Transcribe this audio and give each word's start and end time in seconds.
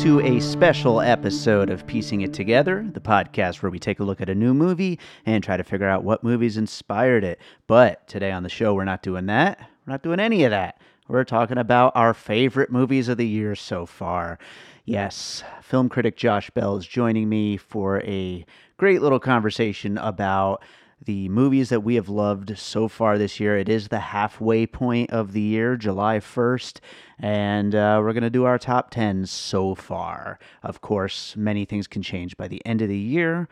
To 0.00 0.18
a 0.20 0.40
special 0.40 1.02
episode 1.02 1.68
of 1.68 1.86
Piecing 1.86 2.22
It 2.22 2.32
Together, 2.32 2.88
the 2.94 3.02
podcast 3.02 3.60
where 3.60 3.68
we 3.68 3.78
take 3.78 4.00
a 4.00 4.02
look 4.02 4.22
at 4.22 4.30
a 4.30 4.34
new 4.34 4.54
movie 4.54 4.98
and 5.26 5.44
try 5.44 5.58
to 5.58 5.62
figure 5.62 5.88
out 5.88 6.04
what 6.04 6.24
movies 6.24 6.56
inspired 6.56 7.22
it. 7.22 7.38
But 7.66 8.08
today 8.08 8.32
on 8.32 8.42
the 8.42 8.48
show, 8.48 8.72
we're 8.72 8.84
not 8.86 9.02
doing 9.02 9.26
that. 9.26 9.58
We're 9.58 9.92
not 9.92 10.02
doing 10.02 10.18
any 10.18 10.44
of 10.44 10.52
that. 10.52 10.80
We're 11.06 11.24
talking 11.24 11.58
about 11.58 11.92
our 11.94 12.14
favorite 12.14 12.72
movies 12.72 13.08
of 13.08 13.18
the 13.18 13.28
year 13.28 13.54
so 13.54 13.84
far. 13.84 14.38
Yes, 14.86 15.44
film 15.60 15.90
critic 15.90 16.16
Josh 16.16 16.48
Bell 16.48 16.78
is 16.78 16.86
joining 16.86 17.28
me 17.28 17.58
for 17.58 18.00
a 18.00 18.46
great 18.78 19.02
little 19.02 19.20
conversation 19.20 19.98
about 19.98 20.62
the 21.04 21.28
movies 21.28 21.70
that 21.70 21.80
we 21.80 21.94
have 21.94 22.08
loved 22.08 22.58
so 22.58 22.88
far 22.88 23.16
this 23.16 23.40
year. 23.40 23.56
It 23.56 23.68
is 23.68 23.88
the 23.88 24.00
halfway 24.00 24.66
point 24.66 25.10
of 25.10 25.32
the 25.32 25.40
year, 25.40 25.76
July 25.76 26.18
1st, 26.18 26.80
and 27.18 27.74
uh, 27.74 28.00
we're 28.02 28.12
going 28.12 28.22
to 28.22 28.30
do 28.30 28.44
our 28.44 28.58
top 28.58 28.90
10 28.90 29.26
so 29.26 29.74
far. 29.74 30.38
Of 30.62 30.80
course, 30.80 31.34
many 31.36 31.64
things 31.64 31.86
can 31.86 32.02
change 32.02 32.36
by 32.36 32.48
the 32.48 32.64
end 32.66 32.82
of 32.82 32.88
the 32.88 32.98
year. 32.98 33.48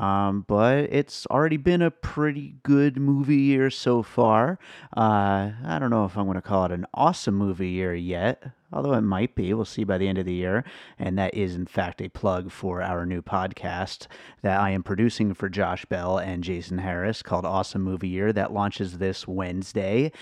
Um, 0.00 0.46
but 0.48 0.88
it's 0.90 1.26
already 1.26 1.58
been 1.58 1.82
a 1.82 1.90
pretty 1.90 2.54
good 2.62 2.96
movie 2.96 3.36
year 3.36 3.68
so 3.68 4.02
far. 4.02 4.58
Uh, 4.96 5.50
I 5.62 5.78
don't 5.78 5.90
know 5.90 6.06
if 6.06 6.16
I'm 6.16 6.24
going 6.24 6.36
to 6.36 6.42
call 6.42 6.64
it 6.64 6.72
an 6.72 6.86
awesome 6.94 7.34
movie 7.34 7.68
year 7.68 7.94
yet, 7.94 8.42
although 8.72 8.94
it 8.94 9.02
might 9.02 9.34
be. 9.34 9.52
We'll 9.52 9.66
see 9.66 9.84
by 9.84 9.98
the 9.98 10.08
end 10.08 10.16
of 10.16 10.24
the 10.24 10.32
year. 10.32 10.64
And 10.98 11.18
that 11.18 11.34
is, 11.34 11.54
in 11.54 11.66
fact, 11.66 12.00
a 12.00 12.08
plug 12.08 12.50
for 12.50 12.80
our 12.80 13.04
new 13.04 13.20
podcast 13.20 14.06
that 14.40 14.58
I 14.58 14.70
am 14.70 14.82
producing 14.82 15.34
for 15.34 15.50
Josh 15.50 15.84
Bell 15.84 16.16
and 16.16 16.42
Jason 16.42 16.78
Harris 16.78 17.22
called 17.22 17.44
Awesome 17.44 17.82
Movie 17.82 18.08
Year 18.08 18.32
that 18.32 18.54
launches 18.54 18.96
this 18.96 19.28
Wednesday. 19.28 20.12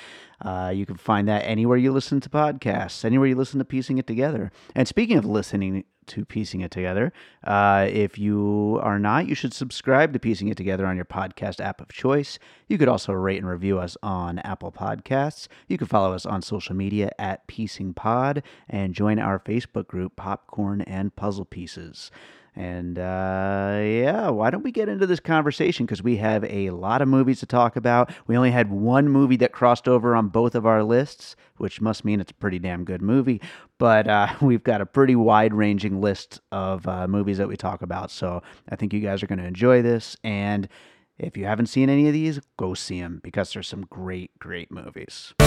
Uh, 0.44 0.72
you 0.74 0.86
can 0.86 0.96
find 0.96 1.28
that 1.28 1.44
anywhere 1.44 1.76
you 1.76 1.92
listen 1.92 2.18
to 2.20 2.28
podcasts, 2.28 3.04
anywhere 3.04 3.28
you 3.28 3.36
listen 3.36 3.60
to 3.60 3.64
Piecing 3.64 3.98
It 3.98 4.08
Together. 4.08 4.50
And 4.74 4.88
speaking 4.88 5.18
of 5.18 5.24
listening 5.24 5.84
to 6.08 6.24
Piecing 6.24 6.60
It 6.60 6.70
Together, 6.70 7.12
uh, 7.44 7.86
if 7.90 8.18
you 8.18 8.80
are 8.82 8.98
not, 8.98 9.28
you 9.28 9.34
should 9.34 9.54
subscribe 9.54 10.12
to 10.12 10.18
Piecing 10.18 10.48
It 10.48 10.56
Together 10.56 10.86
on 10.86 10.96
your 10.96 11.04
podcast 11.04 11.60
app 11.60 11.80
of 11.80 11.88
choice. 11.88 12.38
You 12.66 12.78
could 12.78 12.88
also 12.88 13.12
rate 13.12 13.38
and 13.38 13.48
review 13.48 13.78
us 13.78 13.96
on 14.02 14.38
Apple 14.40 14.72
Podcasts. 14.72 15.48
You 15.68 15.78
can 15.78 15.86
follow 15.86 16.14
us 16.14 16.26
on 16.26 16.42
social 16.42 16.74
media 16.74 17.10
at 17.18 17.46
Piecing 17.46 17.94
Pod 17.94 18.42
and 18.68 18.94
join 18.94 19.18
our 19.18 19.38
Facebook 19.38 19.86
group, 19.86 20.16
Popcorn 20.16 20.80
and 20.82 21.14
Puzzle 21.14 21.44
Pieces. 21.44 22.10
And 22.58 22.98
uh, 22.98 23.78
yeah, 23.80 24.30
why 24.30 24.50
don't 24.50 24.64
we 24.64 24.72
get 24.72 24.88
into 24.88 25.06
this 25.06 25.20
conversation? 25.20 25.86
Because 25.86 26.02
we 26.02 26.16
have 26.16 26.42
a 26.42 26.70
lot 26.70 27.00
of 27.00 27.06
movies 27.06 27.38
to 27.38 27.46
talk 27.46 27.76
about. 27.76 28.10
We 28.26 28.36
only 28.36 28.50
had 28.50 28.68
one 28.68 29.08
movie 29.08 29.36
that 29.36 29.52
crossed 29.52 29.86
over 29.86 30.16
on 30.16 30.26
both 30.26 30.56
of 30.56 30.66
our 30.66 30.82
lists, 30.82 31.36
which 31.58 31.80
must 31.80 32.04
mean 32.04 32.20
it's 32.20 32.32
a 32.32 32.34
pretty 32.34 32.58
damn 32.58 32.82
good 32.82 33.00
movie. 33.00 33.40
But 33.78 34.08
uh, 34.08 34.34
we've 34.40 34.64
got 34.64 34.80
a 34.80 34.86
pretty 34.86 35.14
wide 35.14 35.54
ranging 35.54 36.00
list 36.00 36.40
of 36.50 36.84
uh, 36.88 37.06
movies 37.06 37.38
that 37.38 37.46
we 37.46 37.56
talk 37.56 37.80
about. 37.80 38.10
So 38.10 38.42
I 38.68 38.74
think 38.74 38.92
you 38.92 38.98
guys 38.98 39.22
are 39.22 39.28
going 39.28 39.38
to 39.38 39.46
enjoy 39.46 39.80
this. 39.80 40.16
And 40.24 40.68
if 41.16 41.36
you 41.36 41.44
haven't 41.44 41.66
seen 41.66 41.88
any 41.88 42.08
of 42.08 42.12
these, 42.12 42.40
go 42.56 42.74
see 42.74 43.00
them 43.00 43.20
because 43.22 43.52
there's 43.52 43.68
some 43.68 43.82
great, 43.82 44.36
great 44.40 44.72
movies. 44.72 45.32
All 45.38 45.46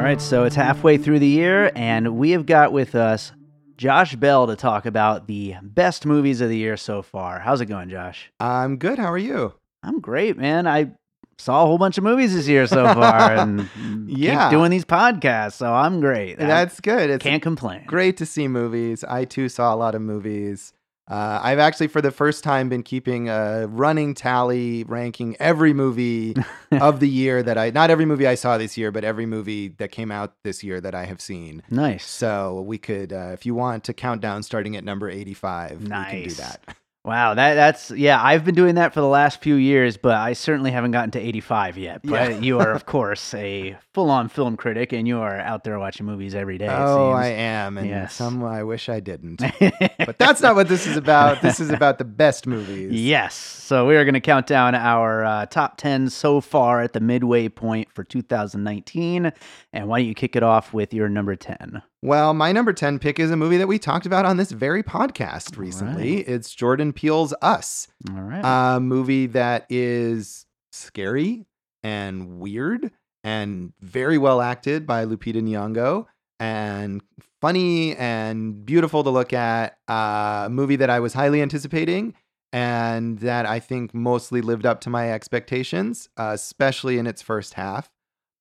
right, 0.00 0.20
so 0.20 0.42
it's 0.42 0.56
halfway 0.56 0.98
through 0.98 1.20
the 1.20 1.28
year, 1.28 1.70
and 1.76 2.16
we 2.16 2.32
have 2.32 2.46
got 2.46 2.72
with 2.72 2.96
us 2.96 3.30
Josh 3.76 4.14
Bell 4.16 4.46
to 4.46 4.56
talk 4.56 4.86
about 4.86 5.26
the 5.26 5.56
best 5.62 6.06
movies 6.06 6.40
of 6.40 6.48
the 6.48 6.56
year 6.56 6.76
so 6.76 7.02
far. 7.02 7.40
How's 7.40 7.60
it 7.60 7.66
going, 7.66 7.88
Josh? 7.90 8.30
I'm 8.38 8.76
good. 8.76 8.98
How 8.98 9.10
are 9.10 9.18
you? 9.18 9.54
I'm 9.82 10.00
great, 10.00 10.36
man. 10.38 10.66
I 10.66 10.92
saw 11.38 11.64
a 11.64 11.66
whole 11.66 11.78
bunch 11.78 11.98
of 11.98 12.04
movies 12.04 12.32
this 12.34 12.46
year 12.46 12.66
so 12.66 12.84
far, 12.94 13.32
and 13.36 13.68
Yeah. 14.06 14.48
keep 14.48 14.56
doing 14.58 14.70
these 14.70 14.84
podcasts, 14.84 15.54
so 15.54 15.72
I'm 15.74 16.00
great. 16.00 16.40
I 16.40 16.46
That's 16.46 16.80
good. 16.80 17.10
It's 17.10 17.22
can't 17.22 17.42
complain. 17.42 17.84
great 17.86 18.16
to 18.18 18.26
see 18.26 18.46
movies. 18.48 19.02
I 19.04 19.24
too 19.24 19.48
saw 19.48 19.74
a 19.74 19.76
lot 19.76 19.94
of 19.94 20.02
movies. 20.02 20.72
Uh, 21.06 21.38
I've 21.42 21.58
actually, 21.58 21.88
for 21.88 22.00
the 22.00 22.10
first 22.10 22.42
time, 22.42 22.68
been 22.68 22.82
keeping 22.82 23.28
a 23.28 23.66
running 23.66 24.14
tally, 24.14 24.84
ranking 24.84 25.36
every 25.38 25.74
movie 25.74 26.34
of 26.72 27.00
the 27.00 27.08
year 27.08 27.42
that 27.42 27.58
I, 27.58 27.70
not 27.70 27.90
every 27.90 28.06
movie 28.06 28.26
I 28.26 28.36
saw 28.36 28.56
this 28.56 28.78
year, 28.78 28.90
but 28.90 29.04
every 29.04 29.26
movie 29.26 29.68
that 29.78 29.90
came 29.90 30.10
out 30.10 30.34
this 30.44 30.64
year 30.64 30.80
that 30.80 30.94
I 30.94 31.04
have 31.04 31.20
seen. 31.20 31.62
Nice. 31.70 32.06
So 32.06 32.62
we 32.62 32.78
could, 32.78 33.12
uh, 33.12 33.30
if 33.32 33.44
you 33.44 33.54
want 33.54 33.84
to 33.84 33.92
count 33.92 34.22
down 34.22 34.42
starting 34.42 34.76
at 34.76 34.84
number 34.84 35.10
85, 35.10 35.88
nice. 35.88 36.12
we 36.12 36.20
can 36.20 36.28
do 36.28 36.34
that. 36.36 36.76
Wow, 37.04 37.34
that 37.34 37.52
that's 37.54 37.90
yeah. 37.90 38.18
I've 38.22 38.46
been 38.46 38.54
doing 38.54 38.76
that 38.76 38.94
for 38.94 39.02
the 39.02 39.06
last 39.06 39.42
few 39.42 39.56
years, 39.56 39.98
but 39.98 40.14
I 40.16 40.32
certainly 40.32 40.70
haven't 40.70 40.92
gotten 40.92 41.10
to 41.10 41.18
85 41.20 41.76
yet. 41.76 42.00
But 42.02 42.30
Yeah. 42.30 42.38
you 42.38 42.60
are, 42.60 42.70
of 42.72 42.86
course, 42.94 43.34
a 43.34 43.76
full-on 43.92 44.28
film 44.30 44.56
critic, 44.56 44.92
and 44.94 45.06
you 45.06 45.18
are 45.20 45.38
out 45.38 45.64
there 45.64 45.78
watching 45.78 46.06
movies 46.06 46.34
every 46.34 46.56
day. 46.56 46.66
Oh, 46.70 47.10
I 47.10 47.26
am. 47.26 47.76
And 47.76 47.86
Yes. 47.88 48.14
some 48.14 48.42
I 48.42 48.62
wish 48.62 48.88
I 48.88 49.00
didn't. 49.00 49.42
but 49.98 50.16
that's 50.18 50.40
not 50.40 50.54
what 50.54 50.68
this 50.68 50.86
is 50.86 50.96
about. 50.96 51.42
This 51.42 51.60
is 51.60 51.68
about 51.68 51.98
the 51.98 52.04
best 52.06 52.46
movies. 52.46 52.90
Yes. 52.92 53.34
So 53.34 53.86
we 53.86 53.96
are 53.96 54.04
going 54.04 54.14
to 54.14 54.20
count 54.20 54.46
down 54.46 54.74
our 54.74 55.24
uh, 55.24 55.44
top 55.46 55.76
10 55.76 56.08
so 56.08 56.40
far 56.40 56.80
at 56.80 56.94
the 56.94 57.00
midway 57.00 57.50
point 57.50 57.92
for 57.92 58.02
2019. 58.04 59.30
And 59.74 59.88
why 59.88 59.98
don't 60.00 60.08
you 60.08 60.14
kick 60.14 60.36
it 60.36 60.42
off 60.42 60.72
with 60.72 60.94
your 60.94 61.10
number 61.10 61.36
10? 61.36 61.82
Well, 62.04 62.34
my 62.34 62.52
number 62.52 62.74
10 62.74 62.98
pick 62.98 63.18
is 63.18 63.30
a 63.30 63.36
movie 63.36 63.56
that 63.56 63.66
we 63.66 63.78
talked 63.78 64.04
about 64.04 64.26
on 64.26 64.36
this 64.36 64.52
very 64.52 64.82
podcast 64.82 65.56
recently. 65.56 66.16
right. 66.16 66.28
It's 66.28 66.54
Jordan 66.54 66.92
Peele's 66.92 67.32
Us, 67.40 67.88
All 68.14 68.20
right. 68.20 68.42
a 68.76 68.78
movie 68.78 69.24
that 69.28 69.64
is 69.70 70.44
scary 70.70 71.46
and 71.82 72.38
weird 72.40 72.90
and 73.24 73.72
very 73.80 74.18
well 74.18 74.42
acted 74.42 74.86
by 74.86 75.06
Lupita 75.06 75.40
Nyong'o 75.40 76.04
and 76.38 77.00
funny 77.40 77.96
and 77.96 78.66
beautiful 78.66 79.02
to 79.02 79.08
look 79.08 79.32
at. 79.32 79.78
Uh, 79.88 80.42
a 80.44 80.50
movie 80.50 80.76
that 80.76 80.90
I 80.90 81.00
was 81.00 81.14
highly 81.14 81.40
anticipating 81.40 82.12
and 82.52 83.18
that 83.20 83.46
I 83.46 83.60
think 83.60 83.94
mostly 83.94 84.42
lived 84.42 84.66
up 84.66 84.82
to 84.82 84.90
my 84.90 85.10
expectations, 85.10 86.10
uh, 86.18 86.32
especially 86.34 86.98
in 86.98 87.06
its 87.06 87.22
first 87.22 87.54
half. 87.54 87.88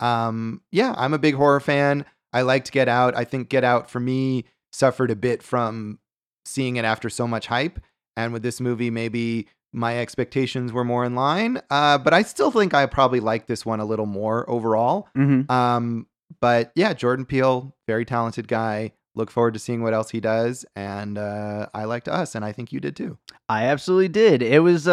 Um, 0.01 0.63
yeah, 0.73 0.93
I'm 0.97 1.13
a 1.13 1.17
big 1.17 1.35
horror 1.35 1.61
fan. 1.61 2.03
I 2.33 2.41
liked 2.41 2.71
Get 2.71 2.87
Out. 2.89 3.15
I 3.15 3.23
think 3.23 3.49
Get 3.49 3.63
Out 3.63 3.89
for 3.89 3.99
me 3.99 4.45
suffered 4.71 5.11
a 5.11 5.15
bit 5.15 5.43
from 5.43 5.99
seeing 6.45 6.75
it 6.77 6.85
after 6.85 7.09
so 7.09 7.27
much 7.27 7.47
hype. 7.47 7.79
And 8.17 8.33
with 8.33 8.43
this 8.43 8.59
movie, 8.59 8.89
maybe 8.89 9.47
my 9.71 9.97
expectations 9.99 10.71
were 10.71 10.83
more 10.83 11.03
in 11.05 11.15
line. 11.15 11.61
Uh, 11.69 11.97
but 11.97 12.13
I 12.13 12.21
still 12.23 12.51
think 12.51 12.73
I 12.73 12.85
probably 12.85 13.19
like 13.19 13.47
this 13.47 13.65
one 13.65 13.79
a 13.79 13.85
little 13.85 14.05
more 14.05 14.47
overall. 14.49 15.07
Mhm. 15.17 15.49
Um, 15.49 16.07
but 16.41 16.71
yeah, 16.75 16.93
Jordan 16.93 17.25
Peele, 17.25 17.75
very 17.87 18.05
talented 18.05 18.47
guy. 18.47 18.91
Look 19.15 19.29
forward 19.29 19.53
to 19.53 19.59
seeing 19.59 19.83
what 19.83 19.93
else 19.93 20.09
he 20.09 20.19
does. 20.19 20.65
And 20.75 21.17
uh, 21.19 21.67
I 21.73 21.83
liked 21.85 22.07
Us, 22.07 22.33
and 22.33 22.43
I 22.43 22.51
think 22.51 22.71
you 22.71 22.79
did 22.79 22.95
too. 22.95 23.17
I 23.47 23.65
absolutely 23.65 24.07
did. 24.09 24.41
It 24.41 24.59
was 24.63 24.87
uh, 24.87 24.91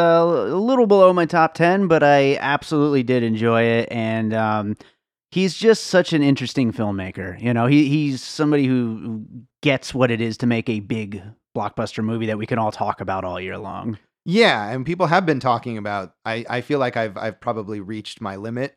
a 0.51 0.55
little 0.55 0.87
below 0.87 1.13
my 1.15 1.25
top 1.25 1.55
10, 1.55 1.89
but 1.89 2.03
I 2.03 2.37
absolutely 2.37 3.03
did 3.03 3.23
enjoy 3.23 3.63
it. 3.63 3.89
And 3.91 4.35
um, 4.35 4.77
he's 5.31 5.55
just 5.55 5.85
such 5.85 6.13
an 6.13 6.23
interesting 6.23 6.73
filmmaker. 6.73 7.41
You 7.41 7.55
know, 7.55 7.67
he, 7.67 7.89
he's 7.89 8.23
somebody 8.23 8.67
who 8.67 9.25
gets 9.63 9.95
what 9.95 10.11
it 10.11 10.21
is 10.21 10.37
to 10.39 10.47
make 10.47 10.69
a 10.69 10.81
big 10.81 11.23
blockbuster 11.57 12.05
movie 12.05 12.27
that 12.27 12.39
we 12.39 12.47
can 12.47 12.59
all 12.59 12.73
talk 12.73 13.01
about 13.01 13.25
all 13.25 13.41
year 13.41 13.59
long. 13.59 13.99
Yeah, 14.27 14.69
and 14.69 14.85
people 14.85 15.07
have 15.07 15.25
been 15.25 15.41
talking 15.41 15.79
about. 15.79 16.15
I, 16.27 16.45
I 16.49 16.61
feel 16.61 16.79
like 16.79 16.97
I've 16.97 17.17
I've 17.17 17.41
probably 17.41 17.81
reached 17.81 18.21
my 18.21 18.37
limit 18.37 18.77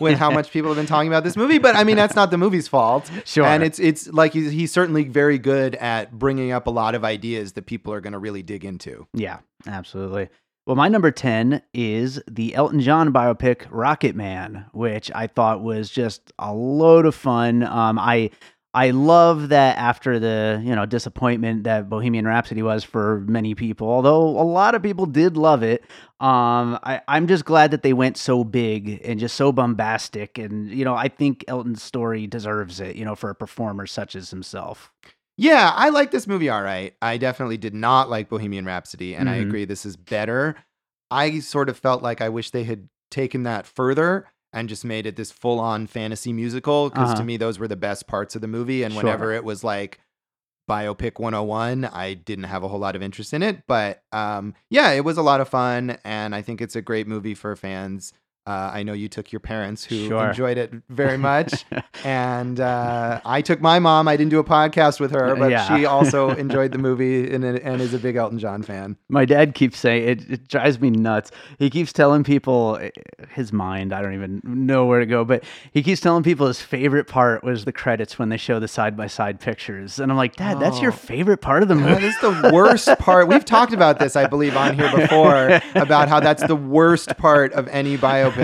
with 0.00 0.18
how 0.18 0.30
much 0.30 0.50
people 0.50 0.68
have 0.70 0.76
been 0.76 0.86
talking 0.86 1.08
about 1.08 1.24
this 1.24 1.34
movie. 1.34 1.58
But 1.58 1.76
I 1.76 1.84
mean, 1.84 1.96
that's 1.96 2.14
not 2.14 2.30
the 2.30 2.38
movie's 2.38 2.68
fault. 2.68 3.10
Sure. 3.24 3.44
And 3.44 3.62
it's 3.62 3.78
it's 3.78 4.08
like 4.08 4.32
he's, 4.32 4.50
he's 4.50 4.72
certainly 4.72 5.04
very 5.04 5.38
good 5.38 5.76
at 5.76 6.18
bringing 6.18 6.52
up 6.52 6.66
a 6.66 6.70
lot 6.70 6.94
of 6.94 7.04
ideas 7.04 7.52
that 7.52 7.66
people 7.66 7.92
are 7.92 8.00
going 8.00 8.12
to 8.12 8.18
really 8.18 8.42
dig 8.42 8.64
into. 8.64 9.06
Yeah, 9.14 9.38
absolutely. 9.66 10.28
Well, 10.70 10.76
my 10.76 10.86
number 10.86 11.10
10 11.10 11.62
is 11.74 12.22
the 12.30 12.54
Elton 12.54 12.78
John 12.78 13.12
biopic 13.12 13.68
Rocketman, 13.70 14.66
which 14.72 15.10
I 15.12 15.26
thought 15.26 15.62
was 15.62 15.90
just 15.90 16.32
a 16.38 16.54
load 16.54 17.06
of 17.06 17.16
fun. 17.16 17.64
Um, 17.64 17.98
I 17.98 18.30
I 18.72 18.90
love 18.90 19.48
that 19.48 19.78
after 19.78 20.20
the, 20.20 20.62
you 20.64 20.76
know, 20.76 20.86
disappointment 20.86 21.64
that 21.64 21.88
Bohemian 21.90 22.24
Rhapsody 22.24 22.62
was 22.62 22.84
for 22.84 23.22
many 23.22 23.56
people, 23.56 23.88
although 23.88 24.22
a 24.22 24.46
lot 24.46 24.76
of 24.76 24.82
people 24.84 25.06
did 25.06 25.36
love 25.36 25.64
it. 25.64 25.82
Um, 26.20 26.78
I, 26.84 27.00
I'm 27.08 27.26
just 27.26 27.44
glad 27.44 27.72
that 27.72 27.82
they 27.82 27.92
went 27.92 28.16
so 28.16 28.44
big 28.44 29.00
and 29.04 29.18
just 29.18 29.34
so 29.34 29.50
bombastic. 29.50 30.38
And, 30.38 30.70
you 30.70 30.84
know, 30.84 30.94
I 30.94 31.08
think 31.08 31.44
Elton's 31.48 31.82
story 31.82 32.28
deserves 32.28 32.78
it, 32.78 32.94
you 32.94 33.04
know, 33.04 33.16
for 33.16 33.28
a 33.28 33.34
performer 33.34 33.88
such 33.88 34.14
as 34.14 34.30
himself. 34.30 34.92
Yeah, 35.40 35.72
I 35.74 35.88
like 35.88 36.10
this 36.10 36.26
movie 36.26 36.50
all 36.50 36.62
right. 36.62 36.94
I 37.00 37.16
definitely 37.16 37.56
did 37.56 37.74
not 37.74 38.10
like 38.10 38.28
Bohemian 38.28 38.66
Rhapsody, 38.66 39.14
and 39.14 39.28
I 39.28 39.38
Mhm. 39.38 39.46
agree 39.48 39.64
this 39.64 39.86
is 39.86 39.96
better. 39.96 40.56
I 41.10 41.38
sort 41.40 41.68
of 41.70 41.78
felt 41.78 42.02
like 42.02 42.20
I 42.20 42.28
wish 42.28 42.50
they 42.50 42.64
had 42.64 42.88
taken 43.10 43.42
that 43.44 43.66
further 43.66 44.26
and 44.52 44.68
just 44.68 44.84
made 44.84 45.06
it 45.06 45.16
this 45.16 45.30
full 45.30 45.58
on 45.58 45.86
fantasy 45.86 46.32
musical 46.32 46.90
because 46.90 47.04
Uh-huh. 47.10 47.14
to 47.20 47.24
me, 47.24 47.36
those 47.38 47.58
were 47.58 47.68
the 47.68 47.74
best 47.76 48.06
parts 48.06 48.34
of 48.34 48.42
the 48.42 48.48
movie. 48.48 48.82
And 48.82 48.92
Sure. 48.92 49.02
whenever 49.02 49.32
it 49.32 49.42
was 49.44 49.64
like 49.64 49.98
biopic 50.68 51.18
101, 51.18 51.84
I 51.86 52.14
didn't 52.14 52.44
have 52.44 52.62
a 52.62 52.68
whole 52.68 52.78
lot 52.78 52.94
of 52.94 53.02
interest 53.02 53.32
in 53.32 53.42
it. 53.42 53.62
But 53.66 54.02
um, 54.12 54.54
yeah, 54.68 54.90
it 54.90 55.04
was 55.04 55.16
a 55.16 55.22
lot 55.22 55.40
of 55.40 55.48
fun, 55.48 55.96
and 56.04 56.34
I 56.34 56.42
think 56.42 56.60
it's 56.60 56.76
a 56.76 56.82
great 56.82 57.08
movie 57.08 57.34
for 57.34 57.56
fans. 57.56 58.12
Uh, 58.50 58.70
I 58.74 58.82
know 58.82 58.94
you 58.94 59.08
took 59.08 59.30
your 59.30 59.38
parents 59.40 59.84
who 59.84 60.08
Sure. 60.08 60.28
enjoyed 60.28 60.58
it 60.58 60.72
very 60.88 61.16
much. 61.30 61.64
And 62.04 62.58
uh, 62.58 63.20
I 63.24 63.42
took 63.42 63.60
my 63.60 63.78
mom. 63.78 64.08
I 64.08 64.16
didn't 64.16 64.30
do 64.30 64.40
a 64.40 64.44
podcast 64.44 64.98
with 64.98 65.12
her, 65.12 65.36
but 65.36 65.50
Yeah. 65.52 65.66
she 65.76 65.84
also 65.86 66.30
enjoyed 66.44 66.72
the 66.72 66.78
movie 66.78 67.32
and, 67.32 67.44
and 67.44 67.80
is 67.80 67.94
a 67.94 67.98
big 67.98 68.16
Elton 68.16 68.38
John 68.40 68.62
fan. 68.62 68.96
My 69.08 69.24
dad 69.24 69.54
keeps 69.54 69.78
saying 69.78 70.08
it, 70.08 70.30
it 70.30 70.48
drives 70.48 70.80
me 70.80 70.90
nuts. 70.90 71.30
He 71.58 71.70
keeps 71.70 71.92
telling 71.92 72.24
people 72.24 72.78
eh, 72.80 72.90
his 73.34 73.52
mind, 73.52 73.92
I 73.92 74.02
don't 74.02 74.14
even 74.14 74.40
know 74.44 74.84
where 74.86 74.98
to 75.00 75.06
go, 75.06 75.24
but 75.24 75.44
he 75.72 75.82
keeps 75.82 76.00
telling 76.00 76.24
people 76.24 76.46
his 76.48 76.60
favorite 76.60 77.06
part 77.06 77.44
was 77.44 77.64
the 77.64 77.72
credits 77.72 78.18
when 78.18 78.30
they 78.30 78.36
show 78.36 78.58
the 78.58 78.68
side 78.68 78.96
by 78.96 79.06
side 79.06 79.38
pictures. 79.38 80.00
And 80.00 80.10
I'm 80.10 80.18
like, 80.18 80.34
Dad, 80.36 80.58
that's 80.58 80.80
your 80.80 80.90
Oh. 80.92 80.96
favorite 80.96 81.40
part 81.40 81.62
of 81.62 81.68
the 81.68 81.76
That 81.76 81.88
movie. 82.00 82.06
is 82.06 82.18
the 82.20 82.50
worst 82.52 82.88
part. 82.98 83.28
We've 83.28 83.44
talked 83.44 83.72
about 83.72 83.98
this, 84.00 84.16
I 84.16 84.26
believe, 84.26 84.56
on 84.56 84.76
here 84.76 84.90
before 84.96 85.60
about 85.76 86.08
how 86.08 86.18
that's 86.18 86.44
the 86.46 86.56
worst 86.56 87.16
part 87.16 87.52
of 87.52 87.68
any 87.68 87.96
biopic. 87.96 88.39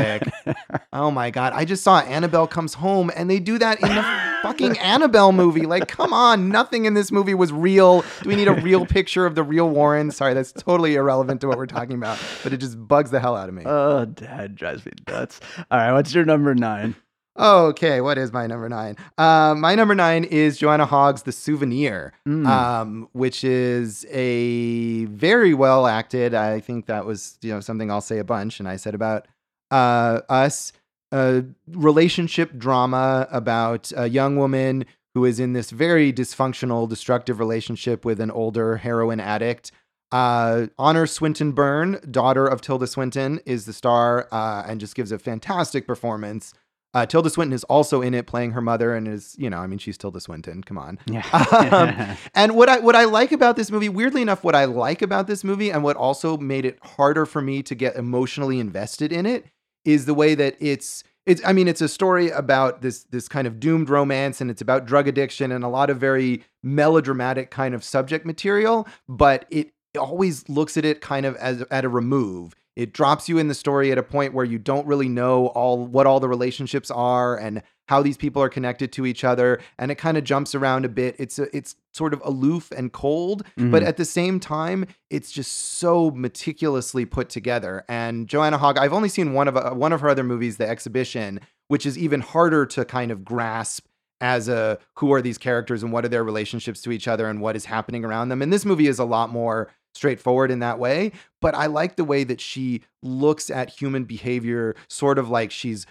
Oh 0.92 1.10
my 1.10 1.30
god! 1.30 1.52
I 1.54 1.64
just 1.64 1.82
saw 1.82 1.98
Annabelle 2.00 2.46
comes 2.46 2.74
home, 2.74 3.10
and 3.14 3.28
they 3.30 3.38
do 3.38 3.58
that 3.58 3.80
in 3.82 3.88
the 3.88 4.02
fucking 4.42 4.78
Annabelle 4.78 5.32
movie. 5.32 5.66
Like, 5.66 5.88
come 5.88 6.12
on! 6.12 6.48
Nothing 6.48 6.84
in 6.84 6.94
this 6.94 7.10
movie 7.12 7.34
was 7.34 7.52
real. 7.52 8.02
Do 8.22 8.28
we 8.28 8.36
need 8.36 8.48
a 8.48 8.54
real 8.54 8.86
picture 8.96 9.26
of 9.26 9.34
the 9.34 9.42
real 9.42 9.68
Warren? 9.68 10.10
Sorry, 10.10 10.34
that's 10.34 10.52
totally 10.52 10.94
irrelevant 10.94 11.40
to 11.42 11.48
what 11.48 11.58
we're 11.58 11.66
talking 11.66 11.96
about, 11.96 12.18
but 12.42 12.52
it 12.52 12.58
just 12.58 12.76
bugs 12.88 13.10
the 13.10 13.20
hell 13.20 13.36
out 13.36 13.48
of 13.48 13.54
me. 13.54 13.62
Oh, 13.66 14.04
Dad 14.06 14.54
drives 14.56 14.84
me 14.86 14.92
nuts. 15.08 15.40
All 15.70 15.78
right, 15.78 15.92
what's 15.92 16.14
your 16.14 16.24
number 16.24 16.54
nine? 16.54 16.94
Okay, 17.38 18.00
what 18.00 18.16
is 18.16 18.32
my 18.32 18.46
number 18.46 18.66
nine? 18.70 18.96
Uh, 19.18 19.54
my 19.54 19.74
number 19.74 19.94
nine 19.94 20.24
is 20.24 20.56
Joanna 20.56 20.86
Hogg's 20.86 21.24
The 21.24 21.32
Souvenir, 21.32 22.14
Mm. 22.26 22.46
um, 22.46 23.08
which 23.12 23.44
is 23.44 24.06
a 24.10 25.04
very 25.04 25.52
well 25.52 25.86
acted. 25.86 26.32
I 26.32 26.60
think 26.60 26.86
that 26.86 27.04
was 27.04 27.36
you 27.42 27.52
know 27.52 27.60
something 27.60 27.90
I'll 27.90 28.00
say 28.00 28.16
a 28.18 28.24
bunch, 28.24 28.58
and 28.58 28.66
I 28.66 28.76
said 28.76 28.94
about 28.94 29.26
uh, 29.70 30.20
us 30.28 30.72
a 31.12 31.44
relationship 31.68 32.56
drama 32.58 33.28
about 33.30 33.92
a 33.96 34.08
young 34.08 34.36
woman 34.36 34.84
who 35.14 35.24
is 35.24 35.40
in 35.40 35.54
this 35.54 35.70
very 35.70 36.12
dysfunctional, 36.12 36.88
destructive 36.88 37.38
relationship 37.38 38.04
with 38.04 38.20
an 38.20 38.30
older 38.30 38.76
heroin 38.76 39.20
addict. 39.20 39.72
Uh, 40.12 40.66
Honor 40.78 41.06
Swinton 41.06 41.52
Byrne, 41.52 41.98
daughter 42.10 42.46
of 42.46 42.60
Tilda 42.60 42.86
Swinton, 42.86 43.40
is 43.46 43.64
the 43.66 43.72
star 43.72 44.28
uh, 44.30 44.64
and 44.66 44.78
just 44.78 44.94
gives 44.94 45.12
a 45.12 45.18
fantastic 45.18 45.86
performance. 45.86 46.52
Uh, 46.94 47.04
Tilda 47.04 47.28
Swinton 47.28 47.52
is 47.52 47.64
also 47.64 48.00
in 48.00 48.14
it, 48.14 48.26
playing 48.26 48.52
her 48.52 48.60
mother, 48.60 48.94
and 48.94 49.06
is 49.06 49.36
you 49.38 49.50
know, 49.50 49.58
I 49.58 49.66
mean, 49.66 49.78
she's 49.78 49.98
Tilda 49.98 50.20
Swinton. 50.20 50.62
Come 50.62 50.78
on. 50.78 50.98
Yeah. 51.06 51.22
Um, 51.56 52.16
and 52.34 52.54
what 52.54 52.68
I 52.68 52.78
what 52.78 52.96
I 52.96 53.04
like 53.04 53.32
about 53.32 53.56
this 53.56 53.70
movie, 53.70 53.88
weirdly 53.88 54.22
enough, 54.22 54.44
what 54.44 54.54
I 54.54 54.64
like 54.64 55.02
about 55.02 55.26
this 55.26 55.44
movie, 55.44 55.70
and 55.70 55.82
what 55.82 55.96
also 55.96 56.36
made 56.36 56.64
it 56.64 56.78
harder 56.82 57.26
for 57.26 57.42
me 57.42 57.62
to 57.64 57.74
get 57.74 57.96
emotionally 57.96 58.60
invested 58.60 59.12
in 59.12 59.26
it, 59.26 59.46
is 59.86 60.04
the 60.04 60.12
way 60.12 60.34
that 60.34 60.56
it's 60.60 61.02
it's. 61.24 61.40
I 61.46 61.52
mean, 61.52 61.68
it's 61.68 61.80
a 61.80 61.88
story 61.88 62.30
about 62.30 62.82
this 62.82 63.04
this 63.04 63.28
kind 63.28 63.46
of 63.46 63.58
doomed 63.58 63.88
romance, 63.88 64.40
and 64.40 64.50
it's 64.50 64.60
about 64.60 64.84
drug 64.84 65.08
addiction 65.08 65.50
and 65.52 65.64
a 65.64 65.68
lot 65.68 65.88
of 65.88 65.98
very 65.98 66.44
melodramatic 66.62 67.50
kind 67.50 67.74
of 67.74 67.82
subject 67.82 68.26
material, 68.26 68.86
but 69.08 69.46
it 69.50 69.72
always 69.98 70.46
looks 70.48 70.76
at 70.76 70.84
it 70.84 71.00
kind 71.00 71.24
of 71.24 71.36
as 71.36 71.62
at 71.70 71.84
a 71.84 71.88
remove. 71.88 72.54
It 72.74 72.92
drops 72.92 73.26
you 73.26 73.38
in 73.38 73.48
the 73.48 73.54
story 73.54 73.90
at 73.90 73.96
a 73.96 74.02
point 74.02 74.34
where 74.34 74.44
you 74.44 74.58
don't 74.58 74.86
really 74.86 75.08
know 75.08 75.46
all 75.48 75.86
what 75.86 76.06
all 76.06 76.20
the 76.20 76.28
relationships 76.28 76.90
are 76.90 77.38
and 77.38 77.62
how 77.88 78.02
these 78.02 78.16
people 78.16 78.42
are 78.42 78.48
connected 78.48 78.92
to 78.92 79.06
each 79.06 79.22
other 79.24 79.60
and 79.78 79.90
it 79.90 79.94
kind 79.96 80.16
of 80.16 80.24
jumps 80.24 80.54
around 80.54 80.84
a 80.84 80.88
bit. 80.88 81.16
It's 81.18 81.38
a, 81.38 81.54
it's 81.56 81.76
sort 81.94 82.12
of 82.12 82.20
aloof 82.24 82.70
and 82.76 82.92
cold, 82.92 83.44
but 83.56 83.82
Mhm. 83.82 83.86
at 83.86 83.96
the 83.96 84.04
same 84.04 84.38
time, 84.40 84.86
it's 85.08 85.30
just 85.30 85.52
so 85.52 86.10
meticulously 86.10 87.04
put 87.04 87.28
together. 87.28 87.84
And 87.88 88.28
Joanna 88.28 88.58
Hogg, 88.58 88.76
I've 88.78 88.92
only 88.92 89.08
seen 89.08 89.32
one 89.32 89.48
of 89.48 89.56
uh, 89.56 89.70
one 89.70 89.92
of 89.92 90.00
her 90.00 90.08
other 90.08 90.24
movies, 90.24 90.56
The 90.56 90.68
Exhibition, 90.68 91.40
which 91.68 91.86
is 91.86 91.96
even 91.96 92.20
harder 92.20 92.66
to 92.66 92.84
kind 92.84 93.10
of 93.10 93.24
grasp 93.24 93.86
as 94.20 94.48
a 94.48 94.78
who 94.96 95.12
are 95.12 95.20
these 95.22 95.38
characters 95.38 95.82
and 95.82 95.92
what 95.92 96.04
are 96.04 96.08
their 96.08 96.24
relationships 96.24 96.80
to 96.82 96.90
each 96.90 97.06
other 97.06 97.28
and 97.28 97.40
what 97.40 97.54
is 97.56 97.66
happening 97.66 98.04
around 98.04 98.30
them. 98.30 98.40
And 98.42 98.52
this 98.52 98.64
movie 98.64 98.86
is 98.86 98.98
a 98.98 99.04
lot 99.04 99.30
more 99.30 99.70
straightforward 99.94 100.50
in 100.50 100.58
that 100.60 100.78
way, 100.78 101.12
but 101.40 101.54
I 101.54 101.66
like 101.66 101.96
the 101.96 102.04
way 102.04 102.24
that 102.24 102.40
she 102.40 102.82
looks 103.02 103.50
at 103.50 103.70
human 103.70 104.04
behavior 104.04 104.74
sort 104.88 105.18
of 105.18 105.28
like 105.30 105.50
she's 105.50 105.86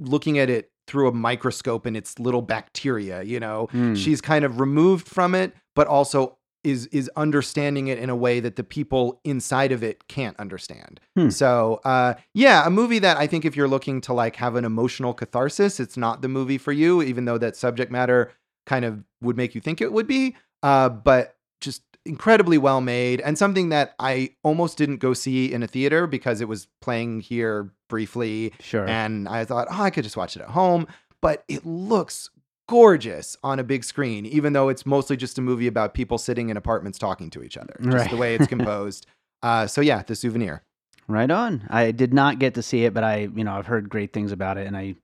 looking 0.00 0.38
at 0.38 0.50
it 0.50 0.70
through 0.86 1.08
a 1.08 1.12
microscope 1.12 1.86
and 1.86 1.96
it's 1.96 2.18
little 2.18 2.42
bacteria, 2.42 3.22
you 3.22 3.40
know. 3.40 3.68
Mm. 3.72 3.96
She's 3.96 4.20
kind 4.20 4.44
of 4.44 4.60
removed 4.60 5.08
from 5.08 5.34
it, 5.34 5.54
but 5.74 5.86
also 5.86 6.38
is 6.64 6.86
is 6.86 7.10
understanding 7.14 7.88
it 7.88 7.98
in 7.98 8.08
a 8.08 8.16
way 8.16 8.40
that 8.40 8.56
the 8.56 8.64
people 8.64 9.20
inside 9.22 9.70
of 9.70 9.82
it 9.82 10.08
can't 10.08 10.38
understand. 10.40 10.98
Hmm. 11.14 11.28
So, 11.28 11.80
uh, 11.84 12.14
yeah, 12.32 12.66
a 12.66 12.70
movie 12.70 12.98
that 13.00 13.18
I 13.18 13.26
think 13.26 13.44
if 13.44 13.54
you're 13.54 13.68
looking 13.68 14.00
to 14.02 14.14
like 14.14 14.36
have 14.36 14.56
an 14.56 14.64
emotional 14.64 15.12
catharsis, 15.12 15.78
it's 15.78 15.96
not 15.96 16.22
the 16.22 16.28
movie 16.28 16.58
for 16.58 16.72
you, 16.72 17.02
even 17.02 17.26
though 17.26 17.38
that 17.38 17.54
subject 17.54 17.92
matter 17.92 18.32
kind 18.66 18.84
of 18.86 19.04
would 19.20 19.36
make 19.36 19.54
you 19.54 19.60
think 19.60 19.82
it 19.82 19.92
would 19.92 20.06
be. 20.06 20.34
Uh, 20.62 20.88
but 20.88 21.36
just 21.60 21.82
incredibly 22.06 22.58
well 22.58 22.80
made 22.80 23.20
and 23.22 23.38
something 23.38 23.70
that 23.70 23.94
I 23.98 24.30
almost 24.42 24.76
didn't 24.78 24.98
go 24.98 25.14
see 25.14 25.52
in 25.52 25.62
a 25.62 25.66
theater 25.66 26.06
because 26.06 26.40
it 26.40 26.48
was 26.48 26.66
playing 26.80 27.20
here 27.20 27.72
briefly 27.88 28.52
Sure. 28.60 28.86
and 28.86 29.28
I 29.28 29.44
thought, 29.44 29.68
oh, 29.70 29.82
I 29.82 29.90
could 29.90 30.04
just 30.04 30.16
watch 30.16 30.36
it 30.36 30.42
at 30.42 30.50
home. 30.50 30.86
But 31.22 31.44
it 31.48 31.64
looks 31.64 32.28
gorgeous 32.68 33.36
on 33.42 33.58
a 33.58 33.64
big 33.64 33.84
screen, 33.84 34.26
even 34.26 34.52
though 34.52 34.68
it's 34.68 34.84
mostly 34.86 35.16
just 35.16 35.38
a 35.38 35.42
movie 35.42 35.66
about 35.66 35.94
people 35.94 36.18
sitting 36.18 36.48
in 36.50 36.56
apartments 36.56 36.98
talking 36.98 37.30
to 37.30 37.42
each 37.42 37.56
other. 37.56 37.76
Just 37.82 37.94
Right. 37.94 38.10
the 38.10 38.16
way 38.16 38.34
it's 38.34 38.46
composed. 38.56 39.06
uh, 39.42 39.66
so 39.66 39.80
yeah, 39.80 40.02
the 40.02 40.14
souvenir. 40.14 40.62
Right 41.06 41.30
on. 41.30 41.66
I 41.68 41.90
did 41.90 42.14
not 42.14 42.38
get 42.38 42.54
to 42.54 42.62
see 42.62 42.84
it, 42.86 42.94
but 42.94 43.04
I, 43.04 43.28
you 43.34 43.44
know, 43.44 43.52
I've 43.54 43.66
heard 43.66 43.90
great 43.90 44.14
things 44.14 44.32
about 44.32 44.56
it, 44.56 44.66
and 44.66 44.74
I 44.76 44.94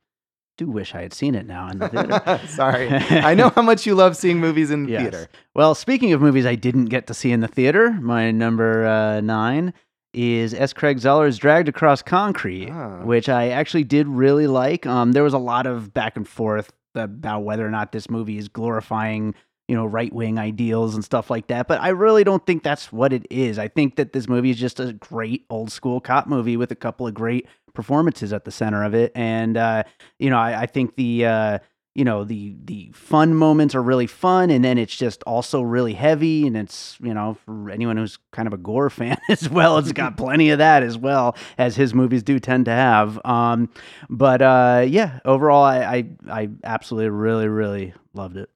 do 0.65 0.71
wish 0.71 0.95
I 0.95 1.01
had 1.03 1.13
seen 1.15 1.35
it 1.35 1.47
now 1.47 1.69
in 1.69 1.79
the 1.79 1.89
theater. 1.89 2.41
Sorry. 2.47 2.89
I 3.31 3.35
know 3.35 3.49
how 3.51 3.63
much 3.63 3.87
you 3.87 3.95
love 3.95 4.17
seeing 4.17 4.39
movies 4.39 4.71
in 4.71 4.85
the 4.85 4.93
Yes. 4.93 5.03
theater. 5.03 5.29
Well, 5.55 5.75
speaking 5.75 6.13
of 6.13 6.21
movies 6.21 6.45
I 6.47 6.55
didn't 6.55 6.87
get 6.87 7.07
to 7.09 7.15
see 7.15 7.33
in 7.33 7.41
the 7.41 7.49
theater, 7.49 7.93
my 7.93 8.31
number 8.31 8.87
uh, 8.87 9.21
nine 9.21 9.73
is 10.13 10.53
S. 10.55 10.73
Craig 10.73 10.99
Zahler's 10.99 11.39
Dragged 11.39 11.69
Across 11.69 12.03
Concrete, 12.03 12.69
Ah. 12.71 13.03
which 13.05 13.29
I 13.29 13.49
actually 13.51 13.85
did 13.85 14.07
really 14.09 14.47
like. 14.47 14.85
Um, 14.87 15.13
there 15.13 15.23
was 15.25 15.35
a 15.35 15.39
lot 15.39 15.67
of 15.67 15.95
back 15.95 16.17
and 16.17 16.27
forth 16.29 16.71
about 16.95 17.45
whether 17.45 17.65
or 17.67 17.71
not 17.71 17.93
this 17.93 18.11
movie 18.11 18.37
is 18.37 18.49
glorifying, 18.49 19.35
you 19.69 19.77
know, 19.77 19.87
right 19.87 20.13
wing 20.13 20.37
ideals 20.39 20.97
and 20.97 21.05
stuff 21.05 21.31
like 21.31 21.47
that. 21.47 21.69
But 21.69 21.81
I 21.81 21.91
really 21.91 22.25
don't 22.25 22.45
think 22.45 22.65
that's 22.65 22.93
what 22.93 23.13
it 23.13 23.25
is. 23.31 23.57
I 23.59 23.69
think 23.69 23.95
that 23.97 24.13
this 24.13 24.29
movie 24.29 24.51
is 24.51 24.59
just 24.59 24.81
a 24.81 24.93
great 24.95 25.47
old 25.49 25.71
school 25.71 26.01
cop 26.01 26.27
movie 26.27 26.57
with 26.57 26.73
a 26.73 26.77
couple 26.77 27.07
of 27.07 27.15
great 27.15 27.47
performances 27.75 28.33
at 28.33 28.45
the 28.45 28.51
center 28.51 28.85
of 28.85 28.95
it. 28.95 29.13
And 29.15 29.57
uh, 29.57 29.85
you 30.19 30.31
know, 30.31 30.39
I, 30.39 30.63
I 30.63 30.67
think 30.67 30.97
the 30.97 31.27
uh, 31.27 31.59
you 31.95 32.05
know 32.05 32.25
the 32.25 32.57
the 32.65 32.91
fun 32.95 33.35
moments 33.35 33.75
are 33.75 33.83
really 33.83 34.07
fun 34.07 34.51
and 34.51 34.65
then 34.65 34.79
it's 34.79 34.95
just 34.95 35.23
also 35.25 35.61
really 35.61 35.93
heavy 35.93 36.47
and 36.47 36.57
it's 36.57 36.97
you 37.03 37.13
know 37.13 37.37
for 37.45 37.69
anyone 37.69 37.97
who's 37.97 38.19
kind 38.33 38.47
of 38.47 38.53
a 38.53 38.57
gore 38.57 38.91
fan 38.91 39.19
as 39.29 39.49
well 39.49 39.77
it's 39.79 39.93
got 39.93 40.17
plenty 40.17 40.51
of 40.51 40.59
that 40.59 40.83
as 40.83 40.97
well 40.97 41.37
as 41.59 41.77
his 41.77 41.93
movies 41.93 42.23
do 42.23 42.39
tend 42.39 42.65
to 42.67 42.71
have 42.71 43.21
um 43.27 43.69
but 44.09 44.41
uh 44.41 44.85
yeah 44.87 45.19
overall 45.25 45.65
i 45.65 45.79
i, 45.79 46.09
I 46.31 46.49
absolutely 46.63 47.11
really 47.11 47.49
really 47.49 47.93
loved 48.15 48.37
it 48.37 48.51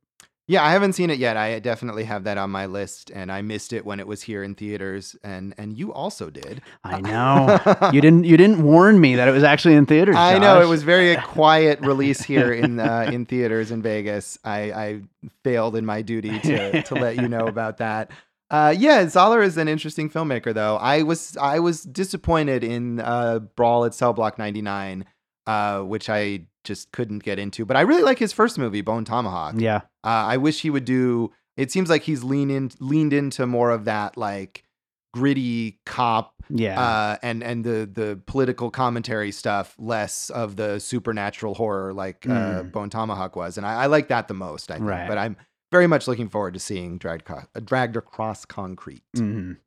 Yeah, 0.47 0.63
I 0.63 0.73
haven't 0.73 0.93
seen 0.93 1.09
it 1.09 1.19
yet. 1.19 1.39
I 1.39 1.59
definitely 1.59 2.05
have 2.05 2.25
that 2.25 2.37
on 2.37 2.51
my 2.51 2.67
list, 2.67 3.11
and 3.15 3.33
I 3.33 3.41
missed 3.41 3.73
it 3.73 3.87
when 3.87 3.99
it 3.99 4.07
was 4.07 4.23
here 4.23 4.43
in 4.43 4.55
theaters, 4.55 5.17
and 5.25 5.55
and 5.57 5.79
you 5.79 5.91
also 5.93 6.29
did. 6.29 6.61
I 6.83 7.01
know. 7.81 7.91
you 7.93 8.03
didn't 8.03 8.25
you 8.25 8.37
didn't 8.37 8.63
warn 8.63 9.01
me 9.01 9.17
that 9.17 9.27
it 9.27 9.31
was 9.33 9.43
actually 9.43 9.75
in 9.75 9.87
theaters. 9.87 10.17
I 10.17 10.39
know 10.39 10.61
it 10.61 10.69
was 10.69 10.83
very 10.83 11.17
quiet 11.25 11.81
release 11.81 12.23
here 12.23 12.53
in 12.53 12.79
uh, 12.91 13.11
in 13.11 13.25
theaters 13.25 13.71
in 13.71 13.81
Vegas. 13.81 14.39
I, 14.45 14.59
I 14.73 15.01
failed 15.45 15.77
in 15.77 15.87
my 15.87 16.03
duty 16.03 16.39
to 16.41 16.83
to 16.83 16.95
let 16.95 17.17
you 17.17 17.29
know 17.29 17.47
about 17.47 17.79
that. 17.79 18.11
Uh, 18.51 18.75
yeah, 18.77 19.03
Zahler 19.05 19.43
is 19.43 19.57
an 19.57 19.69
interesting 19.69 20.11
filmmaker, 20.11 20.53
though. 20.53 20.77
I 20.77 21.03
was 21.03 21.39
I 21.39 21.59
was 21.59 21.83
disappointed 21.83 22.63
in 22.63 23.01
uh, 23.01 23.39
Brawl 23.39 23.87
at 23.87 23.95
Cell 23.95 24.13
Block 24.13 24.39
ninety 24.39 24.61
nine, 24.61 25.07
uh, 25.47 25.81
which 25.81 26.11
I 26.11 26.47
just 26.65 26.91
couldn't 26.93 27.23
get 27.23 27.39
into. 27.39 27.65
But 27.65 27.77
I 27.77 27.83
really 27.83 28.03
like 28.03 28.19
his 28.19 28.33
first 28.33 28.59
movie, 28.59 28.81
Bone 28.81 29.05
Tomahawk. 29.05 29.55
Yeah. 29.59 29.83
Uh, 30.03 30.09
I 30.35 30.37
wish 30.39 30.63
he 30.63 30.71
would 30.71 30.85
do. 30.85 31.33
It 31.57 31.71
seems 31.71 31.89
like 31.89 32.03
he's 32.03 32.25
leaned 32.25 32.51
in, 32.51 32.71
leaned 32.81 33.13
into 33.13 33.47
more 33.47 33.71
of 33.71 33.85
that 33.85 34.17
like 34.17 34.65
gritty 35.13 35.79
cop 35.87 36.35
Yeah. 36.51 36.81
uh, 36.81 37.17
and 37.23 37.43
and 37.45 37.65
the 37.65 37.89
the 37.93 38.21
political 38.27 38.71
commentary 38.71 39.31
stuff, 39.31 39.75
less 39.79 40.31
of 40.31 40.57
the 40.57 40.79
supernatural 40.81 41.55
horror 41.55 41.93
like 41.93 42.27
uh, 42.27 42.63
Mm. 42.65 42.73
Bone 42.73 42.91
Tomahawk 42.91 43.37
was, 43.37 43.57
and 43.57 43.67
I, 43.67 43.85
I 43.85 43.87
like 43.87 44.09
that 44.09 44.27
the 44.29 44.35
most. 44.35 44.71
I 44.71 44.75
think, 44.77 44.89
Right. 44.89 45.07
but 45.09 45.17
I'm 45.19 45.37
very 45.71 45.87
much 45.87 46.07
looking 46.09 46.29
forward 46.29 46.55
to 46.55 46.61
seeing 46.61 46.99
dragged 46.99 47.25
co- 47.25 47.43
uh, 47.55 47.61
dragged 47.61 47.97
across 47.97 48.45
concrete. 48.45 49.03
Mhm. 49.17 49.59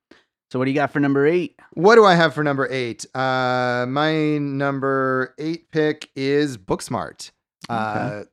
So 0.52 0.60
what 0.60 0.66
do 0.66 0.72
you 0.72 0.76
got 0.76 0.92
for 0.92 1.00
number 1.00 1.28
eight? 1.28 1.60
What 1.74 1.96
do 1.96 2.06
I 2.06 2.16
have 2.16 2.34
for 2.34 2.44
number 2.44 2.68
eight? 2.72 3.06
Uh, 3.14 3.86
my 3.88 4.38
number 4.38 5.36
eight 5.38 5.70
pick 5.72 6.10
is 6.16 6.58
Booksmart. 6.58 7.32
Uh, 7.70 8.24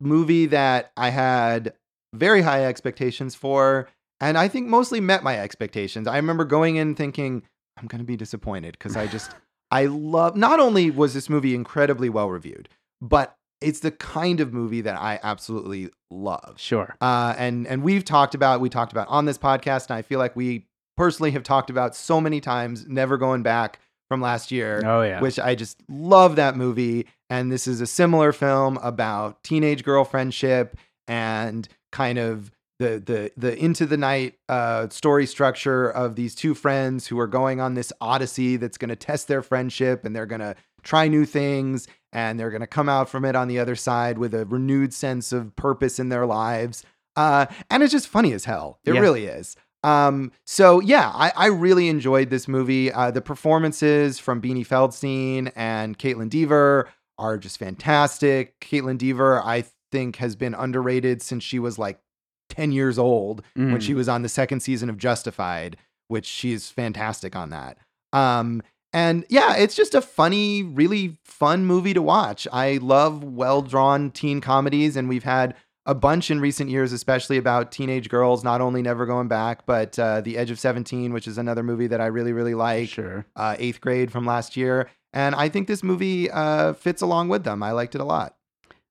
movie 0.00 0.46
that 0.46 0.92
I 0.96 1.10
had 1.10 1.74
very 2.14 2.42
high 2.42 2.64
expectations 2.64 3.34
for, 3.34 3.88
and 4.20 4.38
I 4.38 4.46
think 4.46 4.68
mostly 4.68 5.00
met 5.00 5.24
my 5.24 5.38
expectations. 5.38 6.06
I 6.06 6.16
remember 6.16 6.44
going 6.44 6.76
in 6.76 6.94
thinking 6.94 7.42
I'm 7.76 7.88
going 7.88 7.98
to 7.98 8.06
be 8.06 8.16
disappointed 8.16 8.72
because 8.78 8.96
I 8.96 9.08
just 9.08 9.34
I 9.72 9.86
love. 9.86 10.36
Not 10.36 10.60
only 10.60 10.92
was 10.92 11.12
this 11.12 11.28
movie 11.28 11.56
incredibly 11.56 12.08
well 12.08 12.30
reviewed, 12.30 12.68
but 13.00 13.36
it's 13.60 13.80
the 13.80 13.90
kind 13.90 14.38
of 14.38 14.52
movie 14.52 14.82
that 14.82 15.00
I 15.00 15.18
absolutely 15.24 15.90
love. 16.10 16.54
Sure. 16.58 16.94
Uh, 17.00 17.34
and 17.36 17.66
and 17.66 17.82
we've 17.82 18.04
talked 18.04 18.36
about 18.36 18.60
we 18.60 18.68
talked 18.68 18.92
about 18.92 19.08
on 19.08 19.24
this 19.24 19.38
podcast, 19.38 19.88
and 19.88 19.96
I 19.96 20.02
feel 20.02 20.20
like 20.20 20.36
we 20.36 20.66
personally 20.96 21.30
have 21.32 21.42
talked 21.42 21.70
about 21.70 21.94
so 21.96 22.20
many 22.20 22.40
times, 22.40 22.86
never 22.86 23.16
going 23.16 23.42
back 23.42 23.78
from 24.08 24.20
last 24.20 24.50
year, 24.52 24.82
Oh 24.84 25.02
yeah. 25.02 25.20
which 25.20 25.38
I 25.38 25.54
just 25.54 25.82
love 25.88 26.36
that 26.36 26.56
movie. 26.56 27.06
And 27.30 27.50
this 27.50 27.66
is 27.66 27.80
a 27.80 27.86
similar 27.86 28.32
film 28.32 28.76
about 28.82 29.42
teenage 29.42 29.82
girl 29.82 30.04
friendship 30.04 30.76
and 31.08 31.68
kind 31.92 32.18
of 32.18 32.50
the 32.80 33.00
the 33.04 33.30
the 33.36 33.56
into 33.56 33.86
the 33.86 33.96
night 33.96 34.34
uh, 34.48 34.88
story 34.88 35.26
structure 35.26 35.88
of 35.88 36.16
these 36.16 36.34
two 36.34 36.54
friends 36.54 37.06
who 37.06 37.18
are 37.18 37.26
going 37.26 37.60
on 37.60 37.74
this 37.74 37.92
odyssey 38.00 38.56
that's 38.56 38.76
going 38.76 38.88
to 38.88 38.96
test 38.96 39.28
their 39.28 39.42
friendship 39.42 40.04
and 40.04 40.14
they're 40.14 40.26
going 40.26 40.40
to 40.40 40.54
try 40.82 41.06
new 41.08 41.24
things 41.24 41.86
and 42.12 42.38
they're 42.38 42.50
going 42.50 42.60
to 42.60 42.66
come 42.66 42.88
out 42.88 43.08
from 43.08 43.24
it 43.24 43.34
on 43.36 43.48
the 43.48 43.58
other 43.58 43.76
side 43.76 44.18
with 44.18 44.34
a 44.34 44.44
renewed 44.44 44.92
sense 44.92 45.32
of 45.32 45.54
purpose 45.56 45.98
in 45.98 46.08
their 46.08 46.26
lives. 46.26 46.84
Uh, 47.16 47.46
and 47.70 47.82
it's 47.82 47.92
just 47.92 48.08
funny 48.08 48.32
as 48.32 48.44
hell. 48.44 48.78
It 48.84 48.94
Yeah. 48.94 49.00
really 49.00 49.26
is. 49.26 49.56
Um, 49.84 50.32
so 50.46 50.80
yeah, 50.80 51.10
I, 51.14 51.30
I 51.36 51.46
really 51.46 51.88
enjoyed 51.88 52.30
this 52.30 52.48
movie. 52.48 52.90
Uh, 52.90 53.10
the 53.10 53.20
performances 53.20 54.18
from 54.18 54.40
Beanie 54.40 54.66
Feldstein 54.66 55.52
and 55.54 55.98
Kaitlyn 55.98 56.30
Dever 56.30 56.88
are 57.18 57.38
just 57.38 57.58
fantastic. 57.58 58.58
Kaitlyn 58.60 58.98
Dever, 58.98 59.40
I 59.44 59.64
think, 59.92 60.16
has 60.16 60.34
been 60.36 60.54
underrated 60.54 61.22
since 61.22 61.44
she 61.44 61.58
was 61.58 61.78
like 61.78 62.00
10 62.48 62.72
years 62.72 62.98
old 62.98 63.42
when 63.54 63.76
Mm. 63.78 63.82
she 63.82 63.94
was 63.94 64.08
on 64.08 64.22
the 64.22 64.28
second 64.28 64.60
season 64.60 64.88
of 64.90 64.98
Justified, 64.98 65.76
which 66.08 66.26
she's 66.26 66.70
fantastic 66.70 67.36
on 67.36 67.50
that. 67.50 67.78
Um, 68.12 68.62
and 68.92 69.24
yeah, 69.28 69.56
it's 69.56 69.74
just 69.74 69.94
a 69.94 70.00
funny, 70.00 70.62
really 70.62 71.18
fun 71.24 71.66
movie 71.66 71.94
to 71.94 72.02
watch. 72.02 72.46
I 72.52 72.78
love 72.80 73.24
well 73.24 73.60
drawn 73.62 74.10
teen 74.12 74.40
comedies, 74.40 74.96
and 74.96 75.08
we've 75.08 75.24
had 75.24 75.54
a 75.86 75.94
bunch 75.94 76.30
in 76.30 76.40
recent 76.40 76.70
years, 76.70 76.92
especially 76.92 77.36
about 77.36 77.70
teenage 77.70 78.08
girls 78.08 78.42
not 78.42 78.60
only 78.60 78.82
never 78.82 79.06
going 79.06 79.28
back, 79.28 79.66
but 79.66 79.98
uh, 79.98 80.20
The 80.20 80.36
Edge 80.36 80.50
of 80.50 80.58
17, 80.58 81.12
which 81.12 81.28
is 81.28 81.38
another 81.38 81.62
movie 81.62 81.86
that 81.88 82.00
I 82.00 82.06
really, 82.06 82.32
really 82.32 82.54
like. 82.54 82.88
Sure. 82.88 83.26
Uh, 83.36 83.56
eighth 83.58 83.80
grade 83.80 84.10
from 84.10 84.24
last 84.24 84.56
year. 84.56 84.90
And 85.12 85.34
I 85.34 85.48
think 85.48 85.68
this 85.68 85.82
movie 85.82 86.30
uh, 86.30 86.72
fits 86.72 87.02
along 87.02 87.28
with 87.28 87.44
them. 87.44 87.62
I 87.62 87.72
liked 87.72 87.94
it 87.94 88.00
a 88.00 88.04
lot. 88.04 88.36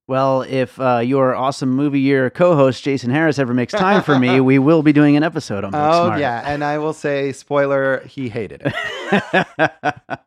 Well, 0.08 0.42
if 0.42 0.78
uh, 0.82 0.98
your 1.00 1.34
awesome 1.34 1.70
movie 1.70 2.02
year 2.02 2.30
co-host 2.30 2.84
Jason 2.84 3.10
Harris 3.10 3.40
ever 3.40 3.54
makes 3.54 3.72
time 3.72 4.04
for 4.04 4.20
me, 4.20 4.42
we 4.42 4.60
will 4.60 4.84
be 4.84 4.92
doing 4.92 5.16
an 5.16 5.24
episode 5.24 5.64
on 5.64 5.74
Oh, 5.74 6.16
yeah. 6.18 6.44
And 6.46 6.62
I 6.62 6.78
will 6.78 6.92
say, 6.92 7.32
spoiler, 7.32 8.02
he 8.06 8.28
hated 8.28 8.64
it. 8.66 9.48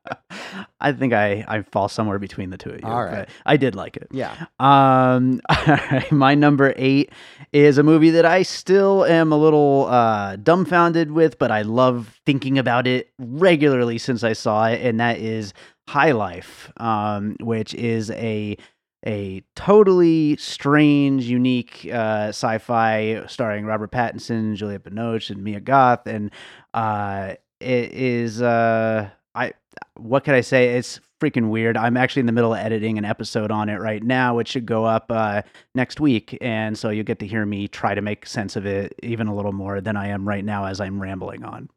I 0.81 0.93
think 0.93 1.13
I, 1.13 1.45
I 1.47 1.63
fall 1.63 1.89
somewhere 1.89 2.19
between 2.19 2.51
the 2.51 2.57
two 2.57 2.71
of 2.71 2.81
you. 2.81 2.87
All 2.87 3.05
right. 3.05 3.27
but 3.27 3.29
I 3.45 3.57
did 3.57 3.75
like 3.75 3.97
it. 3.97 4.09
Yeah. 4.13 4.47
Um, 4.59 5.41
my 6.11 6.35
number 6.35 6.73
eight 6.77 7.11
is 7.53 7.77
a 7.77 7.83
movie 7.83 8.11
that 8.11 8.25
I 8.25 8.43
still 8.45 9.05
am 9.05 9.31
a 9.33 9.37
little 9.37 9.87
uh, 9.87 10.37
dumbfounded 10.37 11.13
with, 11.13 11.39
but 11.39 11.51
I 11.51 11.63
love 11.63 12.19
thinking 12.25 12.59
about 12.59 12.87
it 12.87 13.11
regularly 13.19 13.99
since 13.99 14.23
I 14.25 14.33
saw 14.33 14.67
it, 14.69 14.81
and 14.83 15.01
that 15.01 15.19
is 15.19 15.53
High 15.89 16.13
Life, 16.13 16.71
um, 16.79 17.37
which 17.41 17.75
is 17.75 18.11
a 18.13 18.57
a 19.05 19.43
totally 19.55 20.37
strange, 20.37 21.25
unique 21.25 21.89
uh, 21.93 22.29
sci-fi 22.29 23.25
starring 23.27 23.65
Robert 23.65 23.91
Pattinson, 23.91 24.55
Juliette 24.55 24.85
Binoche, 24.85 25.31
and 25.31 25.43
Mia 25.43 25.61
Goth, 25.61 26.07
and 26.07 26.31
uh, 26.75 27.35
it 27.61 27.93
is 27.93 28.41
uh, 28.43 29.11
I 29.35 29.53
what 29.97 30.25
can 30.25 30.35
I 30.35 30.41
say? 30.41 30.77
It's 30.77 31.01
freaking 31.21 31.49
weird. 31.49 31.77
I'm 31.77 31.97
actually 31.97 32.21
in 32.21 32.27
the 32.27 32.33
middle 32.33 32.53
of 32.53 32.61
editing 32.61 32.99
an 32.99 33.05
episode 33.05 33.51
on 33.51 33.69
it 33.69 33.81
right 33.81 34.03
now, 34.03 34.37
which 34.37 34.49
should 34.49 34.67
go 34.67 34.85
up 34.85 35.07
uh, 35.11 35.43
next 35.75 36.01
week, 36.01 36.37
and 36.41 36.79
so 36.79 36.91
you'll 36.91 37.05
get 37.05 37.19
to 37.21 37.27
hear 37.27 37.47
me 37.47 37.69
try 37.69 37.95
to 37.95 38.03
make 38.03 38.27
sense 38.27 38.57
of 38.57 38.67
it 38.67 38.95
even 39.03 39.27
a 39.27 39.35
little 39.35 39.53
more 39.53 39.81
than 39.81 39.97
I 39.97 40.09
am 40.09 40.29
right 40.29 40.45
now 40.45 40.67
as 40.67 40.81
I'm 40.81 41.01
rambling 41.01 41.45
on. 41.45 41.71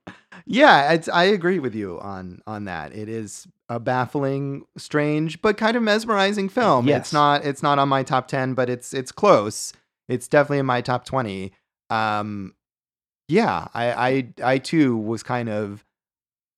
Yeah, 0.46 0.94
it's, 0.94 1.08
I 1.08 1.26
agree 1.26 1.60
with 1.60 1.76
you 1.76 2.00
on 2.00 2.42
on 2.48 2.66
that. 2.66 2.94
It 2.94 3.08
is 3.08 3.48
a 3.70 3.80
baffling, 3.80 4.66
strange, 4.78 5.42
but 5.42 5.58
kind 5.58 5.78
of 5.78 5.84
mesmerizing 5.84 6.50
film. 6.50 6.88
Yes. 6.88 7.00
It's 7.02 7.14
not 7.14 7.46
it's 7.46 7.64
not 7.64 7.80
on 7.80 7.88
my 7.88 8.04
top 8.04 8.28
10, 8.28 8.56
but 8.56 8.70
it's 8.70 8.94
it's 8.94 9.12
close. 9.12 9.74
It's 10.08 10.28
definitely 10.28 10.60
in 10.60 10.66
my 10.66 10.82
top 10.82 11.06
20. 11.06 11.52
Um 11.90 12.56
yeah, 13.28 13.68
I 13.74 14.10
I 14.10 14.28
I 14.44 14.58
too 14.58 14.98
was 14.98 15.22
kind 15.22 15.50
of 15.50 15.86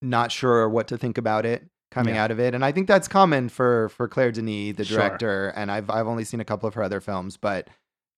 not 0.01 0.31
sure 0.31 0.69
what 0.69 0.87
to 0.87 0.97
think 0.97 1.17
about 1.17 1.45
it 1.45 1.67
coming 1.91 2.15
Yeah. 2.15 2.23
out 2.23 2.31
of 2.31 2.39
it. 2.39 2.55
And 2.55 2.63
I 2.65 2.71
think 2.71 2.87
that's 2.87 3.07
common 3.07 3.49
for 3.49 3.89
for 3.89 4.07
Claire 4.07 4.31
Denis, 4.31 4.75
the 4.77 4.85
director. 4.85 5.51
Sure. 5.53 5.59
and 5.61 5.71
I've 5.71 5.89
I've 5.89 6.07
only 6.07 6.23
seen 6.23 6.39
a 6.39 6.45
couple 6.45 6.67
of 6.67 6.73
her 6.75 6.83
other 6.83 7.01
films, 7.01 7.37
but 7.37 7.67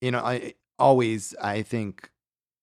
you 0.01 0.11
know, 0.11 0.19
I 0.19 0.53
always 0.79 1.33
I 1.41 1.61
think 1.63 2.09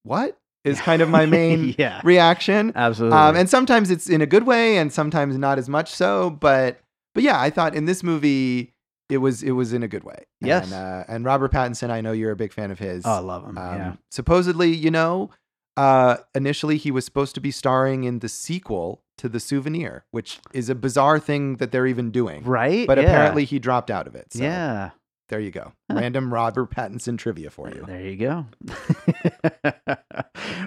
what 0.04 0.38
is 0.64 0.80
kind 0.80 1.00
of 1.02 1.08
my 1.08 1.26
main 1.38 1.74
yeah, 1.78 2.00
reaction. 2.04 2.72
absolutely. 2.74 3.18
Um, 3.18 3.36
and 3.36 3.48
sometimes 3.48 3.90
it's 3.90 4.08
in 4.08 4.20
a 4.20 4.26
good 4.26 4.46
way, 4.46 4.76
and 4.78 4.92
sometimes 4.92 5.36
not 5.36 5.58
as 5.58 5.68
much 5.68 5.90
so. 5.90 6.30
But 6.30 6.80
but 7.14 7.22
yeah, 7.22 7.40
I 7.40 7.50
thought 7.50 7.74
in 7.74 7.86
this 7.86 8.02
movie 8.02 8.74
it 9.08 9.18
was 9.18 9.42
it 9.42 9.52
was 9.52 9.72
in 9.72 9.82
a 9.82 9.88
good 9.88 10.04
way. 10.04 10.24
Yes. 10.40 10.66
And, 10.66 10.74
uh, 10.74 11.04
and 11.08 11.24
Robert 11.24 11.50
Pattinson, 11.52 11.90
I 11.90 12.00
know 12.00 12.12
you're 12.12 12.30
a 12.30 12.36
big 12.36 12.52
fan 12.52 12.70
of 12.70 12.78
his. 12.78 13.04
oh, 13.04 13.10
I 13.10 13.18
love 13.18 13.44
him. 13.44 13.58
Um, 13.58 13.76
yeah. 13.76 13.92
Supposedly, 14.10 14.72
you 14.72 14.90
know, 14.90 15.30
uh, 15.80 16.16
initially 16.34 16.76
he 16.76 16.90
was 16.90 17.04
supposed 17.04 17.34
to 17.37 17.40
be 17.40 17.50
starring 17.50 18.04
in 18.04 18.18
the 18.18 18.28
sequel 18.28 19.02
to 19.16 19.28
The 19.28 19.40
Souvenir, 19.40 20.04
which 20.10 20.38
is 20.52 20.68
a 20.68 20.75
bizarre 20.75 21.18
thing 21.18 21.56
that 21.56 21.72
they're 21.72 21.87
even 21.87 22.10
doing. 22.10 22.42
Right. 22.44 22.87
But 22.87 22.99
Yeah. 22.99 23.04
apparently 23.04 23.44
he 23.44 23.58
dropped 23.58 23.90
out 23.90 24.06
of 24.06 24.14
it. 24.14 24.32
So 24.34 24.42
yeah. 24.42 24.90
There 25.30 25.38
you 25.38 25.52
go. 25.52 25.72
Random 25.90 26.34
Robert 26.34 26.75
Pattinson 26.75 27.16
trivia 27.16 27.50
for 27.50 27.68
you. 27.70 27.84
There 27.87 28.00
you 28.00 28.16
go. 28.16 28.46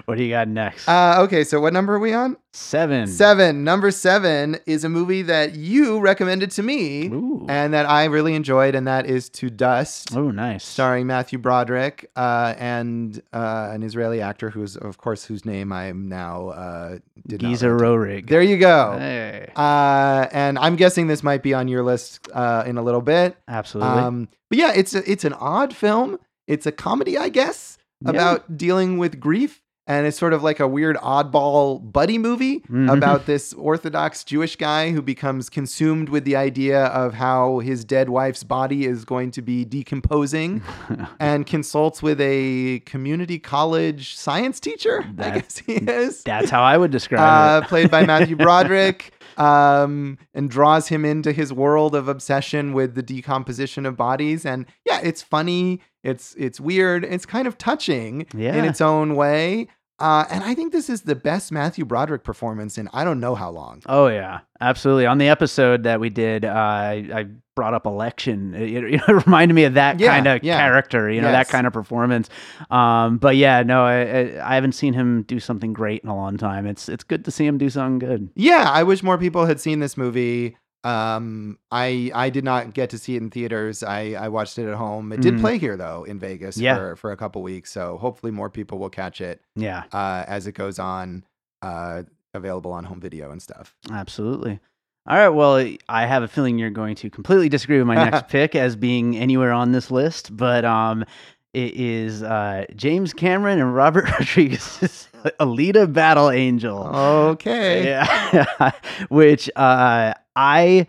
what 0.06 0.16
do 0.16 0.24
you 0.24 0.30
got 0.30 0.48
next? 0.48 0.88
Uh, 0.88 1.16
okay, 1.20 1.44
so 1.44 1.60
what 1.60 1.74
number 1.74 1.94
are 1.94 1.98
we 1.98 2.14
on? 2.14 2.38
seven. 2.54 3.08
Seven. 3.08 3.64
Number 3.64 3.90
seven 3.90 4.58
is 4.66 4.84
a 4.84 4.88
movie 4.88 5.22
that 5.22 5.56
you 5.56 5.98
recommended 6.00 6.50
to 6.52 6.62
me 6.62 7.08
Ooh. 7.08 7.46
and 7.48 7.74
that 7.74 7.86
I 7.86 8.04
really 8.04 8.34
enjoyed, 8.34 8.74
and 8.74 8.86
that 8.86 9.06
is 9.06 9.28
To 9.30 9.50
Dust, 9.50 10.16
oh, 10.16 10.30
nice. 10.30 10.64
starring 10.64 11.06
Matthew 11.06 11.38
Broderick 11.38 12.10
uh, 12.16 12.54
and 12.56 13.20
uh, 13.32 13.70
an 13.72 13.82
Israeli 13.82 14.20
actor 14.20 14.50
who's, 14.50 14.76
of 14.76 14.98
course, 14.98 15.24
whose 15.24 15.44
name 15.44 15.72
I 15.72 15.86
am 15.86 16.08
now 16.08 16.48
uh, 16.50 16.98
did 17.26 17.40
Géza. 17.40 17.76
Röhrig. 17.78 18.28
There 18.28 18.42
you 18.42 18.56
go. 18.56 18.96
Hey. 18.98 19.50
Uh, 19.56 20.28
and 20.32 20.58
I'm 20.58 20.76
guessing 20.76 21.08
this 21.08 21.22
might 21.22 21.42
be 21.42 21.54
on 21.54 21.66
your 21.68 21.82
list 21.82 22.28
uh, 22.32 22.62
in 22.66 22.78
a 22.78 22.82
little 22.82 23.02
bit. 23.02 23.36
Absolutely. 23.48 24.00
Um, 24.00 24.28
but 24.54 24.58
yeah, 24.60 24.72
it's 24.74 24.94
a, 24.94 25.10
it's 25.10 25.24
an 25.24 25.32
odd 25.34 25.74
film. 25.74 26.18
It's 26.46 26.66
a 26.66 26.72
comedy, 26.72 27.18
I 27.18 27.28
guess, 27.28 27.76
Yeah. 28.02 28.10
about 28.10 28.56
dealing 28.56 28.98
with 28.98 29.18
grief 29.18 29.60
and 29.86 30.06
it's 30.06 30.16
sort 30.18 30.32
of 30.32 30.42
like 30.42 30.60
a 30.60 30.66
weird 30.68 30.96
oddball 30.96 31.92
buddy 31.92 32.16
movie 32.16 32.60
Mhm. 32.60 32.90
about 32.96 33.26
this 33.32 33.52
Orthodox 33.52 34.22
Jewish 34.24 34.56
guy 34.56 34.90
who 34.92 35.02
becomes 35.02 35.50
consumed 35.50 36.08
with 36.08 36.24
the 36.24 36.36
idea 36.36 36.84
of 36.86 37.14
how 37.14 37.58
his 37.58 37.84
dead 37.84 38.08
wife's 38.08 38.44
body 38.44 38.86
is 38.86 39.04
going 39.04 39.30
to 39.32 39.42
be 39.42 39.64
decomposing 39.64 40.62
and 41.20 41.46
consults 41.46 42.02
with 42.02 42.18
a 42.20 42.80
community 42.86 43.38
college 43.38 44.16
science 44.16 44.60
teacher. 44.60 45.04
I 45.18 45.40
guess 45.40 45.58
he 45.58 45.74
is. 45.74 46.22
That's 46.22 46.48
how 46.50 46.62
I 46.62 46.78
would 46.78 46.90
describe 46.90 47.20
it. 47.62 47.64
Uh, 47.64 47.68
played 47.68 47.90
by 47.90 48.06
Matthew 48.06 48.36
Broderick, 48.44 49.12
um, 49.38 50.18
and 50.32 50.50
draws 50.50 50.88
him 50.88 51.04
into 51.04 51.32
his 51.32 51.52
world 51.52 51.94
of 51.94 52.08
obsession 52.08 52.72
with 52.72 52.94
the 52.94 53.02
decomposition 53.02 53.86
of 53.86 53.96
bodies. 53.96 54.44
And 54.46 54.66
yeah, 54.86 55.00
it's 55.02 55.22
funny. 55.22 55.80
It's 56.02 56.34
it's 56.38 56.60
weird. 56.60 57.04
It's 57.04 57.26
kind 57.26 57.46
of 57.46 57.58
touching. 57.58 58.26
Yeah. 58.36 58.54
in 58.56 58.64
its 58.64 58.80
own 58.80 59.16
way. 59.16 59.68
Uh, 60.00 60.24
and 60.30 60.42
I 60.42 60.54
think 60.54 60.72
this 60.72 60.90
is 60.90 61.02
the 61.02 61.14
best 61.14 61.52
Matthew 61.52 61.84
Broderick 61.84 62.24
performance 62.24 62.78
in 62.78 62.88
I 62.92 63.04
don't 63.04 63.20
know 63.20 63.34
how 63.36 63.50
long. 63.50 63.82
Oh 63.86 64.08
yeah, 64.08 64.40
absolutely. 64.60 65.06
On 65.06 65.18
the 65.18 65.28
episode 65.28 65.84
that 65.84 66.00
we 66.00 66.10
did, 66.10 66.44
uh, 66.44 66.48
I, 66.48 67.08
I 67.14 67.26
brought 67.54 67.74
up 67.74 67.86
election. 67.86 68.54
It, 68.54 68.72
it, 68.84 68.94
it 69.08 69.26
reminded 69.26 69.54
me 69.54 69.64
of 69.64 69.74
that 69.74 70.00
Yeah, 70.00 70.08
kind 70.08 70.26
of 70.26 70.42
yeah. 70.42 70.58
character, 70.58 71.08
you 71.08 71.20
know, 71.20 71.30
Yes. 71.30 71.46
that 71.46 71.52
kind 71.52 71.66
of 71.68 71.72
performance. 71.72 72.28
Um, 72.70 73.18
but 73.18 73.36
yeah, 73.36 73.62
no, 73.62 73.84
I, 73.84 74.00
I, 74.00 74.50
I 74.52 74.54
haven't 74.56 74.72
seen 74.72 74.94
him 74.94 75.22
do 75.22 75.38
something 75.38 75.72
great 75.72 76.02
in 76.02 76.08
a 76.08 76.16
long 76.16 76.36
time. 76.38 76.66
It's 76.66 76.88
it's 76.88 77.04
good 77.04 77.24
to 77.26 77.30
see 77.30 77.46
him 77.46 77.56
do 77.58 77.70
something 77.70 78.00
good. 78.00 78.30
Yeah, 78.34 78.68
I 78.68 78.82
wish 78.82 79.02
more 79.04 79.16
people 79.16 79.46
had 79.46 79.60
seen 79.60 79.78
this 79.78 79.96
movie. 79.96 80.56
Um, 80.84 81.58
I 81.70 82.10
I 82.14 82.30
did 82.30 82.44
not 82.44 82.74
get 82.74 82.90
to 82.90 82.98
see 82.98 83.16
it 83.16 83.22
in 83.22 83.30
theaters. 83.30 83.82
I 83.82 84.12
I 84.12 84.28
watched 84.28 84.58
it 84.58 84.68
at 84.68 84.74
home. 84.76 85.12
It 85.12 85.20
did 85.22 85.34
Mhm. 85.34 85.40
play 85.40 85.58
here 85.58 85.76
though 85.76 86.04
in 86.04 86.18
Vegas 86.18 86.56
Yeah. 86.58 86.76
for 86.76 86.96
for 86.96 87.12
a 87.12 87.16
couple 87.16 87.42
weeks. 87.42 87.72
So 87.72 87.96
hopefully 87.98 88.32
more 88.32 88.50
people 88.50 88.78
will 88.78 88.90
catch 88.90 89.20
it 89.20 89.40
Yeah, 89.56 89.84
uh, 89.92 90.24
as 90.28 90.46
it 90.46 90.52
goes 90.52 90.78
on. 90.78 91.24
Uh, 91.62 92.02
available 92.34 92.72
on 92.72 92.84
home 92.84 93.00
video 93.00 93.30
and 93.30 93.40
stuff. 93.40 93.74
absolutely. 93.92 94.58
All 95.06 95.16
right, 95.16 95.28
well, 95.28 95.56
I 95.88 96.06
have 96.06 96.22
a 96.22 96.28
feeling 96.28 96.58
you're 96.58 96.70
going 96.70 96.94
to 96.96 97.08
completely 97.10 97.48
disagree 97.48 97.78
with 97.78 97.86
my 97.86 97.94
next 97.94 98.28
pick 98.28 98.54
as 98.56 98.74
being 98.74 99.16
anywhere 99.16 99.52
on 99.52 99.70
this 99.72 99.90
list, 99.90 100.36
but 100.36 100.64
um, 100.64 101.04
it 101.52 101.74
is 101.74 102.22
uh, 102.22 102.64
James 102.74 103.12
Cameron 103.12 103.60
and 103.60 103.74
Robert 103.74 104.10
Rodriguez's 104.18 105.08
Alita 105.38 105.90
Battle 105.92 106.30
Angel. 106.30 106.86
Okay. 106.86 107.84
Yeah. 107.84 108.72
Which 109.10 109.48
uh 109.56 110.14
I 110.36 110.86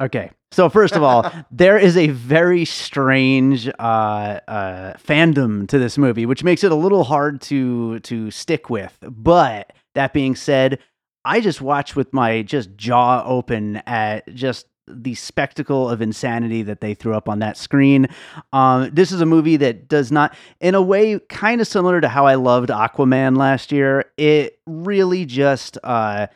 okay. 0.00 0.30
So 0.52 0.68
first 0.68 0.94
of 0.94 1.02
all, 1.02 1.30
there 1.50 1.78
is 1.78 1.96
a 1.96 2.08
very 2.08 2.64
strange 2.64 3.68
uh 3.68 4.40
uh 4.48 4.94
fandom 4.94 5.68
to 5.68 5.78
this 5.78 5.98
movie, 5.98 6.26
which 6.26 6.44
makes 6.44 6.64
it 6.64 6.72
a 6.72 6.76
little 6.76 7.04
hard 7.04 7.40
to 7.42 8.00
to 8.00 8.30
stick 8.30 8.70
with. 8.70 8.96
But 9.02 9.72
that 9.94 10.12
being 10.12 10.36
said, 10.36 10.78
I 11.24 11.40
just 11.40 11.60
watched 11.60 11.96
with 11.96 12.12
my 12.12 12.42
just 12.42 12.76
jaw 12.76 13.24
open 13.26 13.76
at 13.86 14.32
just 14.34 14.66
the 14.86 15.14
spectacle 15.14 15.88
of 15.88 16.02
insanity 16.02 16.62
that 16.62 16.80
they 16.80 16.94
threw 16.94 17.14
up 17.14 17.28
on 17.28 17.38
that 17.38 17.56
screen. 17.56 18.06
Um, 18.52 18.90
this 18.92 19.12
is 19.12 19.20
a 19.20 19.26
movie 19.26 19.56
that 19.56 19.88
does 19.88 20.12
not, 20.12 20.36
in 20.60 20.74
a 20.74 20.82
way, 20.82 21.18
kind 21.28 21.60
of 21.60 21.66
similar 21.66 22.00
to 22.00 22.08
how 22.08 22.26
I 22.26 22.34
loved 22.34 22.68
Aquaman 22.68 23.36
last 23.36 23.72
year. 23.72 24.04
It 24.16 24.58
really 24.66 25.24
just 25.24 25.78
uh, 25.82 26.26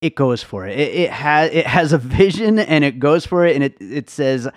it 0.00 0.14
goes 0.14 0.42
for 0.42 0.66
it. 0.66 0.78
It, 0.78 0.94
it 0.94 1.10
has 1.10 1.50
it 1.52 1.66
has 1.66 1.92
a 1.92 1.98
vision 1.98 2.58
and 2.58 2.84
it 2.84 2.98
goes 2.98 3.26
for 3.26 3.46
it, 3.46 3.54
and 3.54 3.64
it 3.64 3.76
it 3.80 4.10
says. 4.10 4.48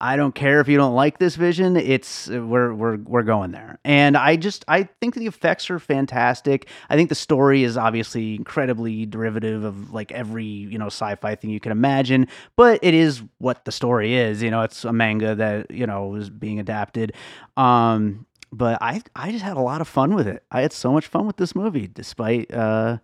I 0.00 0.16
don't 0.16 0.34
care 0.34 0.60
if 0.60 0.68
you 0.68 0.76
don't 0.76 0.94
like 0.94 1.18
this 1.18 1.36
vision. 1.36 1.76
It's 1.76 2.28
we're 2.28 2.74
we're 2.74 2.96
we're 2.96 3.22
going 3.22 3.52
there, 3.52 3.78
and 3.84 4.18
I 4.18 4.36
just 4.36 4.64
I 4.68 4.82
think 5.00 5.14
the 5.14 5.26
effects 5.26 5.70
are 5.70 5.78
fantastic. 5.78 6.68
I 6.90 6.96
think 6.96 7.08
the 7.08 7.14
story 7.14 7.62
is 7.62 7.78
obviously 7.78 8.34
incredibly 8.34 9.06
derivative 9.06 9.64
of 9.64 9.94
like 9.94 10.12
every 10.12 10.44
you 10.44 10.78
know 10.78 10.88
sci-fi 10.88 11.36
thing 11.36 11.50
you 11.50 11.60
can 11.60 11.72
imagine, 11.72 12.26
but 12.54 12.80
it 12.82 12.92
is 12.92 13.22
what 13.38 13.64
the 13.64 13.72
story 13.72 14.14
is. 14.14 14.42
You 14.42 14.50
know, 14.50 14.62
it's 14.62 14.84
a 14.84 14.92
manga 14.92 15.36
that 15.36 15.70
you 15.70 15.86
know 15.86 16.16
is 16.16 16.28
being 16.28 16.58
adapted. 16.58 17.14
Um, 17.56 18.26
but 18.52 18.82
I 18.82 19.00
I 19.16 19.32
just 19.32 19.44
had 19.44 19.56
a 19.56 19.62
lot 19.62 19.80
of 19.80 19.88
fun 19.88 20.14
with 20.14 20.26
it. 20.26 20.42
I 20.50 20.60
had 20.62 20.72
so 20.72 20.92
much 20.92 21.06
fun 21.06 21.26
with 21.26 21.36
this 21.36 21.54
movie, 21.54 21.86
despite 21.86 22.52
uh, 22.52 22.98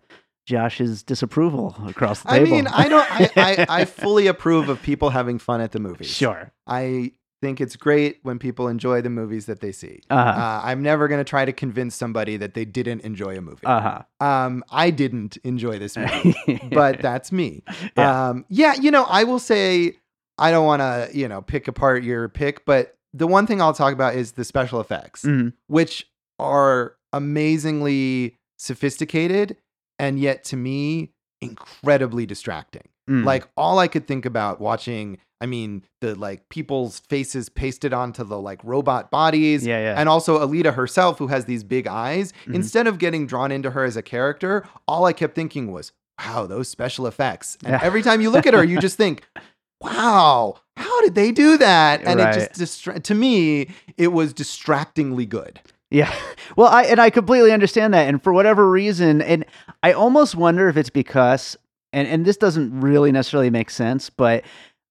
Josh's 0.51 1.01
disapproval 1.03 1.75
across 1.87 2.21
the 2.21 2.29
table. 2.29 2.47
I 2.47 2.49
mean, 2.51 2.67
I 2.67 2.87
don't. 2.89 3.11
I, 3.11 3.29
I 3.37 3.65
I 3.81 3.85
fully 4.03 4.27
approve 4.27 4.69
of 4.69 4.81
people 4.81 5.09
having 5.09 5.39
fun 5.39 5.61
at 5.61 5.71
the 5.71 5.79
movies. 5.79 6.07
sure. 6.09 6.51
I 6.67 7.13
think 7.41 7.59
it's 7.59 7.75
great 7.75 8.19
when 8.21 8.37
people 8.37 8.67
enjoy 8.67 9.01
the 9.01 9.09
movies 9.09 9.47
that 9.47 9.61
they 9.61 9.71
see. 9.71 10.01
Uh-huh. 10.11 10.29
Uh, 10.29 10.61
I'm 10.63 10.83
never 10.83 11.07
going 11.07 11.19
to 11.19 11.23
try 11.27 11.43
to 11.43 11.51
convince 11.51 11.95
somebody 11.95 12.37
that 12.37 12.53
they 12.53 12.65
didn't 12.65 13.01
enjoy 13.01 13.35
a 13.35 13.41
movie. 13.41 13.65
Uh 13.65 14.03
um, 14.19 14.63
I 14.69 14.91
didn't 14.91 15.37
enjoy 15.43 15.79
this 15.79 15.97
movie, 15.97 16.61
but 16.71 17.01
that's 17.01 17.31
me. 17.31 17.63
Yeah. 17.97 18.29
Um, 18.29 18.45
yeah, 18.49 18.75
you 18.75 18.91
know, 18.91 19.05
I 19.05 19.23
will 19.23 19.39
say 19.39 19.95
I 20.37 20.51
don't 20.51 20.67
want 20.67 20.81
to, 20.81 21.09
you 21.17 21.27
know, 21.27 21.41
pick 21.41 21.67
apart 21.67 22.03
your 22.03 22.29
pick, 22.29 22.63
but 22.65 22.95
the 23.11 23.25
one 23.25 23.47
thing 23.47 23.59
I'll 23.59 23.73
talk 23.73 23.93
about 23.93 24.13
is 24.13 24.33
the 24.33 24.45
special 24.45 24.79
effects, 24.79 25.23
Mhm. 25.23 25.53
which 25.65 26.05
are 26.37 26.95
amazingly 27.11 28.37
sophisticated 28.57 29.57
and 30.01 30.19
yet 30.19 30.43
to 30.45 30.57
me 30.57 31.11
incredibly 31.39 32.25
distracting. 32.25 32.83
Mm. 33.09 33.23
Like 33.25 33.47
all 33.55 33.79
I 33.79 33.87
could 33.87 34.07
think 34.07 34.25
about 34.25 34.59
watching, 34.61 35.17
I 35.39 35.45
mean, 35.45 35.83
the 36.01 36.15
like 36.15 36.49
people's 36.49 36.99
faces 36.99 37.49
pasted 37.49 37.93
onto 37.93 38.23
the 38.23 38.39
like 38.39 38.63
robot 38.63 39.09
bodies. 39.11 39.65
yeah, 39.65 39.79
yeah. 39.79 39.95
And 39.97 40.07
also 40.09 40.45
Alita 40.45 40.73
herself, 40.73 41.17
who 41.17 41.27
has 41.27 41.45
these 41.45 41.63
big 41.63 41.87
eyes. 41.87 42.33
Mhm. 42.45 42.55
Instead 42.55 42.87
of 42.87 42.99
getting 42.99 43.25
drawn 43.27 43.51
into 43.51 43.71
her 43.71 43.83
as 43.83 43.95
a 43.97 44.01
character, 44.01 44.67
all 44.87 45.05
I 45.05 45.13
kept 45.13 45.33
thinking 45.35 45.71
was, 45.71 45.91
wow, 46.19 46.45
those 46.45 46.69
special 46.69 47.07
effects. 47.07 47.57
And 47.63 47.73
Yeah. 47.73 47.79
every 47.81 48.01
time 48.03 48.21
you 48.21 48.29
look 48.29 48.45
at 48.45 48.53
her, 48.53 48.63
you 48.63 48.79
just 48.79 48.97
think, 48.97 49.23
wow, 49.81 50.57
how 50.77 51.01
did 51.01 51.15
they 51.15 51.31
do 51.31 51.57
that? 51.57 52.01
And 52.05 52.19
Right. 52.19 52.35
it 52.37 52.53
just, 52.53 52.61
distra- 52.85 53.01
to 53.03 53.15
me, 53.15 53.69
it 53.97 54.09
was 54.09 54.33
distractingly 54.33 55.25
good. 55.25 55.59
Yeah. 55.91 56.13
Well, 56.57 56.67
I 56.67 56.83
and 56.83 56.99
I 56.99 57.09
completely 57.09 57.53
understand 57.53 57.93
that. 57.93 58.09
And 58.09 58.21
for 58.21 58.33
whatever 58.33 58.69
reason, 58.69 59.21
and 59.21 59.45
I 59.83 59.93
almost 59.93 60.35
wonder 60.35 60.67
if 60.67 60.75
it's 60.75 60.89
because 60.89 61.55
and, 61.93 62.09
and 62.09 62.25
this 62.25 62.35
doesn't 62.35 62.81
really 62.81 63.09
necessarily 63.13 63.49
make 63.49 63.69
sense, 63.69 64.09
but 64.09 64.43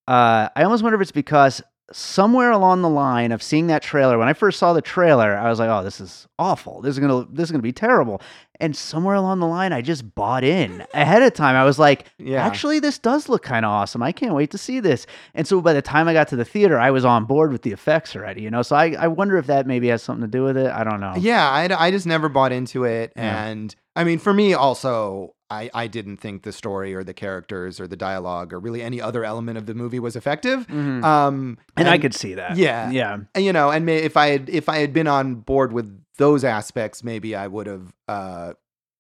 uh, 0.09 0.49
I 0.57 0.63
almost 0.63 0.83
wonder 0.83 0.97
if 0.97 1.03
it's 1.03 1.13
because 1.13 1.61
somewhere 1.93 2.51
along 2.51 2.83
the 2.83 2.89
line 2.89 3.33
of 3.33 3.43
seeing 3.43 3.67
that 3.69 3.83
trailer, 3.83 4.19
when 4.19 4.29
I 4.29 4.33
first 4.33 4.59
saw 4.59 4.73
the 4.73 4.83
trailer, 4.83 5.37
I 5.37 5.49
was 5.49 5.59
like, 5.59 5.69
"Oh, 5.69 5.83
this 5.83 6.01
is 6.01 6.27
awful. 6.39 6.81
This 6.81 6.95
is 6.95 6.99
gonna 6.99 7.27
this 7.31 7.45
is 7.45 7.51
gonna 7.51 7.63
be 7.63 7.73
terrible." 7.73 8.21
And 8.61 8.77
somewhere 8.77 9.15
along 9.15 9.41
the 9.41 9.47
line, 9.47 9.73
I 9.73 9.81
just 9.81 10.15
bought 10.15 10.45
in 10.45 10.85
ahead 10.93 11.23
of 11.23 11.33
time. 11.33 11.57
I 11.57 11.65
was 11.65 11.79
like, 11.79 12.05
Yeah. 12.19 12.45
Actually, 12.45 12.79
this 12.79 12.99
does 12.99 13.29
look 13.29 13.43
kind 13.43 13.65
of 13.65 13.71
awesome. 13.71 14.03
I 14.03 14.13
can't 14.13 14.35
wait 14.35 14.51
to 14.51 14.59
see 14.59 14.81
this. 14.81 15.07
And 15.35 15.47
so 15.47 15.63
by 15.63 15.73
the 15.73 15.81
time 15.81 16.09
I 16.09 16.13
got 16.13 16.29
to 16.29 16.37
the 16.37 16.45
theater, 16.45 16.79
I 16.79 16.91
was 16.91 17.05
on 17.07 17.25
board 17.25 17.53
with 17.53 17.63
the 17.63 17.73
effects 17.73 18.15
already, 18.15 18.43
you 18.43 18.51
know? 18.51 18.61
So 18.61 18.77
I, 18.77 18.95
I 18.99 19.07
wonder 19.07 19.39
if 19.39 19.47
that 19.47 19.67
maybe 19.67 19.89
has 19.89 20.03
something 20.03 20.21
to 20.21 20.31
do 20.31 20.45
with 20.45 20.59
it. 20.59 20.71
I 20.71 20.85
don't 20.85 21.01
know. 21.01 21.15
Yeah, 21.17 21.49
I, 21.49 21.87
I 21.87 21.91
just 21.91 22.07
never 22.07 22.29
bought 22.29 22.53
into 22.53 22.85
it. 22.85 23.15
Yeah. 23.17 23.47
And 23.47 23.75
I 23.97 24.05
mean, 24.05 24.19
for 24.19 24.35
me, 24.35 24.53
also, 24.53 25.35
I, 25.51 25.69
I 25.75 25.87
didn't 25.89 26.19
think 26.19 26.43
the 26.45 26.53
story 26.53 26.95
or 26.95 27.03
the 27.03 27.13
characters 27.15 27.81
or 27.81 27.87
the 27.89 27.97
dialogue 27.97 28.53
or 28.53 28.61
really 28.61 28.83
any 28.83 29.01
other 29.01 29.25
element 29.25 29.59
of 29.59 29.67
the 29.67 29.75
movie 29.75 29.99
was 29.99 30.15
effective. 30.17 30.67
Mhm. 30.69 31.03
Um, 31.05 31.59
and, 31.77 31.89
I 31.89 31.99
could 31.99 32.15
see 32.15 32.35
that. 32.35 32.57
yeah. 32.57 32.91
Yeah. 32.91 33.19
and, 33.35 33.45
you 33.45 33.53
know, 33.53 33.71
and 33.71 33.85
may, 33.85 33.97
if 33.97 34.17
I 34.17 34.29
had 34.29 34.49
if 34.49 34.69
I 34.69 34.79
had 34.79 34.93
been 34.93 35.07
on 35.09 35.35
board 35.37 35.73
with 35.73 36.01
those 36.19 36.45
aspects, 36.45 37.03
maybe 37.03 37.35
I 37.35 37.47
would 37.49 37.67
have 37.67 37.93
uh, 38.09 38.53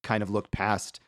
kind 0.02 0.22
of 0.22 0.30
looked 0.30 0.50
past 0.50 0.98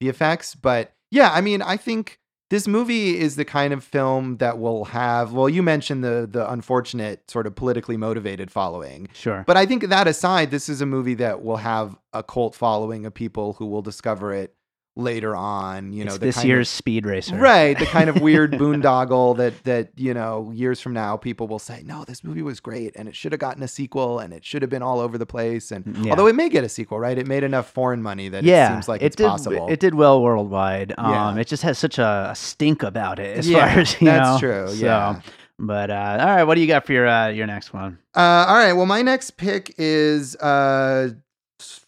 the 0.00 0.08
effects. 0.08 0.54
But 0.54 0.92
yeah, 1.10 1.30
I 1.32 1.40
mean, 1.40 1.62
I 1.62 1.76
think 1.76 2.18
this 2.50 2.66
movie 2.66 3.16
is 3.18 3.36
the 3.36 3.44
kind 3.44 3.72
of 3.72 3.84
film 3.84 4.38
that 4.38 4.58
will 4.58 4.86
have. 4.86 5.32
Well, 5.32 5.48
you 5.48 5.62
mentioned 5.62 6.02
the 6.02 6.28
the 6.30 6.50
unfortunate 6.50 7.30
sort 7.30 7.46
of 7.46 7.54
politically 7.54 7.96
motivated 7.96 8.50
following, 8.50 9.08
Sure. 9.12 9.44
but 9.46 9.56
I 9.56 9.66
think 9.66 9.88
that 9.88 10.08
aside, 10.08 10.50
this 10.50 10.68
is 10.68 10.80
a 10.80 10.86
movie 10.86 11.14
that 11.14 11.42
will 11.44 11.58
have 11.58 11.96
a 12.12 12.22
cult 12.24 12.54
following 12.56 13.06
of 13.06 13.14
people 13.14 13.52
who 13.54 13.66
will 13.66 13.82
discover 13.82 14.32
it 14.34 14.54
later 15.00 15.34
on. 15.34 15.92
You 15.92 16.04
know, 16.04 16.16
this 16.16 16.44
year's 16.44 16.68
of, 16.68 16.74
Speed 16.74 17.06
Racer. 17.06 17.36
right, 17.36 17.78
the 17.78 17.86
kind 17.86 18.08
of 18.08 18.20
weird 18.20 18.52
boondoggle 18.60 19.36
that 19.38 19.64
that 19.64 19.90
you 19.96 20.14
know 20.14 20.50
years 20.54 20.80
from 20.80 20.92
now 20.92 21.16
people 21.16 21.48
will 21.48 21.58
say, 21.58 21.82
no, 21.84 22.04
this 22.04 22.22
movie 22.22 22.42
was 22.42 22.60
great 22.60 22.92
and 22.96 23.08
it 23.08 23.16
should 23.16 23.32
have 23.32 23.40
gotten 23.40 23.62
a 23.62 23.68
sequel 23.68 24.18
and 24.18 24.32
it 24.32 24.44
should 24.44 24.62
have 24.62 24.70
been 24.70 24.82
all 24.82 25.00
over 25.00 25.18
the 25.18 25.26
place. 25.26 25.70
And 25.72 25.96
Yeah. 26.04 26.10
although 26.12 26.26
it 26.26 26.34
may 26.34 26.48
get 26.48 26.64
a 26.64 26.68
sequel, 26.68 26.98
right? 26.98 27.16
It 27.18 27.26
made 27.26 27.42
enough 27.44 27.70
foreign 27.70 28.02
money 28.02 28.28
that 28.28 28.44
yeah, 28.44 28.66
it 28.70 28.74
seems 28.74 28.88
like 28.88 29.02
it 29.02 29.06
it's 29.06 29.16
did, 29.16 29.26
possible. 29.26 29.68
It 29.68 29.80
did 29.80 29.94
well 29.94 30.22
worldwide. 30.22 30.94
Um, 30.98 31.10
Yeah. 31.12 31.40
It 31.40 31.46
just 31.46 31.62
has 31.62 31.78
such 31.78 31.98
a, 31.98 32.32
stink 32.34 32.82
about 32.82 33.18
it 33.18 33.38
as 33.38 33.48
yeah, 33.48 33.72
far 33.72 33.80
as, 33.80 34.00
you 34.00 34.06
that's 34.06 34.24
know. 34.24 34.30
That's 34.32 34.40
true. 34.40 34.78
So, 34.78 34.84
Yeah. 34.84 35.20
But 35.58 35.90
uh, 35.90 36.16
all 36.20 36.26
right, 36.26 36.44
what 36.44 36.54
do 36.54 36.62
you 36.62 36.66
got 36.66 36.86
for 36.86 36.92
your 36.94 37.06
uh, 37.06 37.28
your 37.28 37.46
next 37.46 37.74
one? 37.74 37.98
Uh, 38.16 38.46
all 38.48 38.56
right. 38.56 38.72
Well, 38.72 38.86
my 38.86 39.02
next 39.02 39.32
pick 39.32 39.74
is 39.76 40.34
uh, 40.36 41.10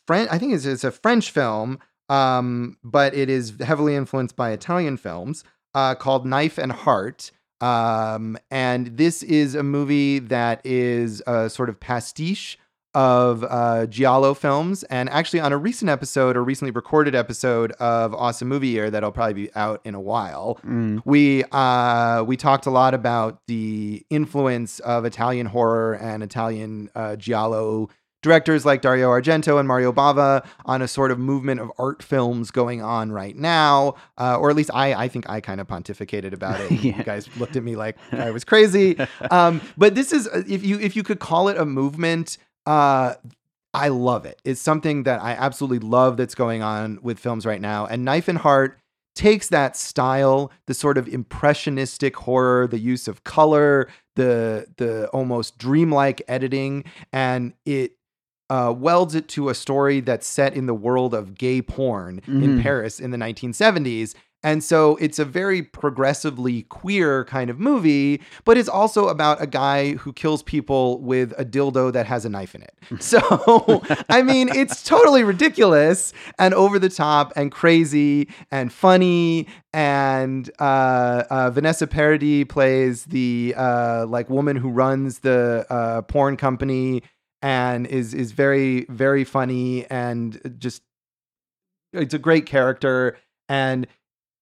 French. 0.07 0.29
I 0.31 0.37
think 0.39 0.53
it's, 0.53 0.67
it's 0.67 0.85
a 0.85 0.91
French 0.91 1.31
film, 1.31 1.79
um, 2.09 2.77
but 2.85 3.15
it 3.15 3.29
is 3.31 3.55
heavily 3.61 3.95
influenced 3.97 4.37
by 4.37 4.51
Italian 4.51 4.97
films 4.97 5.45
uh, 5.75 5.95
called 5.95 6.27
Knife 6.27 6.59
and 6.59 6.73
Heart. 6.73 7.31
Um, 7.61 8.37
and 8.51 8.97
this 8.99 9.23
is 9.23 9.55
a 9.55 9.63
movie 9.63 10.19
that 10.19 10.61
is 10.65 11.23
a 11.27 11.49
sort 11.49 11.69
of 11.69 11.79
pastiche 11.79 12.59
of 12.95 13.43
uh, 13.49 13.87
Giallo 13.87 14.35
films, 14.35 14.83
and 14.85 15.09
actually 15.09 15.41
on 15.41 15.51
a 15.51 15.57
recent 15.57 15.89
episode, 15.89 16.37
or 16.37 16.45
recently 16.45 16.73
recorded 16.73 17.15
episode 17.15 17.73
of 17.73 18.13
Awesome 18.15 18.49
Movie 18.49 18.69
Year 18.69 18.91
that'll 18.91 19.13
probably 19.13 19.33
be 19.47 19.55
out 19.55 19.81
in 19.85 19.95
a 19.95 20.01
while, 20.01 20.59
Mm. 20.67 21.01
we 21.07 21.43
uh, 21.53 22.23
we 22.27 22.37
talked 22.37 22.67
a 22.67 22.71
lot 22.71 22.93
about 22.93 23.41
the 23.47 24.05
influence 24.11 24.79
of 24.81 25.07
Italian 25.07 25.47
horror 25.47 25.95
and 25.95 26.23
Italian 26.23 26.91
uh, 26.95 27.17
giallo 27.17 27.89
directors 28.23 28.65
like 28.65 28.81
Dario 28.81 29.11
Argento 29.11 29.59
and 29.59 29.69
Mario 29.69 29.93
Bava 29.93 30.47
on 30.65 30.81
a 30.81 30.89
sort 30.89 31.11
of 31.11 31.19
movement 31.19 31.61
of 31.61 31.71
art 31.79 32.03
films 32.03 32.51
going 32.51 32.81
on 32.83 33.13
right 33.13 33.37
now, 33.37 33.95
uh, 34.19 34.37
or 34.39 34.51
at 34.51 34.57
least 34.57 34.71
I 34.73 34.95
I 34.95 35.09
think 35.09 35.29
I 35.29 35.41
kind 35.41 35.61
of 35.61 35.67
pontificated 35.67 36.33
about 36.33 36.61
it. 36.61 36.71
Yeah. 36.83 36.97
You 36.99 37.05
guys 37.05 37.29
looked 37.37 37.55
at 37.57 37.63
me 37.63 37.77
like 37.77 37.97
I 38.13 38.31
was 38.31 38.45
crazy, 38.45 38.97
um, 39.31 39.61
but 39.77 39.95
this 39.95 40.13
is 40.13 40.27
if 40.49 40.65
you 40.65 40.81
if 40.81 40.97
you 40.97 41.03
could 41.03 41.21
call 41.21 41.49
it 41.49 41.57
a 41.57 41.65
movement. 41.65 42.39
Uh, 42.67 43.15
I 43.75 43.89
love 43.89 44.27
it. 44.27 44.41
It's 44.45 44.61
something 44.61 45.05
that 45.05 45.23
I 45.23 45.33
absolutely 45.33 45.79
love 45.79 46.19
that's 46.19 46.35
going 46.35 46.63
on 46.63 46.99
with 47.03 47.19
films 47.19 47.47
right 47.47 47.61
now. 47.61 47.87
And 47.87 48.05
Knife 48.05 48.29
and 48.29 48.37
Heart 48.39 48.79
takes 49.15 49.49
that 49.49 49.77
style, 49.77 50.51
the 50.67 50.75
sort 50.75 50.99
of 50.99 51.09
impressionistic 51.09 52.17
horror, 52.17 52.67
the 52.67 52.79
use 52.79 53.09
of 53.09 53.25
color, 53.25 53.89
the 54.17 54.67
the 54.77 55.09
almost 55.09 55.59
dreamlike 55.59 56.23
editing, 56.29 56.85
and 57.13 57.55
it 57.65 57.93
uh, 58.53 58.71
welds 58.87 59.15
it 59.15 59.27
to 59.37 59.49
a 59.49 59.55
story 59.55 59.99
that's 60.01 60.27
set 60.27 60.53
in 60.55 60.67
the 60.67 60.75
world 60.87 61.13
of 61.15 61.25
gay 61.45 61.61
porn 61.63 62.21
in 62.27 62.59
Mhm. 62.59 62.63
Paris 62.63 62.95
in 63.05 63.11
the 63.11 63.19
1970s. 63.19 64.15
And 64.45 64.65
so 64.65 64.97
it's 64.97 65.21
a 65.21 65.25
very 65.25 65.63
progressively 65.63 66.63
queer 66.63 67.25
kind 67.27 67.49
of 67.49 67.61
movie, 67.61 68.21
but 68.45 68.59
it's 68.59 68.69
also 68.69 69.07
about 69.07 69.41
a 69.41 69.47
guy 69.47 69.93
who 69.93 70.13
kills 70.13 70.43
people 70.43 71.01
with 71.01 71.33
a 71.39 71.45
dildo 71.45 71.93
that 71.93 72.07
has 72.07 72.25
a 72.25 72.29
knife 72.29 72.53
in 72.57 72.63
it. 72.63 72.75
So, 73.01 73.21
I 74.09 74.23
mean, 74.23 74.49
it's 74.49 74.83
totally 74.83 75.23
ridiculous 75.23 76.13
and 76.41 76.55
over 76.55 76.81
the 76.81 76.89
top 76.89 77.33
and 77.37 77.53
crazy 77.53 78.29
and 78.51 78.73
funny. 78.73 79.47
And 79.73 80.51
uh, 80.59 81.23
uh, 81.31 81.51
Vanessa 81.51 81.87
Paradis 81.87 82.47
plays 82.49 83.05
the 83.07 83.55
uh, 83.57 84.07
like 84.09 84.29
woman 84.29 84.57
who 84.57 84.71
runs 84.71 85.21
the 85.21 85.65
uh, 85.71 86.03
porn 86.03 86.37
company 86.37 87.03
and 87.43 87.87
is 87.87 88.15
is 88.15 88.33
very 88.33 88.87
very 88.89 89.25
funny 89.25 89.85
and 89.91 90.57
just 90.59 90.83
it's 91.93 92.15
a 92.15 92.19
great 92.19 92.47
character. 92.47 93.19
And 93.49 93.87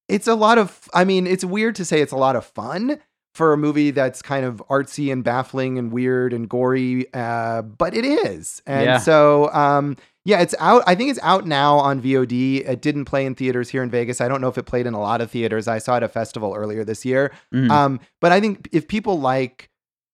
it's 0.08 0.26
a 0.28 0.34
lot 0.34 0.58
of 0.58 0.88
i 0.92 1.04
mean 1.04 1.26
it's 1.26 1.44
weird 1.44 1.74
to 1.76 1.84
say 1.84 2.00
it's 2.00 2.12
a 2.12 2.16
lot 2.16 2.34
of 2.36 2.44
fun 2.44 2.98
for 3.34 3.52
a 3.52 3.56
movie 3.56 3.92
that's 3.92 4.22
kind 4.22 4.44
of 4.44 4.60
artsy 4.68 5.12
and 5.12 5.22
baffling 5.22 5.78
and 5.78 5.92
weird 5.92 6.32
and 6.32 6.48
gory 6.48 7.06
uh, 7.14 7.62
but 7.62 7.94
it 7.94 8.04
is. 8.04 8.60
And 8.66 8.84
Yeah. 8.84 8.98
so 8.98 9.52
um, 9.52 9.96
yeah 10.24 10.40
it's 10.40 10.54
out 10.58 10.82
i 10.86 10.94
think 10.96 11.10
it's 11.10 11.20
out 11.22 11.46
now 11.46 11.78
on 11.78 12.02
vod 12.02 12.32
it 12.32 12.82
didn't 12.82 13.04
play 13.06 13.24
in 13.24 13.34
theaters 13.36 13.68
here 13.70 13.82
in 13.84 13.90
vegas. 13.90 14.20
I 14.20 14.26
don't 14.28 14.40
know 14.40 14.48
if 14.48 14.58
it 14.58 14.64
played 14.64 14.86
in 14.86 14.94
a 14.94 15.00
lot 15.00 15.20
of 15.20 15.30
theaters. 15.30 15.68
I 15.68 15.78
saw 15.78 15.94
it 15.94 15.98
at 15.98 16.02
a 16.02 16.08
festival 16.08 16.54
earlier 16.54 16.84
this 16.84 17.04
year. 17.04 17.32
Mm. 17.54 17.70
um, 17.70 18.00
but 18.20 18.32
I 18.32 18.40
think 18.40 18.68
if 18.72 18.86
people 18.88 19.20
like 19.20 19.70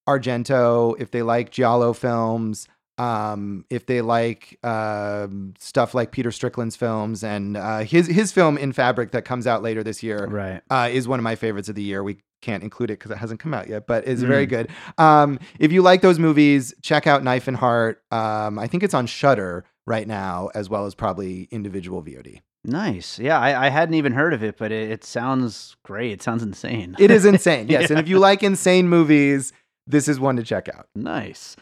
Argento, 0.09 0.94
if 1.01 1.11
they 1.11 1.22
like 1.22 1.51
Giallo 1.51 1.92
films, 1.92 2.68
um, 2.98 3.64
if 3.70 3.87
they 3.87 4.00
like 4.00 4.59
um, 4.64 5.54
stuff 5.59 5.94
like 5.94 6.12
Peter 6.12 6.30
Strickland's 6.30 6.76
films 6.76 7.22
and 7.24 7.56
uh, 7.56 7.78
his 7.80 8.06
his 8.06 8.32
film 8.32 8.56
In 8.59 8.72
Fabric 8.72 9.11
that 9.12 9.24
comes 9.24 9.46
out 9.46 9.62
later 9.62 9.82
this 9.82 10.02
year 10.02 10.26
right. 10.26 10.62
uh, 10.70 10.88
is 10.90 11.06
one 11.06 11.18
of 11.18 11.24
my 11.24 11.35
favorites 11.37 11.68
of 11.68 11.74
the 11.74 11.82
year. 11.82 12.02
We 12.02 12.18
can't 12.42 12.62
include 12.62 12.90
it 12.90 12.98
because 12.98 13.11
it 13.11 13.18
hasn't 13.18 13.40
come 13.40 13.54
out 13.54 13.68
yet, 13.68 13.87
but 13.87 14.06
it's 14.06 14.22
very 14.22 14.46
Mm. 14.46 14.50
good. 14.50 14.68
Um, 14.98 15.38
if 15.59 15.72
you 15.72 15.82
like 15.82 16.02
those 16.02 16.18
movies, 16.18 16.74
check 16.82 17.06
out 17.06 17.24
Knife 17.24 17.48
and 17.48 17.56
Heart. 17.56 18.02
Um, 18.11 18.59
I 18.59 18.66
think 18.66 18.82
it's 18.82 18.94
on 18.94 19.06
Shudder 19.06 19.64
right 19.87 20.06
now, 20.06 20.50
as 20.54 20.68
well 20.68 20.87
as 20.87 20.94
probably 20.94 21.48
individual 21.50 22.02
VOD. 22.02 22.40
Nice. 22.64 23.18
Yeah, 23.18 23.38
I, 23.38 23.66
I 23.66 23.68
hadn't 23.70 23.94
even 23.94 24.12
heard 24.12 24.35
of 24.35 24.42
it, 24.42 24.59
but 24.59 24.72
it, 24.72 24.90
it 24.90 25.04
sounds 25.04 25.76
great. 25.85 26.11
It 26.12 26.22
sounds 26.22 26.42
insane. 26.42 26.96
It 26.98 27.11
is 27.11 27.24
insane, 27.24 27.68
yes. 27.70 27.90
And 27.90 27.98
if 28.00 28.09
you 28.09 28.18
like 28.18 28.42
insane 28.42 28.88
movies, 28.88 29.52
this 29.87 30.09
is 30.09 30.18
one 30.20 30.37
to 30.37 30.42
check 30.42 30.68
out. 30.68 30.88
Nice. 30.94 31.56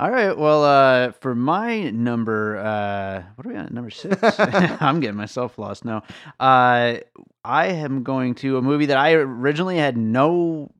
All 0.00 0.10
right. 0.10 0.34
Well, 0.34 0.64
uh, 0.64 1.12
for 1.20 1.34
my 1.34 1.90
number, 1.90 2.56
uh, 2.56 3.22
what 3.34 3.46
are 3.46 3.50
we 3.50 3.56
on? 3.56 3.68
Number 3.70 3.90
six? 3.90 4.18
I'm 4.40 4.98
getting 5.00 5.18
myself 5.18 5.58
lost 5.58 5.84
now. 5.84 6.04
Uh, 6.40 7.00
I 7.44 7.66
am 7.66 8.02
going 8.02 8.34
to 8.36 8.56
a 8.56 8.62
movie 8.62 8.86
that 8.86 8.96
I 8.96 9.12
originally 9.12 9.76
had 9.76 9.98
no 9.98 10.70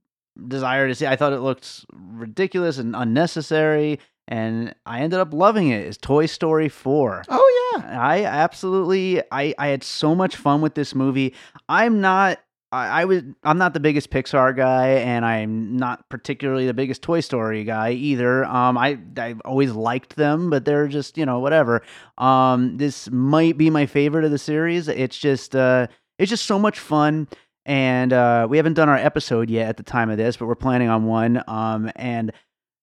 desire 0.49 0.89
to 0.89 0.95
see. 0.95 1.07
I 1.07 1.17
thought 1.17 1.35
it 1.35 1.41
looked 1.41 1.85
ridiculous 1.93 2.79
and 2.79 2.97
unnecessary, 2.97 4.01
and 4.27 4.75
I 4.87 5.01
ended 5.01 5.21
up 5.21 5.35
loving 5.35 5.69
it. 5.69 5.87
Is 5.87 5.99
Toy 5.99 6.25
Story 6.25 6.71
4. 6.71 7.25
Oh 7.29 7.75
yeah. 7.77 8.01
I 8.01 8.25
absolutely 8.25 9.21
I 9.31 9.55
I 9.59 9.67
had 9.67 9.85
so 9.85 10.15
much 10.15 10.35
fun 10.35 10.63
with 10.63 10.75
this 10.75 10.95
movie. 10.95 11.35
I'm 11.69 12.01
not 12.01 12.39
I, 12.73 13.03
I 13.03 13.05
was 13.05 13.23
I'm 13.43 13.59
not 13.59 13.75
the 13.75 13.81
biggest 13.81 14.11
Pixar 14.11 14.57
guy 14.57 14.89
and 14.89 15.25
I'm 15.25 15.77
not 15.77 16.09
particularly 16.09 16.67
the 16.67 16.75
biggest 16.75 17.03
Toy 17.03 17.21
Story 17.21 17.65
guy 17.65 17.93
either. 17.93 18.45
Um 18.45 18.79
I 18.79 18.99
I've 19.17 19.41
always 19.45 19.73
liked 19.73 20.17
them, 20.17 20.51
but 20.51 20.65
they're 20.65 20.89
just, 20.89 21.19
you 21.19 21.27
know, 21.27 21.41
whatever. 21.41 21.83
Um 22.19 22.77
this 22.77 23.11
might 23.11 23.59
be 23.59 23.71
my 23.71 23.87
favorite 23.87 24.25
of 24.25 24.31
the 24.31 24.39
series. 24.39 24.89
It's 24.89 25.19
just 25.19 25.57
uh 25.57 25.89
it's 26.19 26.31
just 26.31 26.47
so 26.47 26.59
much 26.59 26.79
fun 26.79 27.29
and 27.67 28.13
uh 28.13 28.47
we 28.49 28.57
haven't 28.57 28.75
done 28.75 28.89
our 28.89 28.97
episode 28.97 29.51
yet 29.51 29.69
at 29.69 29.77
the 29.77 29.83
time 29.83 30.11
of 30.11 30.17
this, 30.17 30.37
but 30.37 30.47
we're 30.47 30.55
planning 30.55 30.89
on 30.89 31.05
one. 31.07 31.43
Um 31.49 31.91
and 31.97 32.33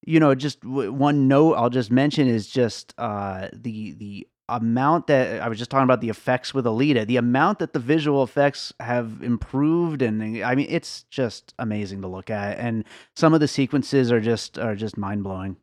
you 0.05 0.19
know, 0.21 0.33
just 0.35 0.61
w- 0.61 0.91
one 0.91 1.27
note 1.27 1.55
I'll 1.55 1.69
just 1.69 1.91
mention 1.91 2.27
is 2.27 2.47
just 2.47 2.93
uh, 2.97 3.49
the 3.51 3.91
the 3.93 4.27
amount 4.49 5.07
that 5.07 5.41
I 5.41 5.49
was 5.49 5.57
just 5.57 5.69
talking 5.69 5.83
about 5.83 6.01
the 6.01 6.09
effects 6.09 6.53
with 6.53 6.65
Alita, 6.65 7.05
the 7.05 7.17
amount 7.17 7.59
that 7.59 7.73
the 7.73 7.79
visual 7.79 8.23
effects 8.23 8.73
have 8.79 9.21
improved, 9.21 10.01
and 10.01 10.43
I 10.43 10.55
mean, 10.55 10.67
it's 10.69 11.03
just 11.09 11.53
amazing 11.59 12.01
to 12.01 12.07
look 12.07 12.29
at, 12.29 12.57
and 12.57 12.85
some 13.15 13.33
of 13.33 13.39
the 13.39 13.47
sequences 13.47 14.11
are 14.11 14.21
just 14.21 14.57
are 14.57 14.75
just 14.75 14.97
mind 14.97 15.23
blowing. 15.23 15.57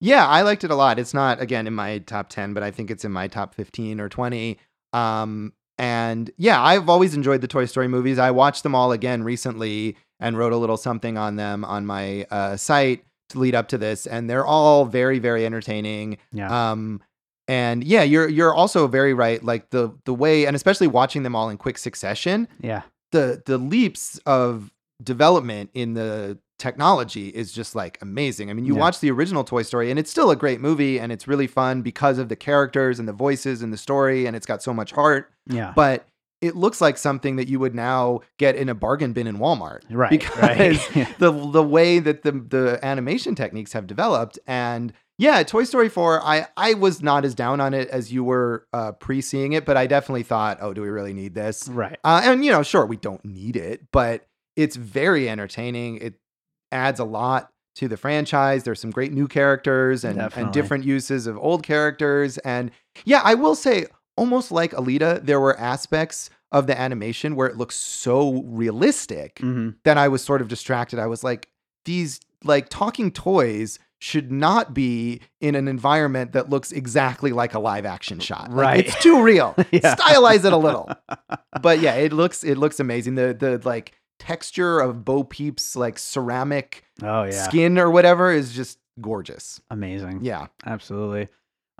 Yeah, 0.00 0.26
I 0.26 0.42
liked 0.42 0.64
it 0.64 0.70
a 0.70 0.74
lot. 0.74 0.98
It's 0.98 1.12
not 1.12 1.40
again 1.42 1.66
in 1.66 1.74
my 1.74 1.98
top 1.98 2.30
10, 2.30 2.54
but 2.54 2.62
I 2.62 2.70
think 2.70 2.90
it's 2.90 3.04
in 3.04 3.12
my 3.12 3.28
top 3.28 3.54
15 3.54 4.00
or 4.00 4.08
20. 4.08 4.58
Um 4.92 5.52
and 5.78 6.30
yeah, 6.36 6.62
I've 6.62 6.88
always 6.88 7.14
enjoyed 7.14 7.40
the 7.40 7.48
Toy 7.48 7.64
Story 7.64 7.88
movies. 7.88 8.18
I 8.18 8.30
watched 8.30 8.62
them 8.62 8.74
all 8.74 8.92
again 8.92 9.22
recently 9.22 9.96
and 10.18 10.36
wrote 10.36 10.52
a 10.52 10.56
little 10.56 10.76
something 10.76 11.16
on 11.16 11.36
them 11.36 11.64
on 11.64 11.86
my 11.86 12.26
uh, 12.30 12.56
site 12.56 13.04
to 13.30 13.38
lead 13.38 13.54
up 13.54 13.68
to 13.68 13.78
this 13.78 14.06
and 14.06 14.28
they're 14.28 14.44
all 14.44 14.86
very 14.86 15.18
very 15.18 15.44
entertaining. 15.44 16.16
Yeah, 16.32 16.70
Um 16.72 17.02
and 17.50 17.82
yeah, 17.82 18.04
you're 18.04 18.28
you're 18.28 18.54
also 18.54 18.86
very 18.86 19.12
right 19.12 19.42
like 19.42 19.70
the 19.70 19.92
the 20.04 20.14
way 20.14 20.46
and 20.46 20.54
especially 20.54 20.86
watching 20.86 21.24
them 21.24 21.34
all 21.34 21.50
in 21.50 21.56
quick 21.56 21.78
succession, 21.78 22.46
yeah, 22.60 22.82
the 23.10 23.42
the 23.44 23.58
leaps 23.58 24.18
of 24.24 24.70
development 25.02 25.70
in 25.74 25.94
the 25.94 26.38
technology 26.60 27.28
is 27.30 27.52
just 27.52 27.74
like 27.74 27.98
amazing. 28.02 28.50
I 28.50 28.52
mean, 28.52 28.66
you 28.66 28.74
Yeah. 28.74 28.80
watch 28.80 29.00
the 29.00 29.10
original 29.10 29.42
Toy 29.42 29.62
Story 29.62 29.90
and 29.90 29.98
it's 29.98 30.10
still 30.10 30.30
a 30.30 30.36
great 30.36 30.60
movie 30.60 31.00
and 31.00 31.10
it's 31.10 31.26
really 31.26 31.46
fun 31.48 31.82
because 31.82 32.18
of 32.18 32.28
the 32.28 32.36
characters 32.36 32.98
and 33.00 33.08
the 33.08 33.12
voices 33.14 33.62
and 33.62 33.72
the 33.72 33.78
story 33.78 34.26
and 34.26 34.36
it's 34.36 34.46
got 34.46 34.62
so 34.62 34.72
much 34.72 34.92
heart, 34.92 35.30
yeah. 35.48 35.72
but 35.74 36.06
it 36.42 36.54
looks 36.56 36.80
like 36.80 36.96
something 36.98 37.36
that 37.36 37.48
you 37.48 37.58
would 37.58 37.74
now 37.74 38.20
get 38.38 38.56
in 38.56 38.68
a 38.68 38.74
bargain 38.74 39.12
bin 39.12 39.26
in 39.26 39.38
Walmart. 39.38 39.80
right, 39.90 40.10
because 40.20 40.78
right. 40.96 41.18
the 41.18 41.32
the 41.32 41.62
way 41.62 41.98
that 41.98 42.22
the 42.22 42.32
the 42.32 42.78
animation 42.82 43.34
techniques 43.34 43.72
have 43.72 43.86
developed 43.86 44.38
and 44.46 44.92
yeah, 45.20 45.42
Toy 45.42 45.64
Story 45.64 45.90
4, 45.90 46.22
I 46.24 46.46
I 46.56 46.72
was 46.72 47.02
not 47.02 47.26
as 47.26 47.34
down 47.34 47.60
on 47.60 47.74
it 47.74 47.90
as 47.90 48.10
you 48.10 48.24
were 48.24 48.66
uh, 48.72 48.92
pre-seeing 48.92 49.52
it, 49.52 49.66
but 49.66 49.76
I 49.76 49.86
definitely 49.86 50.22
thought, 50.22 50.56
"Oh, 50.62 50.72
do 50.72 50.80
we 50.80 50.88
really 50.88 51.12
need 51.12 51.34
this?" 51.34 51.68
right. 51.68 51.98
Uh, 52.02 52.22
and 52.24 52.42
you 52.42 52.50
know, 52.50 52.62
sure, 52.62 52.86
we 52.86 52.96
don't 52.96 53.22
need 53.22 53.54
it, 53.54 53.82
but 53.92 54.26
it's 54.56 54.76
very 54.76 55.28
entertaining. 55.28 55.98
It 55.98 56.14
adds 56.72 57.00
a 57.00 57.04
lot 57.04 57.50
to 57.76 57.86
the 57.86 57.98
franchise. 57.98 58.64
There's 58.64 58.80
some 58.80 58.90
great 58.90 59.12
new 59.12 59.28
characters 59.28 60.04
and, 60.04 60.32
and 60.36 60.52
different 60.52 60.84
uses 60.84 61.26
of 61.26 61.36
old 61.36 61.62
characters. 61.62 62.38
And 62.38 62.70
yeah, 63.04 63.20
I 63.22 63.34
will 63.34 63.54
say, 63.54 63.86
almost 64.16 64.50
like 64.50 64.72
Alita, 64.72 65.24
there 65.24 65.38
were 65.38 65.58
aspects 65.58 66.30
of 66.50 66.66
the 66.66 66.78
animation 66.80 67.36
where 67.36 67.46
it 67.46 67.58
looks 67.58 67.76
so 67.76 68.42
realistic 68.44 69.38
hmm 69.40 69.70
that 69.84 69.98
I 69.98 70.08
was 70.08 70.24
sort 70.24 70.40
of 70.40 70.48
distracted. 70.48 70.98
I 70.98 71.06
was 71.06 71.22
like, 71.22 71.50
these 71.84 72.20
like 72.42 72.70
talking 72.70 73.10
toys 73.10 73.78
should 74.00 74.32
not 74.32 74.72
be 74.74 75.20
in 75.40 75.54
an 75.54 75.68
environment 75.68 76.32
that 76.32 76.48
looks 76.50 76.72
exactly 76.72 77.32
like 77.32 77.52
a 77.54 77.58
live 77.58 77.84
action 77.86 78.18
shot. 78.18 78.48
Like, 78.50 78.56
Right. 78.56 78.86
it's 78.88 79.00
too 79.02 79.22
real. 79.22 79.54
Yeah. 79.70 79.94
Stylize 79.94 80.44
it 80.44 80.52
a 80.52 80.56
little. 80.56 80.90
But 81.62 81.80
yeah, 81.80 81.94
it 81.96 82.12
looks 82.12 82.42
it 82.42 82.56
looks 82.56 82.80
amazing. 82.80 83.14
The 83.16 83.34
the 83.38 83.60
like 83.64 83.92
texture 84.18 84.80
of 84.80 85.04
Bo 85.04 85.24
Peep's 85.24 85.76
like 85.76 85.98
ceramic 85.98 86.84
Oh 87.02 87.24
yeah, 87.24 87.42
skin 87.44 87.78
or 87.78 87.90
whatever 87.90 88.30
is 88.32 88.52
just 88.52 88.78
gorgeous. 89.00 89.60
amazing. 89.70 90.20
Yeah. 90.22 90.46
absolutely. 90.64 91.28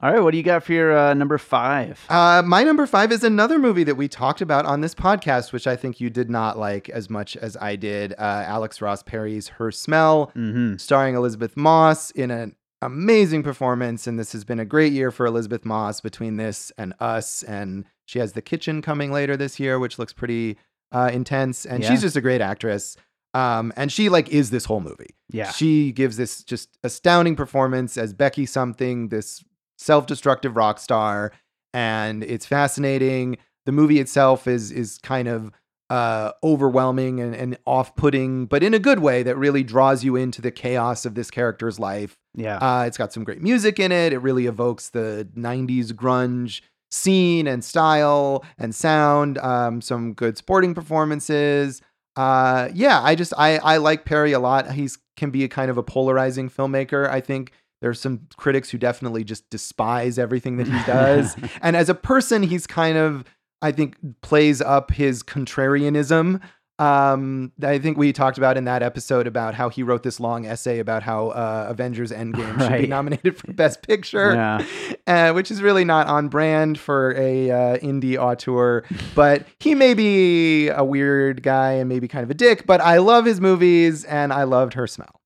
All 0.03 0.11
right, 0.11 0.21
what 0.21 0.31
do 0.31 0.39
you 0.39 0.43
got 0.43 0.65
for 0.65 0.73
your 0.73 0.97
uh, 0.97 1.13
number 1.13 1.37
five? 1.37 2.03
Uh, 2.09 2.43
my 2.43 2.65
number 2.65 2.87
five 2.87 3.13
is 3.13 3.23
another 3.23 3.59
movie 3.59 3.85
that 3.85 3.97
we 3.97 4.09
talked 4.09 4.41
about 4.41 4.65
on 4.65 4.81
this 4.81 4.95
podcast, 4.95 5.53
which 5.53 5.67
I 5.67 5.77
think 5.77 6.01
you 6.01 6.09
did 6.09 6.31
not 6.31 6.59
like 6.59 6.89
as 6.89 7.11
much 7.11 7.37
as 7.37 7.55
I 7.59 7.77
did. 7.77 8.15
Uh, 8.15 8.45
Alex 8.47 8.81
Ross 8.81 9.03
Perry's 9.03 9.49
Her 9.49 9.71
Smell, 9.71 10.33
mm-hmm. 10.35 10.77
starring 10.77 11.17
Elisabeth 11.17 11.55
Moss 11.55 12.13
in 12.13 12.31
an 12.31 12.57
amazing 12.81 13.43
performance. 13.43 14.07
And 14.07 14.19
this 14.19 14.33
has 14.33 14.43
been 14.43 14.59
a 14.59 14.65
great 14.65 14.95
year 14.95 15.11
for 15.11 15.27
Elisabeth 15.27 15.67
Moss 15.67 16.01
between 16.01 16.39
this 16.39 16.73
and 16.79 16.95
Us. 16.99 17.43
And 17.43 17.85
she 18.07 18.21
has 18.21 18.33
The 18.33 18.41
Kitchen 18.41 18.81
coming 18.81 19.13
later 19.13 19.37
this 19.37 19.61
year, 19.61 19.79
which 19.79 19.99
looks 19.99 20.15
pretty 20.15 20.57
uh, 20.93 21.11
intense. 21.13 21.67
And 21.67 21.83
Yeah. 21.83 21.91
she's 21.91 22.01
just 22.01 22.17
a 22.17 22.23
great 22.23 22.41
actress. 22.41 22.97
Um, 23.35 23.71
and 23.77 23.93
she 23.93 24.09
like 24.09 24.31
is 24.31 24.49
this 24.49 24.65
whole 24.65 24.81
movie. 24.81 25.15
Yeah. 25.31 25.51
She 25.53 25.93
gives 25.93 26.17
this 26.17 26.43
just 26.43 26.79
astounding 26.83 27.37
performance 27.37 27.99
as 27.99 28.15
Becky 28.15 28.47
something, 28.47 29.09
this 29.11 29.45
self-destructive 29.81 30.57
rock 30.57 30.79
star, 30.79 31.33
and 31.73 32.23
it's 32.23 32.47
fascinating. 32.47 33.38
The 33.66 33.73
movie 33.73 33.99
itself 33.99 34.47
is 34.47 34.71
is 34.71 34.99
kind 34.99 35.29
of 35.29 35.51
uh, 35.88 36.33
overwhelming 36.45 37.19
and, 37.19 37.35
and 37.35 37.59
off-putting, 37.66 38.47
but 38.47 38.62
in 38.62 38.75
a 38.75 38.79
good 38.79 39.01
way 39.01 39.25
that 39.25 39.37
really 39.37 39.64
draws 39.64 40.05
you 40.05 40.14
into 40.14 40.40
the 40.40 40.53
chaos 40.53 41.05
of 41.05 41.16
this 41.16 41.33
character's 41.33 41.81
life. 41.81 42.16
Yeah. 42.35 42.59
Uh, 42.59 42.85
it's 42.85 42.97
got 42.97 43.12
some 43.12 43.25
great 43.25 43.43
music 43.43 43.81
in 43.81 43.90
it. 43.90 44.12
It 44.12 44.19
really 44.19 44.47
evokes 44.47 44.90
the 44.90 45.29
'90s 45.37 45.93
grunge 45.93 46.61
scene 46.93 47.47
and 47.47 47.64
style 47.64 48.45
and 48.59 48.75
sound. 48.75 49.38
Um, 49.38 49.81
some 49.81 50.12
good 50.12 50.37
sporting 50.37 50.75
performances. 50.75 51.83
Uh, 52.16 52.69
yeah, 52.75 53.01
I 53.03 53.14
just 53.14 53.33
I 53.37 53.59
I 53.59 53.79
like 53.79 54.05
Perry 54.05 54.33
a 54.33 54.40
lot. 54.40 54.73
He's 54.73 54.99
can 55.16 55.31
be 55.31 55.45
a 55.45 55.49
kind 55.49 55.71
of 55.71 55.79
a 55.79 55.83
polarizing 55.83 56.49
filmmaker. 56.49 57.09
I 57.09 57.21
think 57.21 57.53
there's 57.81 58.01
some 58.01 58.27
critics 58.37 58.71
who 58.71 58.79
definitely 58.79 59.25
just 59.25 59.49
despise 59.51 60.19
everything 60.19 60.57
that 60.59 60.66
he 60.66 60.79
does, 60.87 61.37
and 61.62 61.77
as 61.77 61.88
a 61.88 61.95
person, 61.95 62.43
he's 62.43 62.66
kind 62.66 62.97
of 62.97 63.25
I 63.62 63.73
think 63.73 63.97
plays 64.23 64.61
up 64.61 64.90
his 64.90 65.23
contrarianism. 65.23 66.40
Um, 66.81 67.53
I 67.62 67.79
think 67.79 67.99
we 67.99 68.11
talked 68.11 68.38
about 68.38 68.57
in 68.57 68.64
that 68.64 68.83
episode 68.83 69.27
about 69.27 69.55
how 69.55 69.69
he 69.69 69.83
wrote 69.83 70.03
this 70.03 70.19
long 70.19 70.47
essay 70.47 70.79
about 70.79 71.03
how 71.03 71.29
uh, 71.29 71.66
Avengers 71.69 72.11
Endgame 72.11 72.59
should 72.59 72.81
be 72.81 72.87
nominated 72.87 73.37
for 73.37 73.53
Best 73.53 73.83
Picture 73.83 74.33
yeah. 74.33 74.64
uh, 75.07 75.35
which 75.35 75.51
is 75.51 75.61
really 75.61 75.85
not 75.85 76.07
on 76.07 76.29
brand 76.29 76.79
for 76.79 77.14
a 77.19 77.51
uh, 77.51 77.77
indie 77.81 78.16
auteur. 78.16 78.85
But 79.14 79.47
he 79.59 79.75
may 79.75 79.93
be 79.93 80.69
a 80.69 80.83
weird 80.83 81.43
guy 81.43 81.73
and 81.73 81.88
maybe 81.90 82.09
kind 82.09 82.25
of 82.25 82.31
a 82.31 82.35
dick. 82.35 82.64
But 82.64 82.81
I 82.81 82.97
love 82.97 83.27
his 83.27 83.43
movies 83.43 84.05
and 84.05 84.33
I 84.33 84.45
loved 84.45 84.73
her 84.73 84.87
smell. 84.87 85.19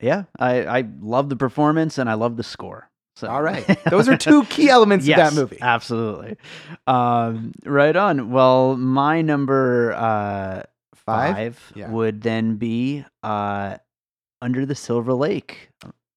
Yeah. 0.00 0.24
I, 0.38 0.64
I 0.80 0.84
love 1.00 1.28
the 1.28 1.36
performance 1.36 1.98
and 1.98 2.08
I 2.08 2.14
love 2.14 2.36
the 2.36 2.42
score. 2.42 2.88
So 3.16 3.28
All 3.28 3.42
right, 3.42 3.66
those 3.90 4.08
are 4.08 4.16
two 4.16 4.44
key 4.44 4.70
elements 4.70 5.06
yes, 5.06 5.18
of 5.18 5.34
that 5.34 5.40
movie. 5.40 5.58
Absolutely. 5.60 6.36
Um, 6.86 7.52
right 7.66 7.94
on. 7.94 8.30
Well, 8.30 8.76
my 8.76 9.20
number 9.20 9.92
uh, 9.92 10.62
Five? 10.94 11.34
five, 11.56 11.72
Yeah. 11.74 11.90
would 11.90 12.22
then 12.22 12.56
be 12.56 13.04
uh, 13.22 13.76
Under 14.40 14.64
the 14.64 14.74
Silver 14.74 15.12
Lake. 15.12 15.68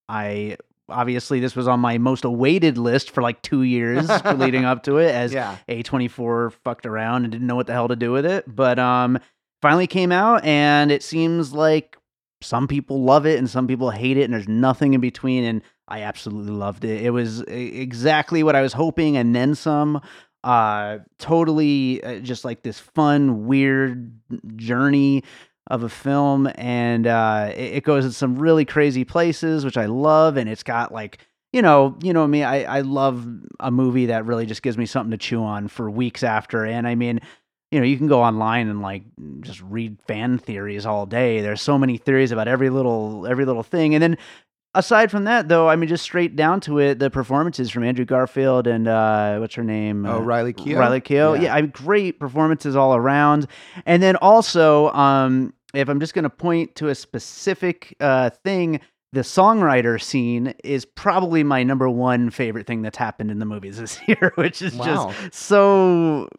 I 0.07 0.57
obviously 0.87 1.39
this 1.39 1.55
was 1.55 1.67
on 1.67 1.79
my 1.79 1.97
most 1.97 2.23
awaited 2.25 2.77
list 2.77 3.11
for 3.11 3.21
like 3.21 3.41
two 3.41 3.63
years 3.63 4.07
leading 4.35 4.63
up 4.65 4.83
to 4.83 4.97
it 4.97 5.13
as 5.13 5.33
Yeah, 5.33 5.57
A24 5.69 6.53
fucked 6.63 6.85
around 6.85 7.23
and 7.23 7.31
didn't 7.31 7.47
know 7.47 7.55
what 7.55 7.67
the 7.67 7.73
hell 7.73 7.87
to 7.87 7.95
do 7.95 8.11
with 8.11 8.25
it. 8.25 8.43
But 8.47 8.79
um 8.79 9.17
finally 9.61 9.87
came 9.87 10.11
out 10.11 10.43
and 10.45 10.91
it 10.91 11.01
seems 11.03 11.53
like 11.53 11.97
some 12.43 12.67
people 12.67 13.03
love 13.03 13.25
it 13.25 13.39
and 13.39 13.49
some 13.49 13.67
people 13.67 13.89
hate 13.89 14.17
it 14.17 14.23
and 14.23 14.33
there's 14.33 14.47
nothing 14.47 14.93
in 14.93 15.01
between 15.01 15.43
and 15.43 15.61
I 15.87 16.01
absolutely 16.01 16.53
loved 16.53 16.85
it. 16.85 17.01
It 17.01 17.09
was 17.11 17.41
exactly 17.41 18.43
what 18.43 18.55
I 18.55 18.61
was 18.61 18.73
hoping 18.73 19.17
and 19.17 19.35
then 19.35 19.55
some. 19.55 20.01
Uh 20.43 20.99
totally 21.19 22.03
uh, 22.03 22.19
just 22.19 22.43
like 22.43 22.63
this 22.63 22.77
fun 22.77 23.47
weird 23.47 24.13
journey 24.57 25.23
of 25.67 25.83
a 25.83 25.89
film 25.89 26.49
and 26.55 27.07
uh 27.07 27.49
it, 27.55 27.75
it 27.75 27.83
goes 27.85 28.03
in 28.03 28.11
some 28.11 28.35
really 28.35 28.65
crazy 28.65 29.05
places 29.05 29.63
which 29.63 29.77
I 29.77 29.85
love 29.85 30.35
and 30.35 30.49
it's 30.49 30.63
got 30.63 30.91
like 30.91 31.19
you 31.53 31.61
know, 31.61 31.95
you 32.01 32.11
know 32.11 32.27
me, 32.27 32.43
I, 32.43 32.79
I 32.79 32.81
love 32.81 33.25
a 33.59 33.69
movie 33.69 34.07
that 34.07 34.25
really 34.25 34.47
just 34.47 34.63
gives 34.63 34.77
me 34.77 34.87
something 34.87 35.11
to 35.11 35.17
chew 35.17 35.43
on 35.43 35.67
for 35.67 35.89
weeks 35.89 36.23
after. 36.23 36.65
And 36.65 36.87
I 36.87 36.95
mean, 36.95 37.21
you 37.73 37.79
know, 37.79 37.85
you 37.85 37.97
can 37.97 38.07
go 38.07 38.21
online 38.21 38.67
and 38.69 38.81
like 38.81 39.03
just 39.41 39.61
read 39.61 39.97
fan 40.07 40.37
theories 40.37 40.85
all 40.85 41.05
day. 41.05 41.41
There's 41.41 41.61
so 41.61 41.77
many 41.77 41.97
theories 41.97 42.31
about 42.31 42.47
every 42.47 42.69
little 42.69 43.25
every 43.27 43.45
little 43.45 43.63
thing. 43.63 43.93
And 43.95 44.01
then 44.03 44.17
aside 44.75 45.11
from 45.11 45.23
that 45.25 45.49
though, 45.49 45.67
I 45.69 45.75
mean 45.75 45.89
just 45.89 46.03
straight 46.03 46.35
down 46.35 46.59
to 46.61 46.79
it, 46.79 46.99
the 46.99 47.09
performances 47.09 47.69
from 47.71 47.83
Andrew 47.83 48.05
Garfield 48.05 48.67
and 48.67 48.87
uh 48.87 49.37
what's 49.39 49.55
her 49.55 49.63
name? 49.63 50.05
Oh, 50.05 50.17
Uh, 50.17 50.19
Riley 50.21 50.53
Keough. 50.53 50.77
Riley 50.77 51.01
Keough. 51.01 51.35
Yeah. 51.37 51.43
Yeah. 51.45 51.55
I 51.55 51.61
mean 51.61 51.71
great 51.71 52.19
performances 52.19 52.75
all 52.75 52.95
around. 52.95 53.47
And 53.85 54.01
then 54.03 54.15
also, 54.17 54.89
um, 54.91 55.53
if 55.73 55.89
I'm 55.89 55.99
just 55.99 56.13
gonna 56.13 56.29
point 56.29 56.75
to 56.75 56.89
a 56.89 56.95
specific 56.95 57.95
uh 57.99 58.29
thing, 58.43 58.79
the 59.13 59.21
songwriter 59.21 60.01
scene 60.01 60.53
is 60.63 60.85
probably 60.85 61.43
my 61.43 61.61
number 61.63 61.87
one 61.89 62.29
favorite 62.31 62.65
thing 62.65 62.81
that's 62.81 62.97
happened 62.97 63.29
in 63.31 63.39
the 63.39 63.45
movies 63.45 63.77
this 63.83 63.99
year, 64.07 64.31
which 64.35 64.61
is 64.61 64.75
Wow. 64.75 65.11
just 65.13 65.33
so. 65.35 66.29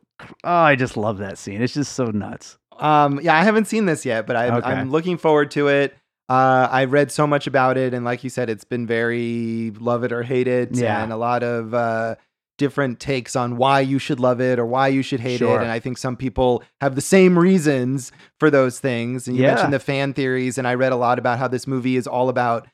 Oh, 0.45 0.51
I 0.53 0.77
just 0.77 0.97
love 0.97 1.19
that 1.19 1.39
scene. 1.39 1.61
It's 1.63 1.75
just 1.75 1.93
so 1.95 2.07
nuts. 2.07 2.59
Um, 2.79 3.21
yeah, 3.23 3.37
I 3.39 3.45
haven't 3.45 3.67
seen 3.67 3.87
this 3.87 4.05
yet, 4.05 4.27
but 4.27 4.37
I, 4.37 4.49
Okay. 4.51 4.69
I'm 4.69 4.91
looking 4.91 5.17
forward 5.17 5.51
to 5.53 5.69
it. 5.69 5.97
Uh, 6.29 6.67
I 6.71 6.85
read 6.87 7.13
so 7.13 7.27
much 7.27 7.47
about 7.47 7.77
it, 7.77 7.93
and 7.95 8.05
like 8.05 8.25
you 8.25 8.31
said, 8.31 8.49
it's 8.49 8.65
been 8.65 8.87
very 8.87 9.73
love 9.79 10.05
it 10.05 10.13
or 10.13 10.23
hate 10.23 10.49
it, 10.49 10.71
Yeah. 10.73 11.03
and 11.03 11.13
a 11.13 11.17
lot 11.17 11.43
of 11.43 11.75
uh, 11.75 12.17
different 12.57 12.99
takes 13.01 13.37
on 13.37 13.57
why 13.57 13.81
you 13.81 13.99
should 13.99 14.21
love 14.21 14.41
it 14.41 14.59
or 14.59 14.65
why 14.67 14.89
you 14.89 15.03
should 15.03 15.21
hate 15.21 15.39
Sure. 15.39 15.59
it. 15.59 15.63
And 15.63 15.71
I 15.71 15.81
think 15.81 15.99
some 15.99 16.17
people 16.17 16.63
have 16.81 16.95
the 16.95 17.01
same 17.01 17.39
reasons 17.39 18.11
for 18.41 18.49
those 18.51 18.79
things. 18.81 19.27
And 19.29 19.37
you 19.37 19.43
Yeah. 19.43 19.51
mentioned 19.55 19.73
the 19.73 19.79
fan 19.81 20.15
theories, 20.15 20.57
and 20.57 20.67
I 20.67 20.75
read 20.75 20.93
a 20.93 20.97
lot 20.97 21.19
about 21.19 21.39
how 21.39 21.49
this 21.49 21.67
movie 21.67 21.97
is 21.97 22.07
all 22.07 22.29
about 22.29 22.67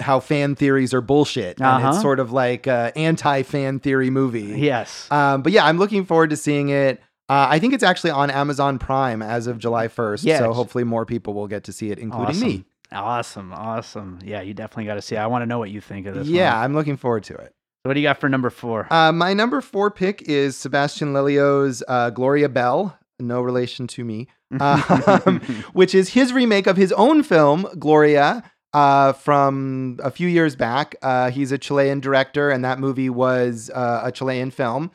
how 0.00 0.18
fan 0.20 0.54
theories 0.54 0.92
are 0.92 1.00
bullshit, 1.00 1.58
and 1.58 1.66
Uh-huh. 1.66 1.90
it's 1.90 2.00
sort 2.02 2.18
of 2.20 2.32
like 2.32 2.66
a 2.66 2.92
anti-fan 2.96 3.78
theory 3.80 4.10
movie. 4.10 4.54
Yes. 4.60 5.10
Um, 5.10 5.42
but 5.42 5.52
yeah, 5.52 5.64
I'm 5.64 5.78
looking 5.78 6.04
forward 6.04 6.30
to 6.30 6.36
seeing 6.36 6.68
it. 6.70 7.00
Uh, 7.28 7.46
I 7.48 7.58
think 7.58 7.72
it's 7.74 7.84
actually 7.84 8.10
on 8.10 8.30
Amazon 8.30 8.78
Prime 8.78 9.22
as 9.22 9.46
of 9.46 9.58
July 9.58 9.88
1st. 9.88 10.24
Yeah, 10.24 10.38
so 10.40 10.52
hopefully 10.52 10.84
more 10.84 11.06
people 11.06 11.32
will 11.32 11.46
get 11.46 11.64
to 11.64 11.72
see 11.72 11.90
it, 11.90 11.98
including 11.98 12.36
awesome. 12.36 12.48
me. 12.48 12.64
Awesome. 12.92 13.52
Awesome. 13.52 14.18
Yeah, 14.24 14.42
you 14.42 14.52
definitely 14.52 14.84
got 14.84 14.94
to 14.94 15.02
see. 15.02 15.14
it. 15.16 15.18
I 15.18 15.26
want 15.26 15.42
to 15.42 15.46
know 15.46 15.58
what 15.58 15.70
you 15.70 15.80
think 15.80 16.06
of 16.06 16.14
this. 16.14 16.28
Yeah, 16.28 16.54
one. 16.54 16.64
I'm 16.64 16.74
looking 16.74 16.96
forward 16.96 17.24
to 17.24 17.34
it. 17.34 17.54
So 17.82 17.88
what 17.90 17.94
do 17.94 18.00
you 18.00 18.06
got 18.06 18.20
for 18.20 18.28
number 18.28 18.50
four? 18.50 18.86
Uh, 18.92 19.10
my 19.12 19.32
number 19.32 19.60
four 19.60 19.90
pick 19.90 20.22
is 20.22 20.56
Sebastian 20.56 21.12
Lelio's 21.12 21.82
uh, 21.88 22.10
Gloria 22.10 22.48
Bell. 22.48 22.98
No 23.20 23.40
relation 23.42 23.86
to 23.88 24.04
me, 24.04 24.26
um, 24.60 25.40
which 25.72 25.94
is 25.94 26.10
his 26.10 26.32
remake 26.32 26.66
of 26.66 26.76
his 26.76 26.92
own 26.92 27.22
film, 27.22 27.66
Gloria, 27.78 28.42
uh, 28.74 29.12
from 29.14 29.98
a 30.02 30.10
few 30.10 30.28
years 30.28 30.56
back. 30.56 30.96
Uh, 31.02 31.30
he's 31.30 31.52
a 31.52 31.58
Chilean 31.58 32.00
director, 32.00 32.50
and 32.50 32.64
that 32.64 32.78
movie 32.78 33.08
was 33.10 33.70
uh, 33.74 34.02
a 34.04 34.12
Chilean 34.12 34.50
film 34.50 34.90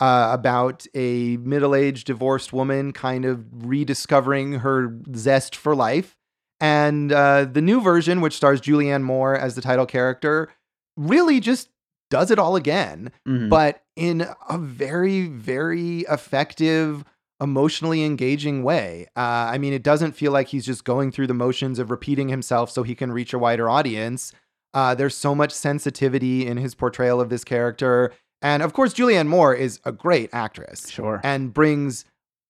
uh, 0.00 0.30
about 0.32 0.86
a 0.94 1.36
middle 1.38 1.74
aged 1.74 2.06
divorced 2.06 2.52
woman 2.52 2.92
kind 2.92 3.24
of 3.24 3.44
rediscovering 3.66 4.54
her 4.60 4.98
zest 5.14 5.54
for 5.56 5.74
life. 5.74 6.16
And 6.60 7.10
uh, 7.12 7.46
the 7.46 7.62
new 7.62 7.80
version, 7.80 8.20
which 8.20 8.34
stars 8.36 8.60
Julianne 8.60 9.02
Moore 9.02 9.34
as 9.36 9.54
the 9.54 9.62
title 9.62 9.86
character, 9.86 10.50
really 10.96 11.40
just 11.40 11.70
does 12.10 12.30
it 12.30 12.38
all 12.40 12.56
again 12.56 13.12
Mhm. 13.26 13.48
but 13.48 13.82
in 13.96 14.26
a 14.48 14.58
very, 14.58 15.26
very 15.28 16.00
effective, 16.10 17.04
emotionally 17.40 18.04
engaging 18.04 18.62
way. 18.62 19.06
Uh, 19.16 19.20
I 19.20 19.58
mean, 19.58 19.72
it 19.72 19.82
doesn't 19.82 20.12
feel 20.12 20.32
like 20.32 20.48
he's 20.48 20.66
just 20.66 20.84
going 20.84 21.10
through 21.10 21.26
the 21.28 21.34
motions 21.34 21.78
of 21.78 21.90
repeating 21.90 22.28
himself 22.28 22.70
so 22.70 22.82
he 22.82 22.94
can 22.94 23.12
reach 23.12 23.32
a 23.32 23.38
wider 23.38 23.68
audience. 23.68 24.32
Uh, 24.74 24.94
there's 24.94 25.16
so 25.16 25.34
much 25.34 25.52
sensitivity 25.52 26.46
in 26.46 26.56
his 26.56 26.74
portrayal 26.74 27.20
of 27.20 27.28
this 27.28 27.42
character. 27.44 28.12
And 28.42 28.62
of 28.62 28.72
course, 28.72 28.94
Julianne 28.94 29.26
Moore 29.26 29.54
is 29.54 29.80
a 29.84 29.92
great 29.92 30.30
actress 30.32 30.88
sure. 30.88 31.20
and 31.24 31.52
brings 31.52 32.04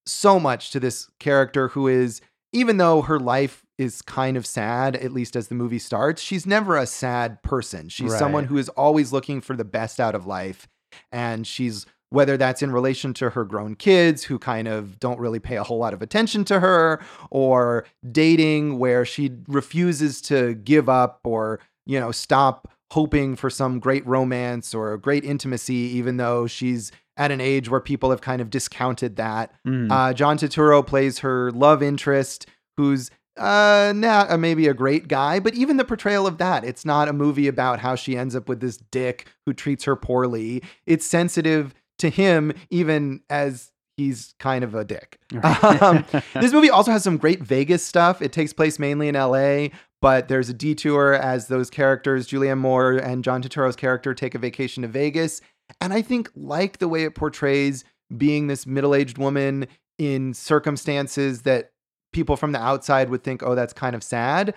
so 0.06 0.38
much 0.40 0.70
to 0.72 0.80
this 0.80 1.08
character 1.18 1.68
who 1.68 1.88
is, 1.88 2.20
even 2.52 2.76
though 2.76 3.02
her 3.02 3.18
life 3.18 3.64
is 3.78 4.02
kind 4.02 4.36
of 4.36 4.44
sad, 4.46 4.96
at 4.96 5.12
least 5.12 5.36
as 5.36 5.48
the 5.48 5.54
movie 5.54 5.78
starts, 5.78 6.20
she's 6.20 6.46
never 6.46 6.76
a 6.76 6.86
sad 6.86 7.42
person. 7.42 7.88
She's 7.88 8.10
Right. 8.12 8.18
someone 8.18 8.44
who 8.44 8.58
is 8.58 8.68
always 8.70 9.12
looking 9.12 9.40
for 9.40 9.56
the 9.56 9.64
best 9.64 9.98
out 9.98 10.14
of 10.14 10.26
life. 10.26 10.68
And 11.10 11.46
she's, 11.46 11.86
whether 12.10 12.36
that's 12.36 12.62
in 12.62 12.72
relation 12.72 13.14
to 13.14 13.30
her 13.30 13.44
grown 13.44 13.74
kids 13.74 14.24
who 14.24 14.38
kind 14.38 14.68
of 14.68 14.98
don't 14.98 15.18
really 15.18 15.38
pay 15.38 15.56
a 15.56 15.62
whole 15.62 15.78
lot 15.78 15.94
of 15.94 16.02
attention 16.02 16.44
to 16.44 16.60
her, 16.60 17.00
or 17.30 17.86
dating 18.10 18.78
where 18.78 19.04
she 19.04 19.30
refuses 19.48 20.20
to 20.20 20.54
give 20.54 20.88
up 20.88 21.20
or, 21.24 21.60
you 21.86 21.98
know, 21.98 22.12
stop 22.12 22.68
hoping 22.90 23.36
for 23.36 23.48
some 23.48 23.78
great 23.78 24.04
romance 24.06 24.74
or 24.74 24.96
great 24.98 25.24
intimacy, 25.24 25.74
even 25.74 26.16
though 26.16 26.48
she's 26.48 26.90
at 27.16 27.30
an 27.30 27.40
age 27.40 27.68
where 27.68 27.80
people 27.80 28.10
have 28.10 28.20
kind 28.20 28.42
of 28.42 28.50
discounted 28.50 29.16
that. 29.16 29.52
Mm. 29.66 29.92
Uh, 29.92 30.12
John 30.12 30.36
Turturro 30.38 30.84
plays 30.84 31.20
her 31.20 31.52
love 31.52 31.82
interest, 31.82 32.46
who's 32.76 33.10
uh, 33.36 33.92
not 33.94 34.30
uh, 34.30 34.36
maybe 34.36 34.66
a 34.66 34.74
great 34.74 35.06
guy, 35.06 35.38
but 35.38 35.54
even 35.54 35.76
the 35.76 35.84
portrayal 35.84 36.26
of 36.26 36.38
that, 36.38 36.64
it's 36.64 36.84
not 36.84 37.08
a 37.08 37.12
movie 37.12 37.46
about 37.46 37.78
how 37.78 37.94
she 37.94 38.16
ends 38.16 38.34
up 38.34 38.48
with 38.48 38.60
this 38.60 38.76
dick 38.76 39.26
who 39.46 39.52
treats 39.52 39.84
her 39.84 39.94
poorly. 39.96 40.62
It's 40.86 41.06
sensitive 41.06 41.74
to 42.00 42.10
him, 42.10 42.52
even 42.70 43.20
as 43.30 43.70
he's 43.96 44.34
kind 44.38 44.64
of 44.64 44.74
a 44.74 44.84
dick. 44.84 45.18
Um, 45.80 46.04
this 46.34 46.52
movie 46.52 46.70
also 46.70 46.90
has 46.90 47.02
some 47.04 47.16
great 47.16 47.40
Vegas 47.42 47.84
stuff. 47.84 48.20
It 48.20 48.32
takes 48.32 48.52
place 48.52 48.78
mainly 48.78 49.08
in 49.08 49.14
LA, 49.14 49.68
but 50.02 50.28
there's 50.28 50.48
a 50.48 50.54
detour 50.54 51.12
as 51.14 51.48
those 51.48 51.70
characters, 51.70 52.26
Julianne 52.28 52.58
Moore 52.58 52.92
and 52.92 53.22
John 53.22 53.42
Turturro's 53.42 53.76
character, 53.76 54.12
take 54.14 54.34
a 54.34 54.38
vacation 54.38 54.82
to 54.82 54.88
Vegas. 54.88 55.40
And 55.80 55.92
I 55.92 56.02
think, 56.02 56.30
like 56.34 56.78
the 56.78 56.88
way 56.88 57.04
it 57.04 57.14
portrays 57.14 57.84
being 58.16 58.46
this 58.48 58.66
middle 58.66 58.94
aged 58.94 59.18
woman 59.18 59.66
in 59.98 60.34
circumstances 60.34 61.42
that 61.42 61.70
people 62.12 62.36
from 62.36 62.52
the 62.52 62.60
outside 62.60 63.08
would 63.10 63.22
think, 63.22 63.42
oh, 63.42 63.54
that's 63.54 63.72
kind 63.72 63.94
of 63.94 64.02
sad. 64.02 64.54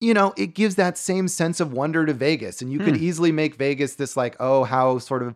You 0.00 0.12
know, 0.12 0.34
it 0.36 0.48
gives 0.54 0.74
that 0.74 0.98
same 0.98 1.28
sense 1.28 1.60
of 1.60 1.72
wonder 1.72 2.04
to 2.04 2.12
Vegas. 2.12 2.60
And 2.60 2.70
you 2.72 2.78
could 2.78 2.96
Hmm. 2.96 3.04
easily 3.04 3.32
make 3.32 3.54
Vegas 3.54 3.94
this, 3.94 4.16
like, 4.16 4.36
oh, 4.40 4.64
how 4.64 4.98
sort 4.98 5.22
of 5.22 5.34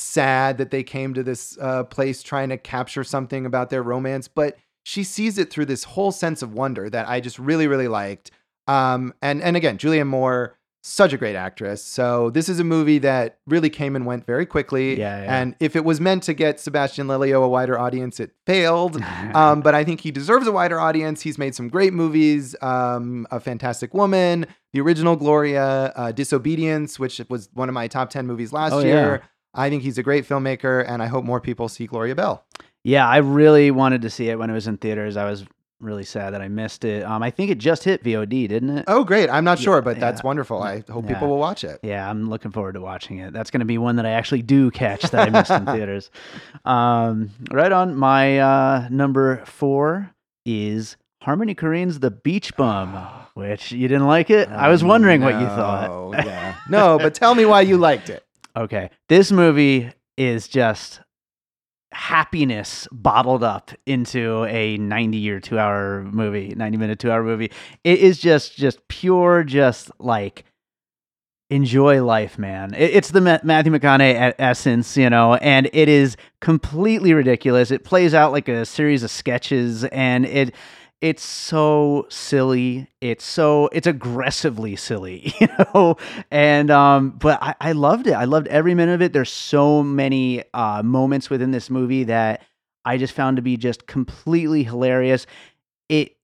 sad 0.00 0.58
that 0.58 0.70
they 0.70 0.82
came 0.82 1.14
to 1.14 1.22
this 1.22 1.56
uh, 1.60 1.84
place 1.84 2.22
trying 2.22 2.48
to 2.48 2.56
capture 2.56 3.04
something 3.04 3.46
about 3.46 3.70
their 3.70 3.82
romance. 3.82 4.28
But 4.28 4.56
she 4.82 5.04
sees 5.04 5.38
it 5.38 5.50
through 5.50 5.66
this 5.66 5.84
whole 5.84 6.12
sense 6.12 6.42
of 6.42 6.54
wonder 6.54 6.88
that 6.90 7.08
I 7.08 7.20
just 7.20 7.38
really, 7.38 7.66
really 7.66 7.88
liked. 7.88 8.30
Um, 8.66 9.14
and 9.22 9.42
and 9.42 9.56
again, 9.56 9.78
Julianne 9.78 10.06
Moore, 10.06 10.56
such 10.82 11.12
a 11.12 11.18
great 11.18 11.36
actress. 11.36 11.84
So 11.84 12.30
this 12.30 12.48
is 12.48 12.58
a 12.60 12.64
movie 12.64 12.98
that 12.98 13.38
really 13.46 13.68
came 13.68 13.94
and 13.96 14.06
went 14.06 14.24
very 14.24 14.46
quickly. 14.46 14.98
Yeah, 14.98 15.22
yeah. 15.24 15.40
And 15.40 15.54
if 15.60 15.76
it 15.76 15.84
was 15.84 16.00
meant 16.00 16.22
to 16.24 16.32
get 16.32 16.58
Sebastian 16.60 17.06
Lelio 17.06 17.42
a 17.42 17.48
wider 17.48 17.78
audience, 17.78 18.18
it 18.20 18.30
failed. 18.46 19.02
um, 19.34 19.60
but 19.60 19.74
I 19.74 19.84
think 19.84 20.00
he 20.00 20.10
deserves 20.10 20.46
a 20.46 20.52
wider 20.52 20.80
audience. 20.80 21.20
He's 21.20 21.36
made 21.36 21.54
some 21.54 21.68
great 21.68 21.92
movies. 21.92 22.56
Um, 22.62 23.26
a 23.30 23.40
Fantastic 23.40 23.92
Woman, 23.92 24.46
the 24.72 24.80
original 24.80 25.16
Gloria, 25.16 25.92
uh, 25.96 26.12
Disobedience, 26.12 26.98
which 26.98 27.20
was 27.28 27.50
one 27.52 27.68
of 27.68 27.74
my 27.74 27.86
top 27.88 28.08
ten 28.08 28.26
movies 28.26 28.52
last 28.52 28.72
Oh, 28.72 28.80
year. 28.80 29.20
yeah. 29.20 29.26
I 29.54 29.68
think 29.70 29.82
he's 29.82 29.98
a 29.98 30.02
great 30.02 30.26
filmmaker, 30.28 30.84
and 30.88 31.02
I 31.02 31.06
hope 31.06 31.24
more 31.24 31.40
people 31.40 31.68
see 31.68 31.86
Gloria 31.86 32.14
Bell. 32.14 32.44
Yeah, 32.84 33.06
I 33.08 33.18
really 33.18 33.70
wanted 33.70 34.02
to 34.02 34.10
see 34.10 34.28
it 34.30 34.38
when 34.38 34.48
it 34.50 34.52
was 34.54 34.66
in 34.66 34.76
theaters. 34.78 35.16
I 35.16 35.24
was 35.28 35.44
really 35.80 36.04
sad 36.04 36.34
that 36.34 36.42
I 36.42 36.48
missed 36.48 36.84
it. 36.84 37.02
Um, 37.04 37.22
I 37.22 37.30
think 37.30 37.50
it 37.50 37.58
just 37.58 37.84
hit 37.84 38.04
VOD, 38.04 38.48
didn't 38.48 38.70
it? 38.70 38.84
Oh, 38.86 39.02
great! 39.02 39.28
I'm 39.30 39.44
not 39.44 39.58
Yeah, 39.58 39.64
sure, 39.64 39.82
but 39.82 39.98
that's 39.98 40.22
wonderful. 40.22 40.62
I 40.62 40.82
hope 40.90 41.04
Yeah. 41.06 41.14
people 41.14 41.28
will 41.28 41.38
watch 41.38 41.64
it. 41.64 41.80
Yeah, 41.82 42.08
I'm 42.08 42.28
looking 42.30 42.50
forward 42.52 42.74
to 42.74 42.80
watching 42.80 43.18
it. 43.18 43.32
That's 43.32 43.50
going 43.50 43.60
to 43.60 43.66
be 43.66 43.78
one 43.78 43.96
that 43.96 44.06
I 44.06 44.10
actually 44.10 44.42
do 44.42 44.70
catch 44.70 45.02
that 45.10 45.26
I 45.26 45.30
missed 45.30 45.50
in 45.50 45.64
theaters. 45.66 46.10
Um, 46.64 47.30
right 47.50 47.72
on. 47.72 47.94
My 47.96 48.38
uh, 48.38 48.88
number 48.90 49.44
four 49.46 50.10
is 50.44 50.96
Harmony 51.22 51.54
Korine's 51.54 52.00
The 52.00 52.10
Beach 52.10 52.54
Bum, 52.56 52.94
which 53.34 53.72
you 53.72 53.88
didn't 53.88 54.06
like 54.06 54.30
it. 54.30 54.48
I 54.48 54.68
was 54.68 54.84
wondering 54.84 55.22
what 55.22 55.34
you 55.40 55.46
thought. 55.46 55.90
Oh 55.90 56.12
yeah, 56.24 56.56
no, 56.68 56.98
but 56.98 57.14
tell 57.14 57.34
me 57.34 57.44
why 57.46 57.62
you 57.62 57.76
liked 57.78 58.10
it. 58.10 58.24
Okay. 58.56 58.90
This 59.08 59.30
movie 59.32 59.92
is 60.16 60.48
just 60.48 61.00
happiness 61.92 62.86
bottled 62.92 63.42
up 63.42 63.72
into 63.84 64.44
a 64.44 64.76
90 64.76 65.18
year 65.18 65.40
2 65.40 65.58
hour 65.58 66.04
movie 66.04 66.54
90 66.56 66.78
minute 66.78 66.98
2 67.00 67.10
hour 67.10 67.24
movie 67.24 67.50
it 67.82 67.98
is 67.98 68.18
just 68.18 68.56
just 68.56 68.86
pure 68.86 69.42
just 69.42 69.90
like 69.98 70.44
enjoy 71.48 72.00
life 72.04 72.38
man 72.38 72.72
it, 72.74 72.90
it's 72.94 73.10
the 73.10 73.20
matthew 73.20 73.72
mcconaughey 73.72 74.32
essence 74.38 74.96
you 74.96 75.10
know 75.10 75.34
and 75.34 75.68
it 75.72 75.88
is 75.88 76.16
completely 76.40 77.12
ridiculous 77.12 77.72
it 77.72 77.82
plays 77.82 78.14
out 78.14 78.30
like 78.30 78.48
a 78.48 78.64
series 78.64 79.02
of 79.02 79.10
sketches 79.10 79.82
and 79.86 80.24
it 80.26 80.54
it's 81.00 81.22
so 81.22 82.06
silly. 82.10 82.88
It's 83.00 83.24
so 83.24 83.68
it's 83.72 83.86
aggressively 83.86 84.76
silly 84.76 85.32
you 85.40 85.48
know? 85.58 85.96
And 86.30 86.70
um 86.70 87.10
but 87.10 87.42
I, 87.42 87.54
I 87.60 87.72
loved 87.72 88.06
it. 88.06 88.12
I 88.12 88.24
loved 88.24 88.48
every 88.48 88.74
minute 88.74 88.94
of 88.94 89.02
it. 89.02 89.12
There's 89.12 89.32
so 89.32 89.82
many 89.82 90.44
uh 90.54 90.82
moments 90.82 91.30
within 91.30 91.50
this 91.50 91.70
movie 91.70 92.04
that 92.04 92.42
i 92.84 92.96
just 92.96 93.12
found 93.12 93.36
to 93.36 93.42
be 93.42 93.56
just 93.56 93.86
completely 93.86 94.62
hilarious. 94.62 95.26
It 95.88 96.16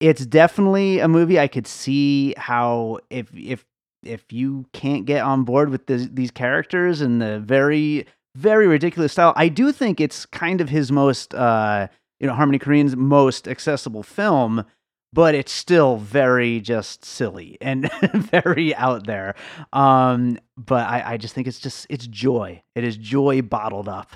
it's 0.00 0.24
definitely 0.24 0.98
a 0.98 1.08
movie 1.08 1.38
i 1.38 1.46
could 1.46 1.66
see 1.66 2.34
how 2.36 2.98
if 3.10 3.30
if 3.34 3.64
if 4.02 4.32
you 4.32 4.64
can't 4.72 5.04
get 5.04 5.22
on 5.22 5.44
board 5.44 5.68
with 5.68 5.86
this, 5.86 6.08
these 6.10 6.30
characters 6.30 7.02
and 7.02 7.20
the 7.20 7.38
very 7.40 8.06
very 8.34 8.66
ridiculous 8.66 9.12
style 9.12 9.34
i 9.36 9.48
do 9.48 9.72
think 9.72 10.00
it's 10.00 10.24
kind 10.26 10.60
of 10.60 10.70
his 10.70 10.90
most 10.90 11.34
uh 11.34 11.86
you 12.20 12.26
know 12.26 12.34
harmony 12.34 12.58
korine's 12.58 12.96
most 12.96 13.48
accessible 13.48 14.02
film 14.02 14.64
but 15.12 15.34
it's 15.34 15.50
still 15.50 15.96
very 15.96 16.60
just 16.60 17.04
silly 17.04 17.58
and 17.60 17.90
very 18.14 18.74
out 18.76 19.06
there. 19.06 19.34
Um 19.72 20.38
but 20.56 20.86
I, 20.86 21.14
I 21.14 21.16
just 21.16 21.34
think 21.34 21.48
it's 21.48 21.58
just 21.58 21.86
it's 21.90 22.06
joy. 22.06 22.62
It 22.74 22.84
is 22.84 22.96
joy 22.96 23.42
bottled 23.42 23.88
up 23.88 24.14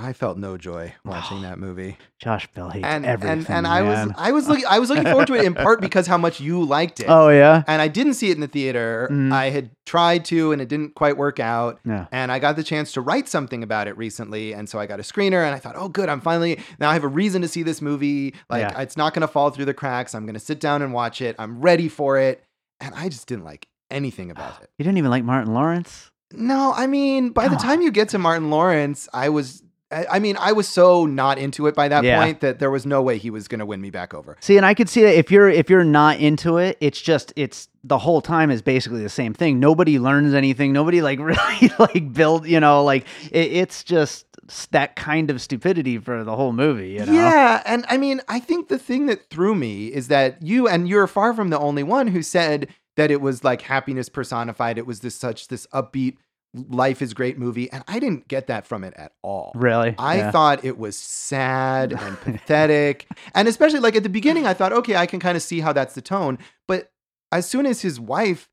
I 0.00 0.12
felt 0.12 0.38
no 0.38 0.56
joy 0.56 0.94
watching 1.04 1.42
that 1.42 1.58
movie, 1.58 1.98
josh 2.20 2.46
bell 2.54 2.70
hates 2.70 2.86
and 2.86 3.04
everything 3.04 3.38
and 3.38 3.50
and 3.50 3.66
I 3.66 3.82
was. 3.82 4.12
I 4.16 4.30
was 4.32 4.48
looking 4.48 4.64
I 4.66 4.78
was 4.78 4.90
looking 4.90 5.04
forward 5.04 5.26
to 5.26 5.34
it 5.34 5.44
in 5.44 5.54
part 5.66 5.80
because 5.80 6.06
how 6.06 6.16
much 6.18 6.40
you 6.40 6.62
liked 6.62 7.00
it. 7.00 7.06
oh 7.08 7.28
yeah 7.30 7.64
And 7.66 7.82
I 7.82 7.88
didn't 7.88 8.14
see 8.14 8.30
it 8.30 8.34
in 8.34 8.40
the 8.40 8.46
theater. 8.46 9.08
Mhm. 9.10 9.32
I 9.32 9.50
had 9.50 9.70
tried 9.86 10.24
to, 10.26 10.52
and 10.52 10.62
it 10.62 10.68
didn't 10.68 10.94
quite 10.94 11.16
work 11.16 11.40
out. 11.40 11.80
yeah 11.84 12.06
And 12.12 12.30
I 12.30 12.38
got 12.38 12.54
the 12.56 12.62
chance 12.62 12.92
to 12.92 13.00
write 13.00 13.26
something 13.28 13.62
about 13.62 13.88
it 13.88 13.96
recently. 13.96 14.52
And 14.52 14.68
so 14.68 14.78
I 14.78 14.86
got 14.86 15.00
a 15.00 15.02
screener 15.02 15.44
and 15.44 15.54
I 15.54 15.58
thought, 15.58 15.74
oh, 15.76 15.88
good. 15.88 16.08
I'm 16.08 16.20
finally, 16.20 16.60
now 16.78 16.90
I 16.90 16.92
have 16.92 17.04
a 17.04 17.08
reason 17.08 17.42
to 17.42 17.48
see 17.48 17.62
this 17.64 17.82
movie. 17.82 18.34
Like, 18.48 18.70
Yeah. 18.70 18.80
it's 18.80 18.96
not 18.96 19.14
going 19.14 19.22
to 19.22 19.28
fall 19.28 19.50
through 19.50 19.64
the 19.64 19.74
cracks. 19.74 20.14
I'm 20.14 20.26
going 20.26 20.34
to 20.34 20.40
sit 20.40 20.60
down 20.60 20.82
and 20.82 20.92
watch 20.92 21.20
it. 21.20 21.34
I'm 21.38 21.60
ready 21.60 21.88
for 21.88 22.18
it. 22.18 22.44
And 22.80 22.94
I 22.94 23.08
just 23.08 23.26
didn't 23.26 23.44
like 23.44 23.66
anything 23.90 24.30
about 24.30 24.60
it. 24.62 24.70
you 24.78 24.84
didn't 24.84 24.98
even 24.98 25.10
like 25.10 25.24
martin 25.24 25.54
lawrence 25.54 26.10
No, 26.32 26.72
I 26.76 26.86
mean, 26.86 27.30
by 27.30 27.44
the 27.48 27.56
Come 27.56 27.64
time 27.64 27.80
you 27.82 27.90
get 27.90 28.10
to 28.10 28.18
Martin 28.18 28.50
Lawrence, 28.50 29.08
I 29.14 29.30
was. 29.30 29.62
I 29.90 30.18
mean, 30.18 30.36
I 30.38 30.52
was 30.52 30.68
so 30.68 31.06
not 31.06 31.38
into 31.38 31.66
it 31.66 31.74
by 31.74 31.88
that 31.88 32.04
Yeah. 32.04 32.22
point 32.22 32.40
that 32.40 32.58
there 32.58 32.70
was 32.70 32.84
no 32.84 33.00
way 33.00 33.16
he 33.16 33.30
was 33.30 33.48
going 33.48 33.60
to 33.60 33.66
win 33.66 33.80
me 33.80 33.88
back 33.90 34.12
over. 34.12 34.36
See, 34.40 34.56
and 34.58 34.66
I 34.66 34.74
could 34.74 34.88
see 34.88 35.02
that 35.02 35.16
if 35.16 35.30
you're 35.30 35.48
if 35.48 35.70
you're 35.70 35.84
not 35.84 36.18
into 36.18 36.58
it, 36.58 36.76
it's 36.80 37.00
just 37.00 37.32
it's 37.36 37.68
the 37.84 37.96
whole 37.98 38.20
time 38.20 38.50
is 38.50 38.60
basically 38.60 39.02
the 39.02 39.08
same 39.08 39.32
thing. 39.32 39.58
Nobody 39.58 39.98
learns 39.98 40.34
anything. 40.34 40.72
Nobody 40.72 41.00
like 41.00 41.18
really 41.20 41.70
like 41.78 42.12
build. 42.12 42.46
You 42.46 42.60
know, 42.60 42.84
like 42.84 43.06
it, 43.32 43.52
it's 43.52 43.82
just 43.82 44.26
that 44.72 44.94
kind 44.96 45.30
of 45.30 45.40
stupidity 45.40 45.98
for 45.98 46.22
the 46.24 46.36
whole 46.36 46.52
movie. 46.52 46.90
You 46.90 47.06
know? 47.06 47.12
Yeah, 47.12 47.62
and 47.64 47.86
I 47.88 47.96
mean, 47.96 48.20
I 48.28 48.40
think 48.40 48.68
the 48.68 48.78
thing 48.78 49.06
that 49.06 49.30
threw 49.30 49.54
me 49.54 49.86
is 49.88 50.08
that 50.08 50.42
you 50.42 50.68
and 50.68 50.86
you're 50.88 51.06
far 51.06 51.32
from 51.32 51.48
the 51.48 51.58
only 51.58 51.82
one 51.82 52.08
who 52.08 52.22
said 52.22 52.68
that 52.96 53.10
it 53.10 53.20
was 53.20 53.42
like 53.44 53.62
happiness 53.62 54.08
personified. 54.08 54.76
It 54.76 54.86
was 54.86 55.00
this 55.00 55.14
such 55.14 55.48
this 55.48 55.66
upbeat 55.68 56.16
life 56.54 57.02
is 57.02 57.14
great 57.14 57.38
movie, 57.38 57.70
and 57.70 57.84
I 57.86 57.98
didn't 57.98 58.28
get 58.28 58.46
that 58.46 58.66
from 58.66 58.84
it 58.84 58.94
at 58.96 59.12
all. 59.22 59.52
Really. 59.54 59.94
I 59.98 60.16
Yeah. 60.18 60.30
thought 60.30 60.64
it 60.64 60.78
was 60.78 60.96
sad 60.96 61.92
and 61.92 62.20
pathetic. 62.20 63.06
And 63.34 63.48
especially 63.48 63.80
like 63.80 63.96
at 63.96 64.02
the 64.02 64.08
beginning, 64.08 64.46
I 64.46 64.54
thought, 64.54 64.72
okay, 64.72 64.96
I 64.96 65.06
can 65.06 65.20
kind 65.20 65.36
of 65.36 65.42
see 65.42 65.60
how 65.60 65.72
that's 65.72 65.94
the 65.94 66.02
tone. 66.02 66.38
But 66.66 66.90
as 67.32 67.48
soon 67.48 67.66
as 67.66 67.82
his 67.82 68.00
wife 68.00 68.48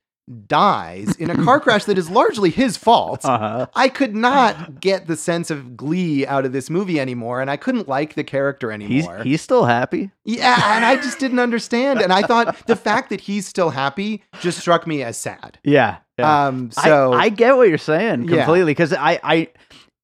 dies 0.48 1.16
in 1.18 1.30
a 1.30 1.44
car 1.44 1.60
crash 1.60 1.86
that 1.86 1.98
is 1.98 2.10
largely 2.10 2.50
his 2.50 2.78
fault, 2.78 3.24
Uh-huh. 3.26 3.68
I 3.76 3.90
could 3.90 4.16
not 4.16 4.80
get 4.80 5.08
the 5.08 5.16
sense 5.16 5.52
of 5.52 5.76
glee 5.78 6.26
out 6.26 6.46
of 6.46 6.52
this 6.54 6.70
movie 6.70 7.00
anymore. 7.00 7.42
And 7.42 7.50
I 7.52 7.58
couldn't 7.58 7.88
like 7.88 8.16
the 8.16 8.24
character 8.24 8.72
anymore. 8.72 9.18
he's 9.18 9.24
he's 9.24 9.42
still 9.42 9.66
happy. 9.66 10.12
yeah. 10.24 10.76
And 10.76 10.86
I 10.86 10.96
just 10.96 11.20
didn't 11.20 11.40
understand. 11.40 12.02
And 12.02 12.12
I 12.14 12.22
thought 12.24 12.66
the 12.68 12.76
fact 12.76 13.10
that 13.12 13.22
he's 13.22 13.48
still 13.48 13.70
happy 13.70 14.24
just 14.42 14.60
struck 14.60 14.88
me 14.88 15.04
as 15.04 15.18
sad. 15.18 15.60
Yeah. 15.64 15.98
yeah. 16.18 16.48
Um, 16.48 16.72
so 16.72 17.14
I, 17.14 17.24
I 17.26 17.30
get 17.30 17.56
what 17.58 17.68
you're 17.70 17.78
saying 17.78 18.28
completely 18.28 18.72
because 18.72 18.94
I, 18.94 19.20
I, 19.24 19.48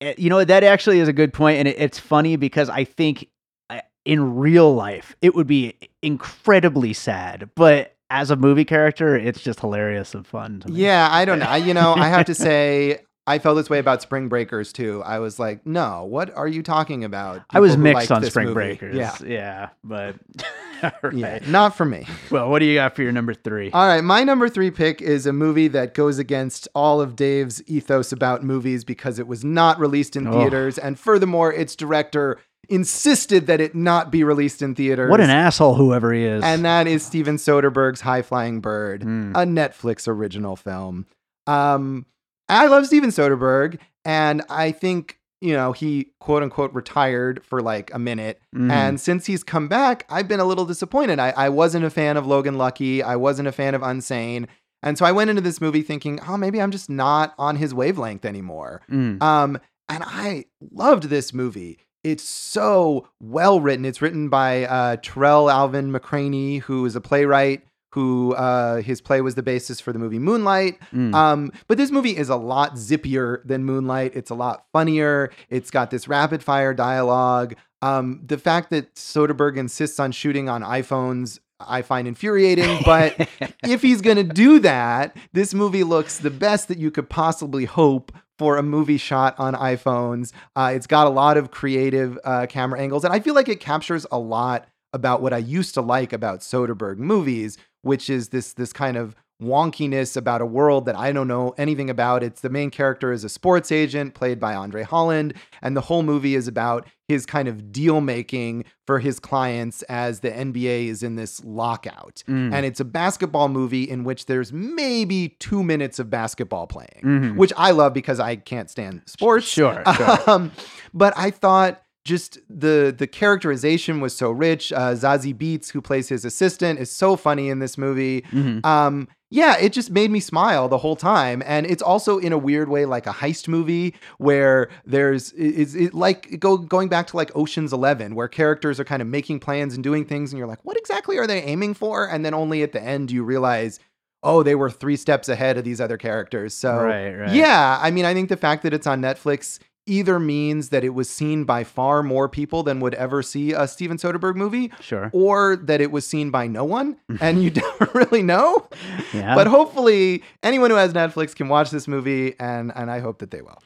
eh, 0.02 0.14
you 0.18 0.30
know, 0.30 0.44
that 0.44 0.64
actually 0.64 1.00
is 1.00 1.08
a 1.08 1.14
good 1.14 1.34
point, 1.34 1.58
and 1.60 1.68
it, 1.68 1.76
it's 1.80 1.98
funny 2.00 2.36
because 2.36 2.70
I 2.70 2.84
think 2.84 3.28
uh, 3.70 3.82
in 4.06 4.36
real 4.36 4.74
life 4.74 5.16
it 5.22 5.34
would 5.36 5.48
be 5.48 5.76
incredibly 6.02 6.94
sad, 6.94 7.50
but 7.56 7.96
as 8.12 8.30
a 8.30 8.36
movie 8.36 8.66
character, 8.66 9.16
it's 9.16 9.42
just 9.42 9.60
hilarious 9.62 10.14
and 10.14 10.28
fun. 10.28 10.64
Yeah, 10.68 11.08
I 11.10 11.26
don't 11.26 11.40
know. 11.40 11.46
I, 11.46 11.58
you 11.58 11.74
know, 11.74 11.94
I 11.96 12.10
have 12.10 12.26
to 12.26 12.36
say, 12.48 13.00
I 13.26 13.40
felt 13.40 13.56
this 13.56 13.70
way 13.70 13.80
about 13.80 14.02
Spring 14.02 14.28
Breakers 14.28 14.74
too. 14.74 15.02
I 15.06 15.20
was 15.20 15.40
like, 15.40 15.66
no, 15.66 16.04
what 16.06 16.36
are 16.36 16.48
you 16.48 16.62
talking 16.62 17.04
about? 17.04 17.42
I 17.52 17.60
was 17.62 17.78
mixed 17.78 18.12
on 18.12 18.24
Spring 18.26 18.48
movie. 18.48 18.54
Breakers. 18.56 18.96
Yeah. 18.96 19.16
yeah, 19.26 19.70
but 19.84 20.16
right. 21.04 21.14
Yeah, 21.14 21.40
not 21.48 21.76
for 21.78 21.86
me. 21.86 22.06
Well, 22.32 22.50
what 22.50 22.60
do 22.60 22.66
you 22.66 22.76
got 22.76 22.96
for 22.96 23.04
your 23.04 23.12
number 23.12 23.34
three? 23.34 23.72
All 23.72 23.88
right, 23.88 24.04
my 24.04 24.24
number 24.24 24.50
three 24.50 24.72
pick 24.72 25.02
is 25.02 25.26
a 25.26 25.34
movie 25.34 25.68
that 25.70 25.94
goes 25.94 26.18
against 26.20 26.68
all 26.76 27.00
of 27.00 27.16
Dave's 27.16 27.62
ethos 27.68 28.12
about 28.12 28.44
movies 28.44 28.84
because 28.84 29.20
it 29.20 29.28
was 29.28 29.44
not 29.46 29.80
released 29.80 30.16
in 30.16 30.28
Oh. 30.28 30.32
theaters, 30.42 30.78
and 30.78 31.00
furthermore, 31.00 31.54
its 31.54 31.76
director 31.76 32.40
insisted 32.70 33.48
that 33.48 33.60
it 33.60 33.76
not 33.76 34.12
be 34.12 34.24
released 34.24 34.62
in 34.62 34.76
theaters. 34.76 35.10
what 35.10 35.22
an 35.22 35.30
asshole, 35.30 35.76
whoever 35.76 36.14
he 36.14 36.24
is. 36.24 36.44
And 36.44 36.64
that 36.66 36.88
is 36.88 37.04
Steven 37.06 37.36
Soderbergh's 37.38 38.02
High 38.02 38.22
Flying 38.22 38.62
Bird, 38.62 39.02
Mm. 39.02 39.32
a 39.32 39.46
Netflix 39.46 40.08
original 40.08 40.56
film. 40.56 41.06
Um, 41.48 42.06
I 42.48 42.68
love 42.68 42.86
Steven 42.86 43.10
Soderbergh, 43.10 43.78
and 44.06 44.42
I 44.50 44.72
think 44.72 45.18
you 45.42 45.54
know 45.54 45.72
he 45.72 46.12
quote 46.20 46.44
unquote 46.44 46.72
retired 46.74 47.44
for 47.44 47.62
like 47.62 47.92
a 47.94 48.00
minute, 48.00 48.40
Mm. 48.56 48.72
and 48.72 49.02
since 49.02 49.26
he's 49.26 49.44
come 49.44 49.68
back, 49.68 50.06
I've 50.10 50.28
been 50.28 50.40
a 50.40 50.46
little 50.46 50.66
disappointed. 50.66 51.20
I, 51.20 51.32
I 51.36 51.50
wasn't 51.50 51.86
a 51.86 51.90
fan 51.90 52.16
of 52.18 52.28
Logan 52.28 52.58
Lucky, 52.58 53.02
I 53.04 53.16
wasn't 53.16 53.48
a 53.48 53.52
fan 53.52 53.74
of 53.74 53.82
Unsane, 53.82 54.46
and 54.84 54.98
so 54.98 55.06
I 55.06 55.12
went 55.12 55.30
into 55.30 55.42
this 55.42 55.60
movie 55.60 55.82
thinking, 55.82 56.20
oh, 56.28 56.38
maybe 56.38 56.62
I'm 56.62 56.72
just 56.72 56.90
not 56.90 57.34
on 57.38 57.56
his 57.56 57.74
wavelength 57.74 58.24
anymore. 58.26 58.82
Mm. 58.92 59.22
Um, 59.22 59.60
and 59.90 60.04
I 60.06 60.46
loved 60.72 61.04
this 61.06 61.34
movie. 61.34 61.80
It's 62.04 62.24
so 62.24 63.08
well 63.20 63.60
written. 63.60 63.86
It's 63.86 64.02
written 64.02 64.30
by 64.30 64.66
uh, 64.66 64.98
Tarell 64.98 65.50
Alvin 65.50 65.92
McCraney, 65.92 66.62
who 66.62 66.86
is 66.86 66.96
a 66.96 67.02
playwright 67.02 67.64
who 67.94 68.34
uh, 68.36 68.82
his 68.82 69.02
play 69.02 69.22
was 69.22 69.36
the 69.36 69.44
basis 69.44 69.80
for 69.80 69.92
the 69.92 70.00
movie 70.00 70.20
Moonlight. 70.20 70.80
Mm. 70.94 71.14
Um, 71.14 71.52
but 71.68 71.78
this 71.78 71.92
movie 71.92 72.16
is 72.16 72.30
a 72.30 72.36
lot 72.38 72.76
zippier 72.76 73.46
than 73.46 73.66
Moonlight. 73.66 74.14
It's 74.16 74.30
a 74.30 74.36
lot 74.36 74.66
funnier. 74.72 75.30
It's 75.50 75.70
got 75.70 75.92
this 75.92 76.08
rapid 76.08 76.42
fire 76.42 76.74
dialogue. 76.74 77.56
Um, 77.82 78.22
the 78.26 78.38
fact 78.38 78.70
that 78.70 78.96
Soderbergh 78.96 79.58
insists 79.58 80.00
on 80.00 80.14
shooting 80.14 80.48
on 80.48 80.62
iPhones, 80.62 81.40
I 81.60 81.82
find 81.82 82.08
infuriating. 82.08 82.80
But 82.86 83.28
if 83.64 83.82
he's 83.82 84.02
going 84.02 84.18
to 84.18 84.24
do 84.24 84.60
that, 84.60 85.16
this 85.34 85.54
movie 85.54 85.84
looks 85.84 86.18
the 86.18 86.32
best 86.32 86.70
that 86.70 86.78
you 86.78 86.92
could 86.92 87.10
possibly 87.10 87.66
hope 87.66 88.14
for 88.42 88.58
a 88.58 88.64
movie 88.64 88.98
shot 88.98 89.36
on 89.38 89.54
iPhones. 89.54 90.32
Uh, 90.56 90.72
it's 90.74 90.88
got 90.88 91.06
a 91.06 91.12
lot 91.12 91.38
of 91.38 91.52
creative 91.52 92.18
uh, 92.24 92.48
camera 92.48 92.80
angles, 92.80 93.04
and 93.04 93.14
I 93.14 93.20
feel 93.20 93.36
like 93.36 93.48
it 93.48 93.60
captures 93.60 94.08
a 94.12 94.18
lot 94.18 94.68
about 94.94 95.22
what 95.22 95.32
I 95.32 95.38
used 95.38 95.76
to 95.76 95.82
like 95.82 96.12
about 96.12 96.40
Soderbergh 96.40 96.98
movies, 96.98 97.60
which 97.84 98.10
is 98.10 98.30
this 98.30 98.54
this 98.54 98.74
kind 98.74 98.98
of 98.98 99.16
wonkiness 99.42 100.16
about 100.16 100.42
a 100.42 100.46
world 100.46 100.86
that 100.86 100.96
I 100.98 101.12
don't 101.12 101.28
know 101.28 101.54
anything 101.58 101.90
about. 101.90 102.24
It's 102.24 102.42
the 102.42 102.50
main 102.50 102.70
character 102.70 103.12
is 103.12 103.24
a 103.24 103.30
sports 103.30 103.72
agent 103.72 104.14
played 104.14 104.40
by 104.40 104.54
Andre 104.56 104.84
Holland, 104.84 105.34
and 105.62 105.76
the 105.76 105.82
whole 105.82 106.04
movie 106.04 106.36
is 106.36 106.48
about 106.48 106.88
his 107.08 107.26
kind 107.26 107.48
of 107.48 107.72
deal 107.74 108.00
making 108.00 108.64
for 108.88 109.00
his 109.00 109.20
clients 109.20 109.82
as 109.84 110.22
the 110.22 110.30
NBA 110.32 110.88
is 110.88 111.04
in 111.04 111.16
this 111.18 111.44
lockout. 111.44 112.24
Mm. 112.28 112.54
And 112.54 112.66
it's 112.66 112.80
a 112.80 112.86
basketball 112.86 113.50
movie 113.50 113.84
in 113.84 114.04
which 114.06 114.28
there's 114.28 114.54
maybe 114.54 115.36
two 115.40 115.62
minutes 115.64 116.00
of 116.00 116.10
basketball 116.10 116.68
playing, 116.68 117.02
Mhm. 117.04 117.36
which 117.36 117.52
I 117.58 117.72
love 117.72 117.94
because 117.94 118.20
I 118.22 118.38
can't 118.38 118.70
stand 118.70 119.02
sports. 119.08 119.46
Sure, 119.48 119.84
sure. 119.96 120.18
Um, 120.28 120.52
but 120.94 121.14
I 121.18 121.32
thought 121.32 121.82
just 122.06 122.40
the 122.50 122.96
the 122.98 123.06
characterization 123.08 124.00
was 124.00 124.16
so 124.16 124.32
rich. 124.32 124.72
Uh, 124.74 124.94
Zazie 124.94 125.36
Beetz, 125.36 125.72
who 125.72 125.82
plays 125.82 126.10
his 126.10 126.26
assistant, 126.26 126.80
is 126.80 126.90
so 126.92 127.16
funny 127.16 127.50
in 127.50 127.60
this 127.60 127.78
movie. 127.78 128.22
Mhm. 128.32 128.66
Um, 128.66 129.08
yeah, 129.34 129.58
it 129.58 129.74
just 129.74 129.90
made 129.90 130.12
me 130.12 130.20
smile 130.20 130.68
the 130.68 130.78
whole 130.78 130.96
time, 130.96 131.42
and 131.46 131.66
it's 131.66 131.82
also 131.82 132.20
in 132.20 132.32
a 132.34 132.38
weird 132.38 132.70
way 132.70 132.86
like 132.86 133.08
a 133.08 133.12
heist 133.14 133.48
movie 133.48 133.96
where 134.20 134.70
there's 134.86 135.32
is 135.32 135.74
it 135.74 135.94
like 135.96 136.40
go 136.40 136.58
going 136.58 136.90
back 136.90 137.08
to 137.08 137.18
like 137.18 137.36
Ocean's 137.36 137.74
Eleven, 137.74 138.14
where 138.14 138.28
characters 138.28 138.80
are 138.80 138.84
kind 138.84 139.02
of 139.02 139.08
making 139.08 139.40
plans 139.40 139.74
and 139.74 139.84
doing 139.84 140.06
things, 140.06 140.32
and 140.32 140.38
you're 140.38 140.48
like, 140.48 140.64
what 140.64 140.78
exactly 140.78 141.18
are 141.18 141.26
they 141.26 141.42
aiming 141.42 141.74
for? 141.74 142.08
And 142.08 142.24
then 142.24 142.34
only 142.36 142.62
at 142.62 142.74
the 142.74 142.84
end 142.84 143.10
you 143.10 143.24
realize. 143.24 143.80
Oh, 144.24 144.44
they 144.44 144.54
were 144.54 144.70
three 144.70 144.98
steps 144.98 145.30
ahead 145.30 145.58
of 145.58 145.64
these 145.64 145.82
other 145.82 145.98
characters. 145.98 146.54
So, 146.54 146.76
Right, 146.84 147.12
right. 147.12 147.34
yeah, 147.34 147.80
I 147.82 147.90
mean, 147.90 148.06
I 148.06 148.14
think 148.14 148.30
the 148.30 148.38
fact 148.38 148.62
that 148.62 148.72
it's 148.72 148.86
on 148.86 149.02
Netflix 149.02 149.58
either 149.86 150.20
means 150.20 150.70
that 150.70 150.84
it 150.84 150.90
was 150.90 151.10
seen 151.10 151.44
by 151.44 151.64
far 151.64 152.04
more 152.04 152.30
people 152.30 152.64
than 152.64 152.80
would 152.80 152.94
ever 152.96 153.24
see 153.24 153.52
a 153.54 153.68
Steven 153.68 153.98
Soderbergh 153.98 154.36
movie, 154.36 154.72
Sure. 154.80 155.10
or 155.14 155.56
that 155.56 155.82
it 155.82 155.92
was 155.92 156.06
seen 156.06 156.30
by 156.32 156.48
no 156.48 156.64
one 156.64 156.98
and 157.20 157.44
you 157.44 157.50
don't 157.62 157.94
really 157.94 158.22
know. 158.22 158.68
Yeah. 159.14 159.36
But 159.36 159.48
hopefully, 159.48 160.24
anyone 160.44 160.70
who 160.70 160.78
has 160.78 160.94
Netflix 160.94 161.36
can 161.36 161.50
watch 161.50 161.72
this 161.72 161.88
movie, 161.88 162.36
and 162.40 162.72
and 162.76 162.92
I 162.92 163.00
hope 163.00 163.20
that 163.20 163.32
they 163.32 163.42
will. 163.42 163.58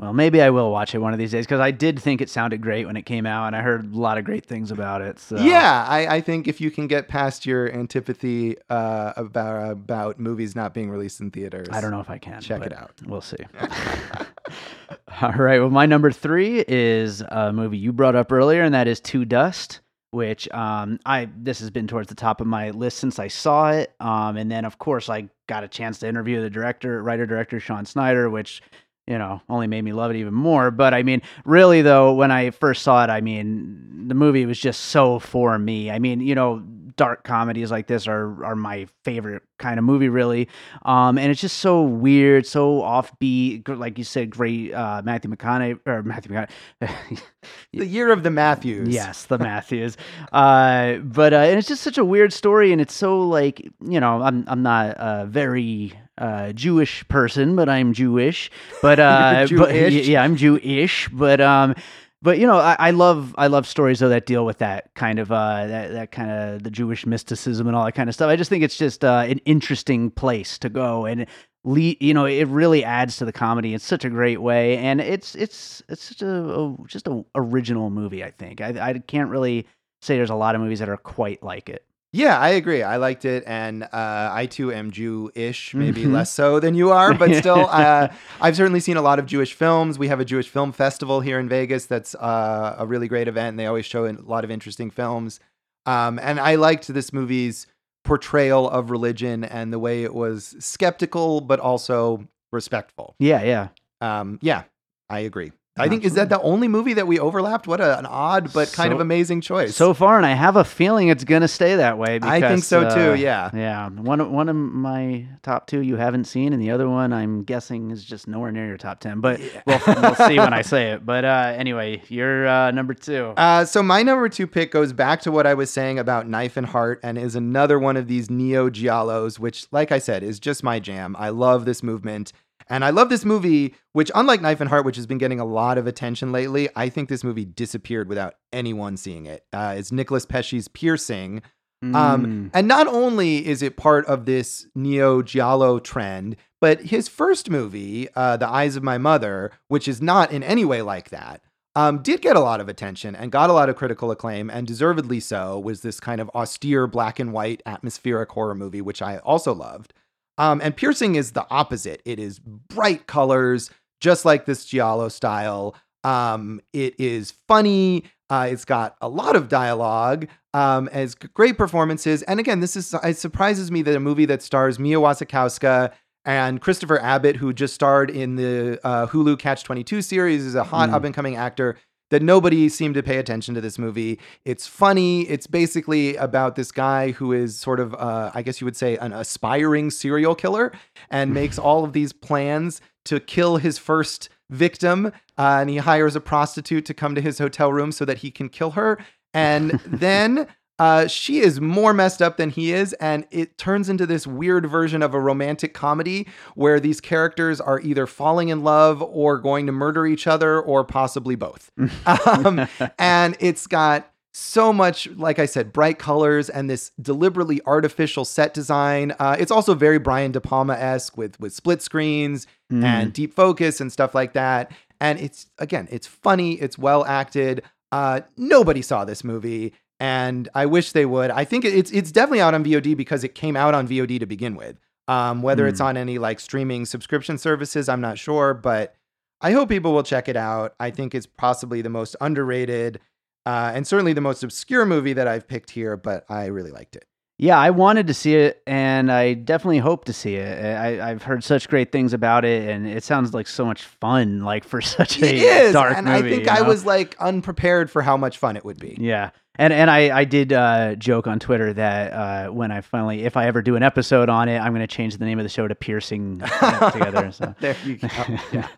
Well, 0.00 0.12
maybe 0.12 0.40
I 0.40 0.50
will 0.50 0.70
watch 0.70 0.94
it 0.94 0.98
one 0.98 1.12
of 1.12 1.18
these 1.18 1.32
days 1.32 1.44
because 1.44 1.58
I 1.58 1.72
did 1.72 1.98
think 1.98 2.20
it 2.20 2.30
sounded 2.30 2.60
great 2.60 2.86
when 2.86 2.96
it 2.96 3.02
came 3.02 3.26
out, 3.26 3.48
and 3.48 3.56
I 3.56 3.62
heard 3.62 3.92
a 3.92 3.96
lot 3.98 4.16
of 4.16 4.24
great 4.24 4.46
things 4.46 4.70
about 4.70 5.02
it. 5.02 5.18
So 5.18 5.36
Yeah, 5.38 5.84
I, 5.88 6.06
I 6.16 6.20
think 6.20 6.46
if 6.46 6.60
you 6.60 6.70
can 6.70 6.86
get 6.86 7.08
past 7.08 7.44
your 7.44 7.68
antipathy 7.74 8.56
uh, 8.70 9.12
about 9.16 9.72
about 9.72 10.20
movies 10.20 10.54
not 10.54 10.72
being 10.72 10.88
released 10.88 11.20
in 11.20 11.32
theaters, 11.32 11.66
I 11.72 11.80
don't 11.80 11.90
know 11.90 11.98
if 11.98 12.08
I 12.10 12.18
can. 12.18 12.40
Check 12.40 12.62
it 12.62 12.72
out. 12.72 12.92
We'll 13.06 13.20
see. 13.20 13.38
All 15.22 15.32
right. 15.32 15.60
Well, 15.60 15.70
my 15.70 15.86
number 15.86 16.10
three 16.10 16.64
is 16.66 17.20
a 17.20 17.52
movie 17.52 17.78
you 17.78 17.92
brought 17.92 18.16
up 18.16 18.32
earlier, 18.32 18.62
and 18.62 18.74
that 18.74 18.88
is 18.88 19.00
To 19.00 19.24
Dust. 19.24 19.80
Which 20.10 20.48
um, 20.52 20.98
I 21.04 21.28
this 21.36 21.60
has 21.60 21.68
been 21.70 21.86
towards 21.86 22.08
the 22.08 22.14
top 22.14 22.40
of 22.40 22.46
my 22.46 22.70
list 22.70 22.96
since 22.96 23.18
I 23.18 23.28
saw 23.28 23.72
it, 23.72 23.94
um, 24.00 24.38
and 24.38 24.50
then 24.50 24.64
of 24.64 24.78
course 24.78 25.10
I 25.10 25.28
got 25.48 25.64
a 25.64 25.68
chance 25.68 25.98
to 25.98 26.08
interview 26.08 26.40
the 26.40 26.48
director, 26.48 27.02
writer 27.02 27.26
director 27.26 27.60
Sean 27.60 27.84
Snyder, 27.84 28.30
which 28.30 28.62
you 29.06 29.18
know 29.18 29.42
only 29.50 29.66
made 29.66 29.82
me 29.82 29.92
love 29.92 30.10
it 30.10 30.16
even 30.16 30.32
more. 30.32 30.70
But 30.70 30.94
I 30.94 31.02
mean, 31.02 31.20
really 31.44 31.82
though, 31.82 32.14
when 32.14 32.30
I 32.30 32.52
first 32.52 32.84
saw 32.84 33.04
it, 33.04 33.10
I 33.10 33.20
mean 33.20 34.08
the 34.08 34.14
movie 34.14 34.46
was 34.46 34.58
just 34.58 34.86
so 34.86 35.18
for 35.18 35.58
me. 35.58 35.90
I 35.90 35.98
mean, 35.98 36.20
you 36.20 36.34
know, 36.34 36.62
dark 36.98 37.24
comedies 37.24 37.70
like 37.70 37.86
this 37.86 38.06
are 38.06 38.44
are 38.44 38.54
my 38.56 38.86
favorite 39.04 39.42
kind 39.58 39.78
of 39.78 39.84
movie, 39.86 40.10
really. 40.10 40.48
Um, 40.84 41.16
and 41.16 41.30
it's 41.30 41.40
just 41.40 41.56
so 41.58 41.82
weird, 41.82 42.44
so 42.46 42.80
offbeat. 42.82 43.66
Like 43.66 43.96
you 43.96 44.04
said, 44.04 44.28
great 44.28 44.74
uh, 44.74 45.00
Matthew 45.02 45.30
McConaughey 45.30 45.80
or 45.86 46.02
Matthew 46.02 46.32
McConaughey. 46.32 47.22
The 47.72 47.86
year 47.86 48.10
of 48.12 48.22
the 48.24 48.30
Matthews. 48.30 48.88
yes, 48.88 49.24
the 49.24 49.38
Matthews. 49.38 49.96
Uh, 50.32 50.96
but 50.98 51.32
uh, 51.32 51.36
and 51.38 51.58
it's 51.58 51.68
just 51.68 51.82
such 51.82 51.96
a 51.96 52.04
weird 52.04 52.32
story, 52.32 52.72
and 52.72 52.80
it's 52.80 52.92
so 52.94 53.20
like 53.20 53.60
you 53.88 54.00
know, 54.00 54.20
I'm 54.20 54.44
I'm 54.48 54.62
not 54.62 54.96
a 54.98 55.24
very 55.26 55.94
uh, 56.18 56.52
Jewish 56.52 57.06
person, 57.08 57.56
but 57.56 57.68
I'm 57.68 57.92
Jewish. 57.94 58.50
But 58.82 58.98
uh, 59.00 59.46
but- 59.56 59.92
yeah, 59.92 60.22
I'm 60.22 60.36
Jewish. 60.36 61.08
But 61.10 61.40
um, 61.40 61.74
but 62.22 62.38
you 62.38 62.46
know, 62.46 62.58
I, 62.58 62.76
I 62.78 62.90
love 62.90 63.34
I 63.38 63.46
love 63.46 63.66
stories 63.66 64.00
though 64.00 64.08
that 64.08 64.26
deal 64.26 64.44
with 64.44 64.58
that 64.58 64.94
kind 64.94 65.18
of 65.18 65.30
uh 65.30 65.66
that 65.66 65.92
that 65.92 66.12
kind 66.12 66.30
of 66.30 66.62
the 66.62 66.70
Jewish 66.70 67.06
mysticism 67.06 67.66
and 67.66 67.76
all 67.76 67.84
that 67.84 67.92
kind 67.92 68.08
of 68.08 68.14
stuff. 68.14 68.28
I 68.28 68.36
just 68.36 68.50
think 68.50 68.64
it's 68.64 68.76
just 68.76 69.04
uh, 69.04 69.24
an 69.28 69.38
interesting 69.44 70.10
place 70.10 70.58
to 70.58 70.68
go 70.68 71.06
and. 71.06 71.26
Le- 71.64 71.96
you 72.00 72.14
know, 72.14 72.24
it 72.24 72.46
really 72.46 72.84
adds 72.84 73.16
to 73.16 73.24
the 73.24 73.32
comedy 73.32 73.74
in 73.74 73.80
such 73.80 74.04
a 74.04 74.08
great 74.08 74.40
way, 74.40 74.78
and 74.78 75.00
it's 75.00 75.34
it's 75.34 75.82
it's 75.88 76.04
such 76.04 76.22
a, 76.22 76.28
a 76.28 76.76
just 76.86 77.08
a 77.08 77.24
original 77.34 77.90
movie. 77.90 78.22
I 78.22 78.30
think 78.30 78.60
I 78.60 78.68
I 78.80 78.98
can't 79.00 79.28
really 79.28 79.66
say 80.00 80.16
there's 80.16 80.30
a 80.30 80.36
lot 80.36 80.54
of 80.54 80.60
movies 80.60 80.78
that 80.78 80.88
are 80.88 80.96
quite 80.96 81.42
like 81.42 81.68
it. 81.68 81.84
Yeah, 82.12 82.38
I 82.38 82.50
agree. 82.50 82.82
I 82.82 82.96
liked 82.96 83.24
it, 83.26 83.44
and 83.46 83.82
uh, 83.84 83.88
I 84.32 84.46
too 84.46 84.72
am 84.72 84.90
Jew-ish, 84.90 85.74
maybe 85.74 86.04
Mhm. 86.04 86.12
less 86.12 86.32
so 86.32 86.58
than 86.58 86.74
you 86.74 86.90
are, 86.90 87.12
but 87.12 87.34
still, 87.42 87.68
uh, 87.70 88.08
I've 88.40 88.56
certainly 88.56 88.80
seen 88.80 88.96
a 88.96 89.02
lot 89.02 89.18
of 89.18 89.26
Jewish 89.26 89.52
films. 89.52 89.98
We 89.98 90.08
have 90.08 90.18
a 90.18 90.24
Jewish 90.24 90.48
film 90.48 90.72
festival 90.72 91.20
here 91.20 91.38
in 91.38 91.48
Vegas. 91.50 91.84
That's 91.86 92.14
uh, 92.14 92.76
a 92.78 92.86
really 92.86 93.08
great 93.08 93.28
event, 93.28 93.48
and 93.50 93.58
they 93.58 93.66
always 93.66 93.84
show 93.84 94.06
a 94.06 94.12
lot 94.12 94.42
of 94.44 94.50
interesting 94.50 94.90
films. 94.90 95.38
Um, 95.84 96.18
and 96.22 96.40
I 96.40 96.54
liked 96.54 96.88
this 96.88 97.12
movie's 97.12 97.66
portrayal 98.04 98.70
of 98.70 98.90
religion 98.90 99.44
and 99.44 99.70
the 99.70 99.78
way 99.78 100.02
it 100.02 100.14
was 100.14 100.56
skeptical 100.60 101.42
but 101.42 101.60
also 101.60 102.26
respectful. 102.52 103.14
Yeah, 103.18 103.42
yeah. 103.42 103.68
Um, 104.00 104.38
yeah, 104.40 104.62
I 105.10 105.20
agree. 105.20 105.52
I 105.78 105.88
think 105.88 106.04
is 106.04 106.14
that 106.14 106.28
the 106.28 106.40
only 106.40 106.68
movie 106.68 106.94
that 106.94 107.06
we 107.06 107.18
overlapped? 107.18 107.66
What 107.66 107.80
a, 107.80 107.98
an 107.98 108.06
odd 108.06 108.52
but 108.52 108.72
kind 108.72 108.92
of 108.92 109.00
amazing 109.00 109.40
choice. 109.40 109.74
So 109.76 109.94
far, 109.94 110.16
and 110.16 110.26
I 110.26 110.32
have 110.32 110.56
a 110.56 110.64
feeling 110.64 111.08
it's 111.08 111.24
gonna 111.24 111.48
stay 111.48 111.76
that 111.76 111.98
way. 111.98 112.18
Because, 112.18 112.42
I 112.42 112.48
think 112.48 112.64
so 112.64 112.88
too. 112.94 113.10
uh, 113.12 113.14
Yeah. 113.14 113.50
Yeah, 113.54 113.88
one 113.88 114.20
of, 114.20 114.30
one 114.30 114.48
of 114.48 114.56
my 114.56 115.26
top 115.42 115.66
two 115.66 115.80
you 115.80 115.96
haven't 115.96 116.24
seen, 116.24 116.52
and 116.52 116.62
the 116.62 116.70
other 116.70 116.88
one 116.88 117.12
I'm 117.12 117.42
guessing 117.44 117.90
is 117.90 118.04
just 118.04 118.28
nowhere 118.28 118.52
near 118.52 118.66
your 118.66 118.76
top 118.76 119.00
ten. 119.00 119.20
But 119.20 119.40
we'll, 119.66 119.80
we'll 119.86 120.14
see 120.14 120.38
when 120.38 120.52
I 120.52 120.62
say 120.74 120.90
it. 120.92 121.04
But 121.06 121.24
uh, 121.24 121.52
anyway, 121.56 122.02
you're 122.08 122.46
uh, 122.46 122.70
number 122.70 122.94
two. 122.94 123.34
Uh, 123.36 123.64
so 123.64 123.82
my 123.82 124.02
number 124.02 124.28
two 124.28 124.46
pick 124.46 124.70
goes 124.70 124.92
back 124.92 125.20
to 125.22 125.32
what 125.32 125.46
I 125.46 125.54
was 125.54 125.70
saying 125.70 125.98
about 125.98 126.28
Knife 126.28 126.56
and 126.56 126.66
Heart, 126.66 127.00
and 127.02 127.18
is 127.18 127.34
another 127.36 127.78
one 127.78 127.96
of 127.96 128.06
these 128.08 128.30
neo 128.30 128.68
giallos, 128.70 129.38
which, 129.38 129.66
like 129.72 129.92
I 129.92 129.98
said, 129.98 130.22
is 130.22 130.38
just 130.40 130.62
my 130.62 130.78
jam. 130.78 131.16
I 131.18 131.28
love 131.30 131.64
this 131.64 131.82
movement, 131.82 132.32
and 132.70 132.84
I 132.84 132.90
love 132.90 133.08
this 133.08 133.24
movie. 133.24 133.74
Which, 133.92 134.10
unlike 134.14 134.40
Knife 134.40 134.60
and 134.60 134.68
Heart, 134.70 134.84
which 134.84 134.96
has 134.96 135.06
been 135.06 135.18
getting 135.18 135.40
a 135.40 135.44
lot 135.44 135.78
of 135.78 135.86
attention 135.86 136.30
lately, 136.32 136.68
I 136.76 136.88
think 136.88 137.08
this 137.08 137.24
movie 137.24 137.44
disappeared 137.44 138.08
without 138.08 138.34
anyone 138.52 138.96
seeing 138.96 139.26
it. 139.26 139.44
Uh, 139.52 139.74
it's 139.76 139.90
Nicolas 139.92 140.24
Pesce's 140.26 140.68
Piercing, 140.68 141.42
Mm. 141.84 141.94
um, 141.94 142.50
and 142.54 142.66
not 142.66 142.88
only 142.88 143.46
is 143.46 143.62
it 143.62 143.76
part 143.76 144.04
of 144.06 144.24
this 144.24 144.66
neo 144.74 145.22
giallo 145.22 145.78
trend, 145.78 146.34
but 146.60 146.80
his 146.80 147.06
first 147.06 147.50
movie, 147.50 148.08
uh, 148.16 148.36
The 148.36 148.48
Eyes 148.48 148.74
of 148.74 148.82
My 148.82 148.98
Mother, 148.98 149.52
which 149.68 149.86
is 149.86 150.02
not 150.02 150.32
in 150.32 150.42
any 150.42 150.64
way 150.64 150.82
like 150.82 151.10
that, 151.10 151.40
um, 151.76 151.98
did 152.02 152.20
get 152.20 152.34
a 152.34 152.40
lot 152.40 152.60
of 152.60 152.68
attention 152.68 153.14
and 153.14 153.30
got 153.30 153.48
a 153.48 153.52
lot 153.52 153.68
of 153.68 153.76
critical 153.76 154.10
acclaim, 154.10 154.50
and 154.50 154.66
deservedly 154.66 155.20
so. 155.20 155.56
Was 155.56 155.82
this 155.82 156.00
kind 156.00 156.20
of 156.20 156.28
austere 156.34 156.88
black 156.88 157.20
and 157.20 157.32
white 157.32 157.62
atmospheric 157.64 158.32
horror 158.32 158.56
movie, 158.56 158.80
which 158.80 159.00
I 159.00 159.18
also 159.18 159.54
loved. 159.54 159.94
Um, 160.38 160.60
and 160.62 160.76
Piercing 160.76 161.16
is 161.16 161.32
the 161.32 161.46
opposite. 161.50 162.00
It 162.04 162.18
is 162.18 162.38
bright 162.38 163.06
colors, 163.06 163.70
just 164.00 164.24
like 164.24 164.46
this 164.46 164.64
giallo 164.64 165.08
style. 165.08 165.74
Um, 166.04 166.60
it 166.72 166.94
is 166.98 167.32
funny. 167.48 168.04
Uh, 168.30 168.48
it's 168.50 168.64
got 168.64 168.96
a 169.00 169.08
lot 169.08 169.36
of 169.36 169.48
dialogue. 169.48 170.28
Um, 170.54 170.88
as 170.88 171.14
great 171.14 171.58
performances. 171.58 172.22
And 172.22 172.40
again, 172.40 172.60
this 172.60 172.74
is 172.76 172.94
it 173.04 173.16
surprises 173.18 173.70
me 173.70 173.82
that 173.82 173.94
a 173.94 174.00
movie 174.00 174.24
that 174.26 174.42
stars 174.42 174.78
Mia 174.78 174.96
Wasikowska 174.98 175.92
and 176.24 176.60
Christopher 176.60 177.00
Abbott, 177.00 177.36
who 177.36 177.52
just 177.52 177.74
starred 177.74 178.10
in 178.10 178.36
the 178.36 178.80
uh, 178.84 179.06
Hulu 179.06 179.38
Catch 179.38 179.64
22 179.64 180.02
series, 180.02 180.44
is 180.44 180.54
a 180.54 180.64
hot 180.64 180.90
Mm. 180.90 180.94
up 180.94 181.04
and 181.04 181.14
coming 181.14 181.36
actor. 181.36 181.76
That 182.10 182.22
nobody 182.22 182.68
seemed 182.68 182.94
to 182.94 183.02
pay 183.02 183.18
attention 183.18 183.54
to 183.54 183.60
this 183.60 183.78
movie. 183.78 184.18
It's 184.44 184.66
funny. 184.66 185.22
It's 185.22 185.46
basically 185.46 186.16
about 186.16 186.56
this 186.56 186.72
guy 186.72 187.10
who 187.10 187.32
is 187.32 187.58
sort 187.58 187.80
of, 187.80 187.94
uh, 187.94 188.30
I 188.34 188.42
guess 188.42 188.60
you 188.60 188.64
would 188.64 188.76
say, 188.76 188.96
an 188.96 189.12
aspiring 189.12 189.90
serial 189.90 190.34
killer 190.34 190.72
and 191.10 191.34
makes 191.34 191.58
all 191.58 191.84
of 191.84 191.92
these 191.92 192.12
plans 192.12 192.80
to 193.04 193.20
kill 193.20 193.58
his 193.58 193.78
first 193.78 194.30
victim. 194.50 195.12
Uh, 195.36 195.58
and 195.60 195.70
he 195.70 195.76
hires 195.76 196.16
a 196.16 196.20
prostitute 196.20 196.86
to 196.86 196.94
come 196.94 197.14
to 197.14 197.20
his 197.20 197.38
hotel 197.38 197.72
room 197.72 197.92
so 197.92 198.04
that 198.04 198.18
he 198.18 198.30
can 198.30 198.48
kill 198.48 198.70
her. 198.70 198.98
And 199.34 199.70
then 199.86 200.46
Uh, 200.78 201.06
she 201.06 201.40
is 201.40 201.60
more 201.60 201.92
messed 201.92 202.22
up 202.22 202.36
than 202.36 202.50
he 202.50 202.72
is, 202.72 202.92
and 202.94 203.26
it 203.30 203.58
turns 203.58 203.88
into 203.88 204.06
this 204.06 204.26
weird 204.26 204.66
version 204.66 205.02
of 205.02 205.14
a 205.14 205.20
romantic 205.20 205.74
comedy 205.74 206.26
where 206.54 206.78
these 206.78 207.00
characters 207.00 207.60
are 207.60 207.80
either 207.80 208.06
falling 208.06 208.48
in 208.48 208.62
love 208.62 209.02
or 209.02 209.38
going 209.38 209.66
to 209.66 209.72
murder 209.72 210.06
each 210.06 210.26
other 210.26 210.60
or 210.60 210.84
possibly 210.84 211.34
both. 211.34 211.70
um, 212.06 212.66
and 212.98 213.36
it's 213.40 213.66
got 213.66 214.10
so 214.32 214.72
much, 214.72 215.08
like 215.16 215.40
I 215.40 215.46
said, 215.46 215.72
bright 215.72 215.98
colors 215.98 216.48
and 216.48 216.70
this 216.70 216.92
deliberately 217.02 217.60
artificial 217.66 218.24
set 218.24 218.54
design. 218.54 219.12
Uh, 219.18 219.34
it's 219.38 219.50
also 219.50 219.74
very 219.74 219.98
Brian 219.98 220.30
De 220.30 220.40
Palma 220.40 220.74
esque 220.74 221.16
with 221.16 221.38
with 221.40 221.52
split 221.52 221.82
screens 221.82 222.46
Mm. 222.70 222.84
and 222.84 223.12
deep 223.14 223.32
focus 223.34 223.80
and 223.80 223.90
stuff 223.90 224.14
like 224.14 224.34
that. 224.34 224.70
And 225.00 225.18
it's 225.18 225.46
again, 225.58 225.88
it's 225.90 226.06
funny, 226.06 226.52
it's 226.60 226.76
well 226.76 227.02
acted. 227.06 227.62
Uh, 227.90 228.20
nobody 228.36 228.82
saw 228.82 229.06
this 229.06 229.24
movie, 229.24 229.72
and 230.00 230.48
I 230.54 230.66
wish 230.66 230.92
they 230.92 231.06
would. 231.06 231.30
I 231.30 231.44
think 231.44 231.64
it's 231.64 231.90
it's 231.90 232.12
definitely 232.12 232.40
out 232.40 232.54
on 232.54 232.64
VOD 232.64 232.96
because 232.96 233.24
it 233.24 233.34
came 233.34 233.56
out 233.56 233.74
on 233.74 233.86
VOD 233.88 234.18
to 234.20 234.26
begin 234.26 234.54
with. 234.56 234.78
Um, 235.08 235.40
whether 235.42 235.66
it's 235.66 235.80
Mm. 235.80 235.84
on 235.86 235.96
any 235.96 236.18
like 236.18 236.38
streaming 236.38 236.84
subscription 236.84 237.38
services, 237.38 237.88
I'm 237.88 238.00
not 238.02 238.18
sure, 238.18 238.52
but 238.54 238.94
I 239.40 239.52
hope 239.52 239.68
people 239.70 239.92
will 239.94 240.02
check 240.02 240.28
it 240.28 240.36
out. 240.36 240.74
I 240.78 240.90
think 240.90 241.14
it's 241.14 241.26
possibly 241.26 241.80
the 241.80 241.88
most 241.88 242.14
underrated 242.20 243.00
uh, 243.46 243.72
and 243.74 243.86
certainly 243.86 244.12
the 244.12 244.20
most 244.20 244.42
obscure 244.42 244.84
movie 244.84 245.14
that 245.14 245.26
I've 245.26 245.48
picked 245.48 245.70
here, 245.70 245.96
but 245.96 246.26
I 246.28 246.46
really 246.46 246.70
liked 246.70 246.96
it. 246.96 247.06
Yeah, 247.38 247.56
I 247.56 247.70
wanted 247.70 248.08
to 248.08 248.14
see 248.14 248.34
it, 248.34 248.60
and 248.66 249.10
I 249.12 249.32
definitely 249.34 249.78
hope 249.78 250.04
to 250.06 250.12
see 250.12 250.34
it. 250.34 250.58
I, 250.76 251.08
I've 251.10 251.22
heard 251.22 251.42
such 251.44 251.68
great 251.68 251.92
things 251.92 252.12
about 252.12 252.44
it, 252.44 252.68
and 252.68 252.86
it 252.86 253.04
sounds 253.04 253.32
like 253.32 253.46
so 253.46 253.64
much 253.64 253.84
fun, 253.84 254.40
like 254.40 254.64
for 254.64 254.80
such 254.96 255.22
a 255.22 255.26
It 255.28 255.34
is, 255.36 255.72
dark 255.72 255.96
and 255.96 256.04
movie. 256.06 256.18
I 256.18 256.36
think 256.36 256.48
I 256.50 256.58
know? 256.58 256.64
was 256.64 256.84
like 256.84 257.16
unprepared 257.20 257.90
for 257.92 258.02
how 258.02 258.16
much 258.18 258.36
fun 258.38 258.56
it 258.56 258.64
would 258.66 258.78
be. 258.80 258.98
Yeah. 259.00 259.30
And 259.60 259.72
and 259.72 259.90
I, 259.90 260.16
I 260.20 260.24
did 260.24 260.52
uh, 260.52 260.94
joke 260.94 261.26
on 261.26 261.40
Twitter 261.40 261.72
that 261.72 262.12
uh, 262.12 262.52
when 262.52 262.70
I 262.70 262.80
finally, 262.80 263.24
if 263.24 263.36
I 263.36 263.46
ever 263.46 263.60
do 263.60 263.74
an 263.74 263.82
episode 263.82 264.28
on 264.28 264.48
it, 264.48 264.58
I'm 264.58 264.72
going 264.72 264.86
to 264.86 264.94
change 264.94 265.16
the 265.16 265.24
name 265.24 265.40
of 265.40 265.44
the 265.44 265.48
show 265.48 265.66
to 265.66 265.74
Piercing 265.74 266.38
Together. 266.92 267.32
So. 267.32 267.54
There 267.60 267.76
you 267.84 267.96
go. 267.96 268.08
Yeah. 268.52 268.68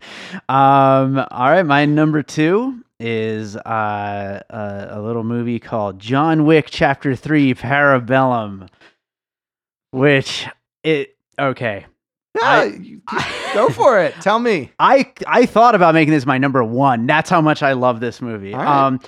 um, 0.49 1.19
all 1.31 1.51
right, 1.51 1.65
my 1.67 1.85
number 1.85 2.23
two 2.23 2.83
is 2.99 3.57
uh, 3.57 4.41
a, 4.49 4.89
a 4.93 5.03
little 5.03 5.25
movie 5.25 5.59
called 5.59 5.99
John 5.99 6.47
Wick 6.47 6.69
Chapter 6.71 7.15
Three: 7.15 7.53
Parabellum, 7.55 8.69
which 9.91 10.47
it 10.83 11.17
okay. 11.39 11.87
Yeah, 12.41 12.71
I- 13.09 13.51
go 13.55 13.69
for 13.71 14.01
it. 14.01 14.15
Tell 14.21 14.39
me. 14.39 14.71
I 14.79 15.13
I 15.27 15.47
thought 15.47 15.75
about 15.75 15.95
making 15.95 16.13
this 16.15 16.25
my 16.25 16.39
number 16.39 16.63
one. 16.65 17.07
That's 17.07 17.29
how 17.29 17.41
much 17.41 17.63
I 17.63 17.73
love 17.73 18.01
this 18.01 18.23
movie. 18.23 18.55
Right. 18.55 18.67
Um, 18.87 19.01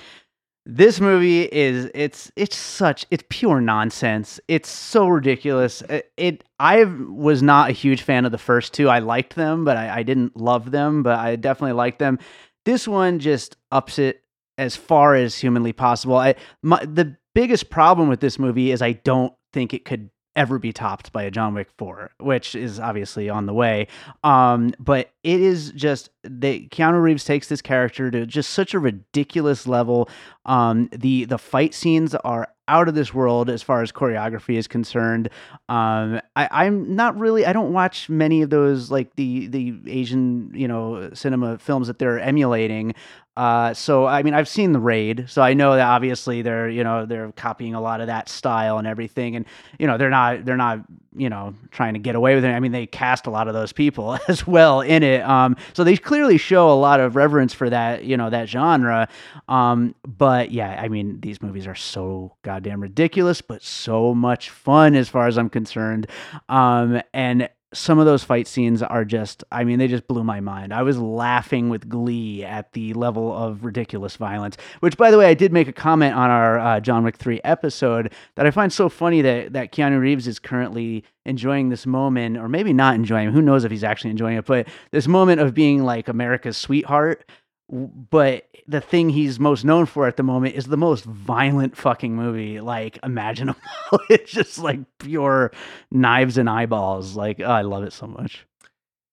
this 0.65 1.01
movie 1.01 1.43
is 1.43 1.91
it's 1.93 2.31
it's 2.35 2.55
such 2.55 3.05
it's 3.11 3.23
pure 3.29 3.59
nonsense. 3.59 4.39
It's 4.47 4.69
so 4.69 5.07
ridiculous. 5.07 5.81
It, 5.83 6.11
it 6.15 6.43
I 6.59 6.85
was 6.85 7.43
not 7.43 7.69
a 7.69 7.73
huge 7.73 8.01
fan 8.01 8.25
of 8.25 8.31
the 8.31 8.37
first 8.37 8.73
two. 8.73 8.87
I 8.87 8.99
liked 8.99 9.35
them, 9.35 9.65
but 9.65 9.75
I, 9.75 9.97
I 9.99 10.03
didn't 10.03 10.37
love 10.37 10.71
them. 10.71 11.03
But 11.03 11.19
I 11.19 11.35
definitely 11.35 11.73
liked 11.73 11.99
them. 11.99 12.17
This 12.65 12.87
one 12.87 13.19
just 13.19 13.57
ups 13.71 13.99
it 13.99 14.23
as 14.57 14.75
far 14.75 15.15
as 15.15 15.37
humanly 15.37 15.73
possible. 15.73 16.15
I 16.15 16.35
my, 16.61 16.83
the 16.85 17.17
biggest 17.35 17.69
problem 17.69 18.07
with 18.07 18.21
this 18.21 18.39
movie 18.39 18.71
is 18.71 18.81
I 18.81 18.93
don't 18.93 19.33
think 19.51 19.73
it 19.73 19.83
could 19.83 20.09
ever 20.35 20.59
be 20.59 20.73
topped 20.73 21.11
by 21.11 21.23
a 21.23 21.31
John 21.31 21.53
Wick 21.53 21.69
4, 21.77 22.11
which 22.19 22.55
is 22.55 22.79
obviously 22.79 23.29
on 23.29 23.45
the 23.45 23.53
way. 23.53 23.87
Um, 24.23 24.73
but 24.79 25.11
it 25.23 25.39
is 25.39 25.71
just 25.71 26.09
that 26.23 26.69
Keanu 26.69 27.01
Reeves 27.01 27.23
takes 27.23 27.47
this 27.47 27.61
character 27.61 28.09
to 28.11 28.25
just 28.25 28.51
such 28.51 28.73
a 28.73 28.79
ridiculous 28.79 29.67
level. 29.67 30.09
Um, 30.45 30.89
the 30.91 31.25
the 31.25 31.37
fight 31.37 31.73
scenes 31.73 32.15
are 32.15 32.49
out 32.67 32.87
of 32.87 32.95
this 32.95 33.13
world 33.13 33.49
as 33.49 33.61
far 33.61 33.81
as 33.81 33.91
choreography 33.91 34.55
is 34.55 34.67
concerned. 34.67 35.29
Um, 35.67 36.21
I, 36.35 36.47
I'm 36.49 36.95
not 36.95 37.17
really 37.17 37.45
I 37.45 37.53
don't 37.53 37.73
watch 37.73 38.09
many 38.09 38.41
of 38.41 38.49
those 38.49 38.89
like 38.89 39.15
the 39.15 39.47
the 39.47 39.75
Asian 39.87 40.51
you 40.53 40.67
know 40.67 41.09
cinema 41.13 41.57
films 41.57 41.87
that 41.87 41.99
they're 41.99 42.19
emulating. 42.19 42.93
Uh, 43.35 43.73
so 43.73 44.05
I 44.05 44.21
mean, 44.21 44.35
I've 44.35 44.47
seen 44.47 44.73
the 44.73 44.79
raid, 44.79 45.25
so 45.27 45.41
I 45.41 45.55
know 45.55 45.75
that 45.75 45.87
obviously 45.87 46.43
they're 46.43 46.69
you 46.69 46.83
know 46.83 47.07
they're 47.07 47.31
copying 47.31 47.73
a 47.73 47.81
lot 47.81 47.99
of 47.99 48.07
that 48.07 48.29
style 48.29 48.77
and 48.77 48.87
everything, 48.87 49.35
and 49.35 49.45
you 49.79 49.87
know 49.87 49.97
they're 49.97 50.11
not 50.11 50.45
they're 50.45 50.55
not 50.55 50.81
you 51.15 51.29
know 51.29 51.55
trying 51.71 51.93
to 51.93 51.99
get 51.99 52.15
away 52.15 52.35
with 52.35 52.45
it. 52.45 52.49
I 52.49 52.59
mean, 52.59 52.71
they 52.71 52.85
cast 52.85 53.25
a 53.25 53.31
lot 53.31 53.47
of 53.47 53.55
those 53.55 53.73
people 53.73 54.19
as 54.27 54.45
well 54.45 54.81
in 54.81 55.01
it, 55.01 55.21
um, 55.23 55.55
so 55.73 55.83
they 55.83 55.97
clearly 55.97 56.37
show 56.37 56.71
a 56.71 56.75
lot 56.75 56.99
of 56.99 57.15
reverence 57.15 57.53
for 57.53 57.69
that 57.71 58.03
you 58.03 58.17
know 58.17 58.29
that 58.29 58.49
genre. 58.49 59.07
Um, 59.47 59.95
but 60.05 60.51
yeah, 60.51 60.79
I 60.79 60.87
mean, 60.87 61.19
these 61.19 61.41
movies 61.41 61.65
are 61.65 61.75
so 61.75 62.35
goddamn 62.43 62.81
ridiculous, 62.81 63.41
but 63.41 63.63
so 63.63 64.13
much 64.13 64.51
fun 64.51 64.93
as 64.93 65.09
far 65.09 65.25
as 65.25 65.39
I'm 65.39 65.49
concerned. 65.49 66.05
Um, 66.49 67.01
and 67.15 67.49
some 67.73 67.99
of 67.99 68.05
those 68.05 68.23
fight 68.23 68.47
scenes 68.47 68.81
are 68.81 69.03
just 69.05 69.43
i 69.51 69.63
mean 69.63 69.79
they 69.79 69.87
just 69.87 70.07
blew 70.07 70.23
my 70.23 70.39
mind. 70.39 70.73
I 70.73 70.83
was 70.83 70.97
laughing 70.97 71.69
with 71.69 71.89
glee 71.89 72.43
at 72.43 72.73
the 72.73 72.93
level 72.93 73.35
of 73.35 73.65
ridiculous 73.65 74.15
violence 74.15 74.57
which 74.79 74.97
by 74.97 75.11
the 75.11 75.17
way 75.17 75.25
i 75.25 75.33
did 75.33 75.51
make 75.51 75.67
a 75.67 75.73
comment 75.73 76.15
on 76.15 76.29
our 76.29 76.59
uh, 76.59 76.79
john 76.79 77.03
wick 77.03 77.17
3 77.17 77.41
episode 77.43 78.13
that 78.35 78.45
i 78.45 78.51
find 78.51 78.71
so 78.71 78.89
funny 78.89 79.21
that 79.21 79.53
that 79.53 79.71
keanu 79.71 79.99
reeves 79.99 80.27
is 80.27 80.39
currently 80.39 81.03
enjoying 81.25 81.69
this 81.69 81.85
moment 81.85 82.37
or 82.37 82.47
maybe 82.47 82.73
not 82.73 82.95
enjoying 82.95 83.31
who 83.31 83.41
knows 83.41 83.63
if 83.63 83.71
he's 83.71 83.83
actually 83.83 84.11
enjoying 84.11 84.37
it 84.37 84.45
but 84.45 84.67
this 84.91 85.07
moment 85.07 85.41
of 85.41 85.53
being 85.53 85.83
like 85.83 86.07
america's 86.07 86.57
sweetheart 86.57 87.25
but 87.73 88.47
the 88.67 88.79
thing 88.81 89.09
he's 89.09 89.39
most 89.39 89.65
known 89.65 89.85
for 89.87 90.07
at 90.07 90.15
the 90.15 90.23
moment 90.23 90.55
is 90.55 90.65
the 90.67 90.77
most 90.77 91.05
violent 91.05 91.75
fucking 91.75 92.15
movie 92.15 92.59
like 92.61 92.99
imaginable 93.03 93.59
it's 94.09 94.31
just 94.31 94.59
like 94.59 94.79
pure 94.99 95.51
knives 95.89 96.37
and 96.37 96.47
eyeballs 96.49 97.15
like 97.15 97.39
oh, 97.39 97.45
i 97.45 97.61
love 97.63 97.83
it 97.83 97.91
so 97.91 98.05
much 98.05 98.45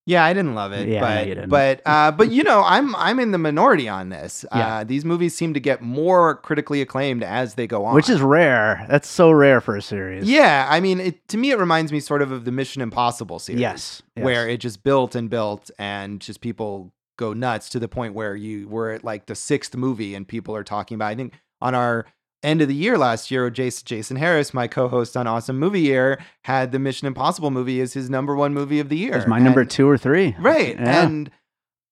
Yeah, 0.07 0.25
I 0.25 0.33
didn't 0.33 0.55
love 0.55 0.73
it, 0.73 0.89
Yeah, 0.89 1.01
but 1.01 1.29
you 1.29 1.35
didn't. 1.35 1.51
but 1.51 1.83
uh, 1.87 2.11
but 2.11 2.33
you 2.33 2.43
know, 2.43 2.65
I'm 2.65 2.97
I'm 2.97 3.21
in 3.21 3.31
the 3.31 3.39
minority 3.39 3.89
on 3.89 4.09
this. 4.09 4.45
Yeah. 4.53 4.79
Uh, 4.79 4.85
these 4.85 5.05
movies 5.05 5.37
seem 5.37 5.55
to 5.55 5.61
get 5.61 5.83
more 5.83 6.37
critically 6.37 6.81
acclaimed 6.83 7.23
as 7.23 7.55
they 7.55 7.67
go 7.69 7.85
on, 7.85 7.95
which 7.95 8.09
is 8.09 8.21
rare 8.21 8.85
that's 8.89 9.09
so 9.09 9.31
rare 9.31 9.61
for 9.61 9.77
a 9.77 9.83
series 9.83 10.29
yeah. 10.29 10.67
I 10.69 10.81
mean, 10.81 10.99
it, 11.01 11.29
to 11.29 11.37
me, 11.37 11.51
it 11.53 11.59
reminds 11.59 11.93
me 11.93 12.01
sort 12.01 12.23
of 12.23 12.33
of 12.33 12.45
the 12.45 12.51
Mission 12.51 12.83
Impossible 12.83 13.39
series, 13.39 13.61
yes, 13.61 14.03
yes. 14.17 14.25
where 14.25 14.49
it 14.49 14.59
just 14.59 14.83
built 14.83 15.15
and 15.15 15.31
built, 15.31 15.71
and 15.79 16.21
just 16.21 16.41
people 16.41 16.93
go 17.21 17.33
nuts 17.33 17.69
to 17.71 17.79
the 17.79 17.87
point 17.89 18.15
where 18.15 18.35
you 18.35 18.67
were 18.69 18.91
at 18.91 19.05
like 19.05 19.27
the 19.27 19.35
sixth 19.37 19.77
movie, 19.77 20.15
and 20.17 20.27
people 20.27 20.57
are 20.57 20.65
talking 20.65 20.97
about. 20.97 21.09
I 21.09 21.15
think 21.15 21.35
on 21.61 21.75
our 21.77 22.07
end 22.43 22.63
of 22.63 22.69
the 22.69 22.75
year 22.75 22.97
last 22.99 23.31
year, 23.31 23.49
Jason 23.51 23.85
Jason 23.87 24.17
Harris, 24.17 24.53
my 24.55 24.67
co-host 24.67 25.17
on 25.17 25.27
Awesome 25.27 25.59
Movie 25.59 25.83
Year, 25.83 26.19
had 26.45 26.73
the 26.73 26.79
Mission 26.79 27.07
Impossible 27.07 27.51
movie 27.51 27.81
as 27.81 27.93
his 27.93 28.09
number 28.11 28.35
one 28.35 28.55
movie 28.55 28.81
of 28.81 28.89
the 28.89 28.97
year. 28.97 29.15
it's 29.15 29.27
my 29.27 29.39
number 29.39 29.65
two 29.65 29.89
or 29.89 29.99
three 29.99 30.35
right 30.41 30.77
Yeah. 30.81 31.05
and 31.05 31.31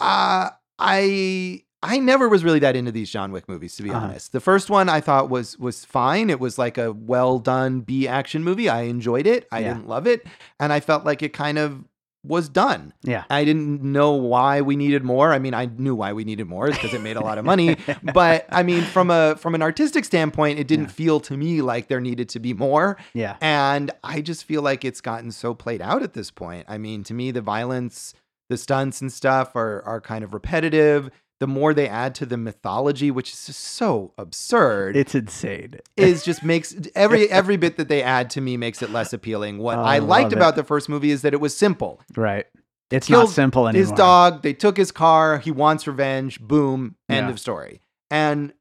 uh 0.00 0.50
i 0.78 1.62
i 1.82 1.98
never 1.98 2.28
was 2.28 2.44
really 2.44 2.60
that 2.60 2.76
into 2.76 2.92
these 2.92 3.10
john 3.10 3.32
wick 3.32 3.48
movies 3.48 3.74
to 3.76 3.82
be 3.82 3.90
Uh-huh. 3.90 4.06
honest 4.06 4.30
the 4.32 4.40
first 4.40 4.70
one 4.70 4.88
i 4.88 5.00
thought 5.00 5.28
was 5.28 5.58
was 5.58 5.84
fine 5.84 6.30
it 6.30 6.38
was 6.38 6.56
like 6.56 6.78
a 6.78 6.92
well 6.92 7.40
done 7.40 7.80
b 7.80 8.06
action 8.06 8.44
movie 8.44 8.68
i 8.68 8.82
enjoyed 8.82 9.26
it 9.26 9.48
i 9.50 9.58
Yeah. 9.58 9.74
didn't 9.74 9.88
love 9.88 10.06
it 10.06 10.24
and 10.60 10.72
i 10.72 10.78
felt 10.80 11.04
like 11.04 11.20
it 11.22 11.32
kind 11.32 11.58
of 11.58 11.84
was 12.24 12.48
done. 12.48 12.92
Yeah. 13.02 13.24
I 13.30 13.44
didn't 13.44 13.82
know 13.82 14.12
why 14.12 14.60
we 14.60 14.74
needed 14.76 15.04
more. 15.04 15.32
I 15.32 15.38
mean 15.38 15.54
i 15.54 15.66
knew 15.66 15.94
why 15.94 16.12
we 16.12 16.24
needed 16.24 16.46
more 16.48 16.68
because 16.70 16.92
it 16.92 17.00
made 17.00 17.16
a 17.16 17.20
lot 17.20 17.38
of 17.38 17.44
money. 17.44 17.76
But 18.12 18.46
i 18.50 18.62
mean 18.62 18.82
from 18.82 19.10
a 19.10 19.36
from 19.36 19.54
an 19.54 19.62
artistic 19.62 20.04
standpoint 20.04 20.58
it 20.58 20.66
didn't 20.66 20.86
Yeah. 20.86 20.92
feel 20.92 21.20
to 21.20 21.36
me 21.36 21.62
like 21.62 21.86
there 21.88 22.00
needed 22.00 22.28
to 22.30 22.40
be 22.40 22.52
more. 22.54 22.96
Yeah. 23.14 23.36
And 23.40 23.90
I 24.02 24.20
just 24.20 24.44
feel 24.44 24.62
like 24.62 24.84
it's 24.84 25.00
gotten 25.00 25.30
so 25.30 25.54
played 25.54 25.80
out 25.80 26.02
at 26.02 26.12
this 26.14 26.30
point. 26.30 26.66
I 26.68 26.76
mean, 26.78 27.04
to 27.04 27.14
me, 27.14 27.30
the 27.30 27.40
violence, 27.40 28.14
the 28.48 28.56
stunts 28.56 29.00
and 29.00 29.12
stuff 29.12 29.54
are 29.54 29.82
are 29.86 30.00
kind 30.00 30.24
of 30.24 30.34
repetitive. 30.34 31.10
The 31.40 31.46
more 31.46 31.72
they 31.72 31.88
add 31.88 32.16
to 32.16 32.26
the 32.26 32.36
mythology, 32.36 33.10
which 33.12 33.32
is 33.32 33.46
just 33.46 33.60
so 33.60 34.12
absurd, 34.18 34.96
it's 34.96 35.14
insane 35.14 35.78
is 35.96 36.24
just 36.24 36.42
makes 36.42 36.74
every 36.96 37.30
every 37.30 37.56
bit 37.56 37.76
that 37.76 37.88
they 37.88 38.02
add 38.02 38.28
to 38.30 38.40
me 38.40 38.56
makes 38.56 38.82
it 38.82 38.90
less 38.90 39.12
appealing. 39.12 39.58
What 39.58 39.78
Oh, 39.78 39.82
I 39.82 39.98
liked 40.00 40.24
love 40.26 40.32
it. 40.32 40.36
about 40.36 40.56
the 40.56 40.64
first 40.64 40.88
movie 40.88 41.10
is 41.12 41.22
that 41.22 41.32
it 41.32 41.40
was 41.40 41.56
simple. 41.56 42.00
right 42.16 42.46
it's 42.90 43.06
Killed 43.06 43.26
not 43.28 43.34
simple 43.34 43.68
anymore 43.68 43.82
His 43.82 43.92
dog, 43.92 44.42
they 44.42 44.52
took 44.54 44.76
his 44.78 44.90
car, 44.90 45.38
he 45.38 45.50
wants 45.52 45.86
revenge, 45.86 46.40
boom, 46.40 46.96
end 47.08 47.26
Yeah. 47.28 47.32
of 47.32 47.38
story. 47.38 47.82
And 48.10 48.52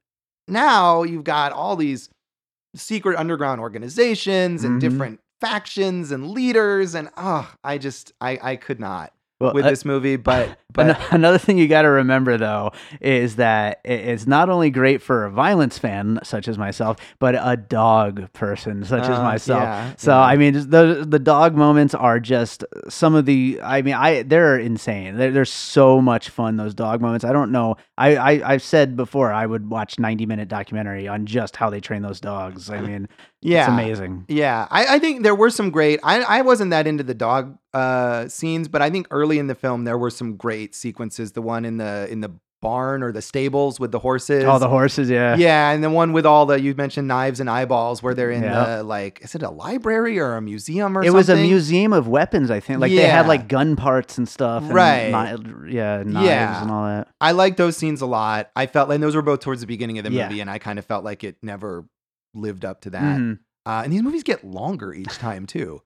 now 0.46 1.02
you've 1.02 1.24
got 1.24 1.50
all 1.52 1.74
these 1.76 2.10
secret 2.76 3.18
underground 3.18 3.60
organizations 3.60 4.62
and 4.64 4.76
Mhm. 4.76 4.80
different 4.80 5.20
factions 5.40 6.10
and 6.12 6.30
leaders 6.30 6.94
and 6.94 7.08
oh, 7.16 7.50
I 7.64 7.78
just 7.78 8.12
I 8.20 8.38
I 8.42 8.56
could 8.56 8.78
not 8.78 9.12
well, 9.40 9.52
with 9.54 9.64
uh, 9.64 9.70
this 9.70 9.84
movie, 9.84 10.16
but 10.16 10.58
But 10.74 10.90
Ano- 10.90 11.06
Another 11.12 11.38
thing 11.38 11.56
you 11.56 11.66
got 11.66 11.82
to 11.82 11.88
remember, 11.88 12.36
though, 12.36 12.72
is 13.00 13.36
that 13.36 13.80
it's 13.84 14.26
not 14.26 14.50
only 14.50 14.70
great 14.70 15.00
for 15.00 15.24
a 15.24 15.30
violence 15.30 15.78
fan 15.78 16.18
such 16.22 16.46
as 16.46 16.58
myself, 16.58 16.98
but 17.18 17.34
a 17.34 17.56
dog 17.56 18.30
person 18.34 18.84
such 18.84 19.04
as 19.04 19.18
Uh, 19.18 19.22
myself. 19.22 19.62
yeah, 19.62 19.92
so 19.96 20.10
yeah. 20.12 20.20
I 20.20 20.36
mean, 20.36 20.52
just 20.52 20.70
the 20.70 21.06
the 21.08 21.18
dog 21.18 21.54
moments 21.56 21.94
are 21.94 22.20
just 22.20 22.64
some 22.88 23.14
of 23.14 23.24
the. 23.24 23.58
I 23.62 23.80
mean, 23.80 23.94
I 23.94 24.22
they're 24.24 24.58
insane. 24.58 25.16
They're, 25.16 25.30
they're 25.32 25.44
so 25.46 26.02
much 26.02 26.28
fun. 26.28 26.56
Those 26.56 26.74
dog 26.74 27.00
moments. 27.00 27.24
I 27.24 27.32
don't 27.32 27.50
know. 27.50 27.76
I, 27.96 28.16
I 28.16 28.52
I've 28.52 28.62
said 28.62 28.94
before 28.94 29.32
I 29.32 29.46
would 29.46 29.70
watch 29.70 29.98
ninety 29.98 30.26
minute 30.26 30.48
documentary 30.48 31.08
on 31.08 31.24
just 31.24 31.56
how 31.56 31.70
they 31.70 31.80
train 31.80 32.02
those 32.02 32.20
dogs. 32.20 32.68
I 32.70 32.80
mean, 32.82 33.08
yeah, 33.40 33.60
it's 33.60 33.68
amazing. 33.68 34.26
Yeah, 34.28 34.66
I, 34.70 34.96
I 34.96 34.98
think 34.98 35.22
there 35.22 35.34
were 35.34 35.50
some 35.50 35.70
great. 35.70 35.98
I, 36.02 36.20
I 36.20 36.42
wasn't 36.42 36.72
that 36.72 36.86
into 36.86 37.02
the 37.04 37.14
dog 37.14 37.56
uh, 37.72 38.28
scenes, 38.28 38.68
but 38.68 38.82
I 38.82 38.90
think 38.90 39.06
early 39.10 39.38
in 39.38 39.46
the 39.46 39.54
film 39.54 39.84
there 39.84 39.96
were 39.98 40.10
some 40.10 40.36
great 40.36 40.57
sequences. 40.72 41.32
The 41.32 41.42
one 41.42 41.64
in 41.64 41.76
the 41.78 42.08
in 42.10 42.20
the 42.20 42.32
barn 42.60 43.04
or 43.04 43.12
the 43.12 43.22
stables 43.22 43.78
with 43.78 43.92
the 43.92 44.00
horses. 44.00 44.44
All 44.44 44.58
the 44.58 44.68
horses, 44.68 45.08
yeah. 45.08 45.36
yeah, 45.36 45.70
and 45.70 45.84
the 45.84 45.90
one 45.90 46.12
with 46.12 46.26
all 46.26 46.44
the 46.44 46.60
you 46.60 46.74
mentioned 46.74 47.06
knives 47.06 47.38
and 47.38 47.48
eyeballs, 47.48 48.02
where 48.02 48.14
they're 48.14 48.32
in 48.32 48.42
Yeah. 48.42 48.78
the 48.78 48.82
like, 48.82 49.20
is 49.22 49.36
it 49.36 49.44
a 49.44 49.50
library 49.50 50.18
or 50.18 50.34
a 50.34 50.42
museum 50.42 50.98
or 50.98 51.04
something? 51.04 51.16
It 51.20 51.24
something? 51.24 51.36
was 51.36 51.46
a 51.46 51.48
museum 51.48 51.92
of 51.92 52.08
weapons, 52.08 52.50
I 52.50 52.58
think. 52.58 52.80
Like 52.80 52.90
they 52.90 53.06
had 53.06 53.28
like 53.28 53.46
gun 53.46 53.76
parts 53.76 54.18
and 54.18 54.28
stuff, 54.28 54.64
and 54.64 54.74
Right. 54.74 55.12
kni- 55.12 55.72
yeah, 55.72 56.02
knives 56.04 56.26
Yeah. 56.26 56.62
and 56.62 56.70
all 56.72 56.84
that. 56.84 57.06
I 57.20 57.30
like 57.30 57.56
those 57.58 57.76
scenes 57.76 58.00
a 58.00 58.06
lot. 58.06 58.50
I 58.56 58.66
felt, 58.66 58.90
and 58.90 59.00
those 59.00 59.14
were 59.14 59.22
both 59.22 59.38
towards 59.38 59.60
the 59.60 59.68
beginning 59.68 59.98
of 59.98 60.04
the 60.04 60.10
Yeah. 60.10 60.28
movie, 60.28 60.40
and 60.40 60.50
I 60.50 60.58
kind 60.58 60.80
of 60.80 60.84
felt 60.84 61.04
like 61.04 61.22
it 61.22 61.36
never 61.42 61.84
lived 62.34 62.64
up 62.64 62.80
to 62.80 62.90
that. 62.90 63.18
Mhm. 63.20 63.38
Uh, 63.66 63.82
and 63.84 63.92
these 63.92 64.02
movies 64.02 64.24
get 64.24 64.42
longer 64.44 64.92
each 64.92 65.16
time 65.18 65.46
too. 65.46 65.80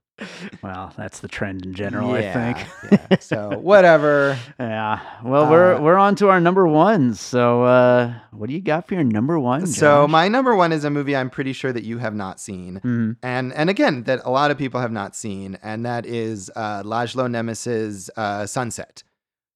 Well, 0.63 0.93
that's 0.97 1.21
the 1.21 1.27
trend 1.29 1.65
in 1.65 1.75
general, 1.75 2.13
I 2.13 2.33
think. 2.33 2.67
yeah. 3.11 3.19
So 3.19 3.59
whatever. 3.59 4.39
Yeah. 4.61 5.01
Well, 5.25 5.51
we're 5.51 5.75
Uh, 5.75 5.81
we're 5.81 5.97
on 5.97 6.15
to 6.17 6.29
our 6.29 6.41
number 6.41 6.67
ones. 6.69 7.21
So, 7.21 7.65
uh, 7.65 8.15
what 8.31 8.47
do 8.49 8.53
you 8.55 8.61
got 8.61 8.87
for 8.87 8.95
your 8.95 9.03
number 9.05 9.39
one? 9.39 9.67
So 9.67 10.07
my 10.07 10.29
number 10.29 10.55
one 10.55 10.71
is 10.73 10.85
a 10.85 10.91
movie 10.91 11.17
I'm 11.17 11.31
pretty 11.31 11.53
sure 11.53 11.73
that 11.73 11.83
you 11.85 11.99
have 11.99 12.15
not 12.15 12.39
seen, 12.41 12.81
Mhm. 12.85 13.17
and 13.23 13.53
and 13.55 13.69
again 13.71 14.05
that 14.05 14.21
a 14.25 14.31
lot 14.31 14.51
of 14.51 14.59
people 14.59 14.81
have 14.81 14.93
not 14.93 15.17
seen, 15.17 15.59
and 15.63 15.85
that 15.85 16.07
is 16.07 16.51
uh, 16.55 16.83
Laszlo 16.85 17.29
Nemes's 17.31 18.11
uh, 18.17 18.47
Sunset. 18.47 19.03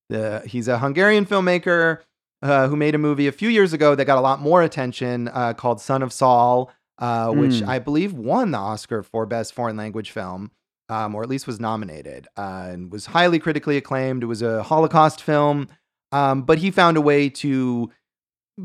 The, 0.09 0.43
he's 0.47 0.69
a 0.69 0.79
Hungarian 0.79 1.27
filmmaker 1.27 1.99
uh, 2.43 2.69
who 2.69 2.77
made 2.77 2.95
a 2.95 2.99
movie 2.99 3.27
a 3.29 3.33
few 3.33 3.49
years 3.49 3.73
ago 3.73 3.95
that 3.95 4.05
got 4.05 4.19
a 4.19 4.21
lot 4.21 4.41
more 4.41 4.63
attention 4.63 5.29
uh, 5.29 5.53
called 5.55 5.81
Son 5.81 6.03
of 6.03 6.13
Saul, 6.13 6.71
uh, 6.99 7.31
which 7.31 7.61
Hmm. 7.61 7.69
I 7.69 7.79
believe 7.79 8.13
won 8.13 8.51
the 8.51 8.59
Oscar 8.59 9.03
for 9.03 9.27
Best 9.27 9.55
Foreign 9.55 9.77
Language 9.77 10.11
Film. 10.11 10.51
Um, 10.89 11.17
or 11.17 11.25
at 11.25 11.29
least 11.29 11.49
was 11.49 11.59
nominated 11.59 12.29
uh, 12.37 12.69
and 12.71 12.93
was 12.93 13.07
highly 13.07 13.41
critically 13.41 13.77
acclaimed. 13.77 14.23
It 14.23 14.27
was 14.27 14.41
a 14.41 14.63
Holocaust 14.63 15.21
film, 15.21 15.67
um, 16.13 16.43
but 16.43 16.59
he 16.59 16.71
found 16.71 16.97
a 16.97 17.01
way 17.01 17.29
to 17.29 17.91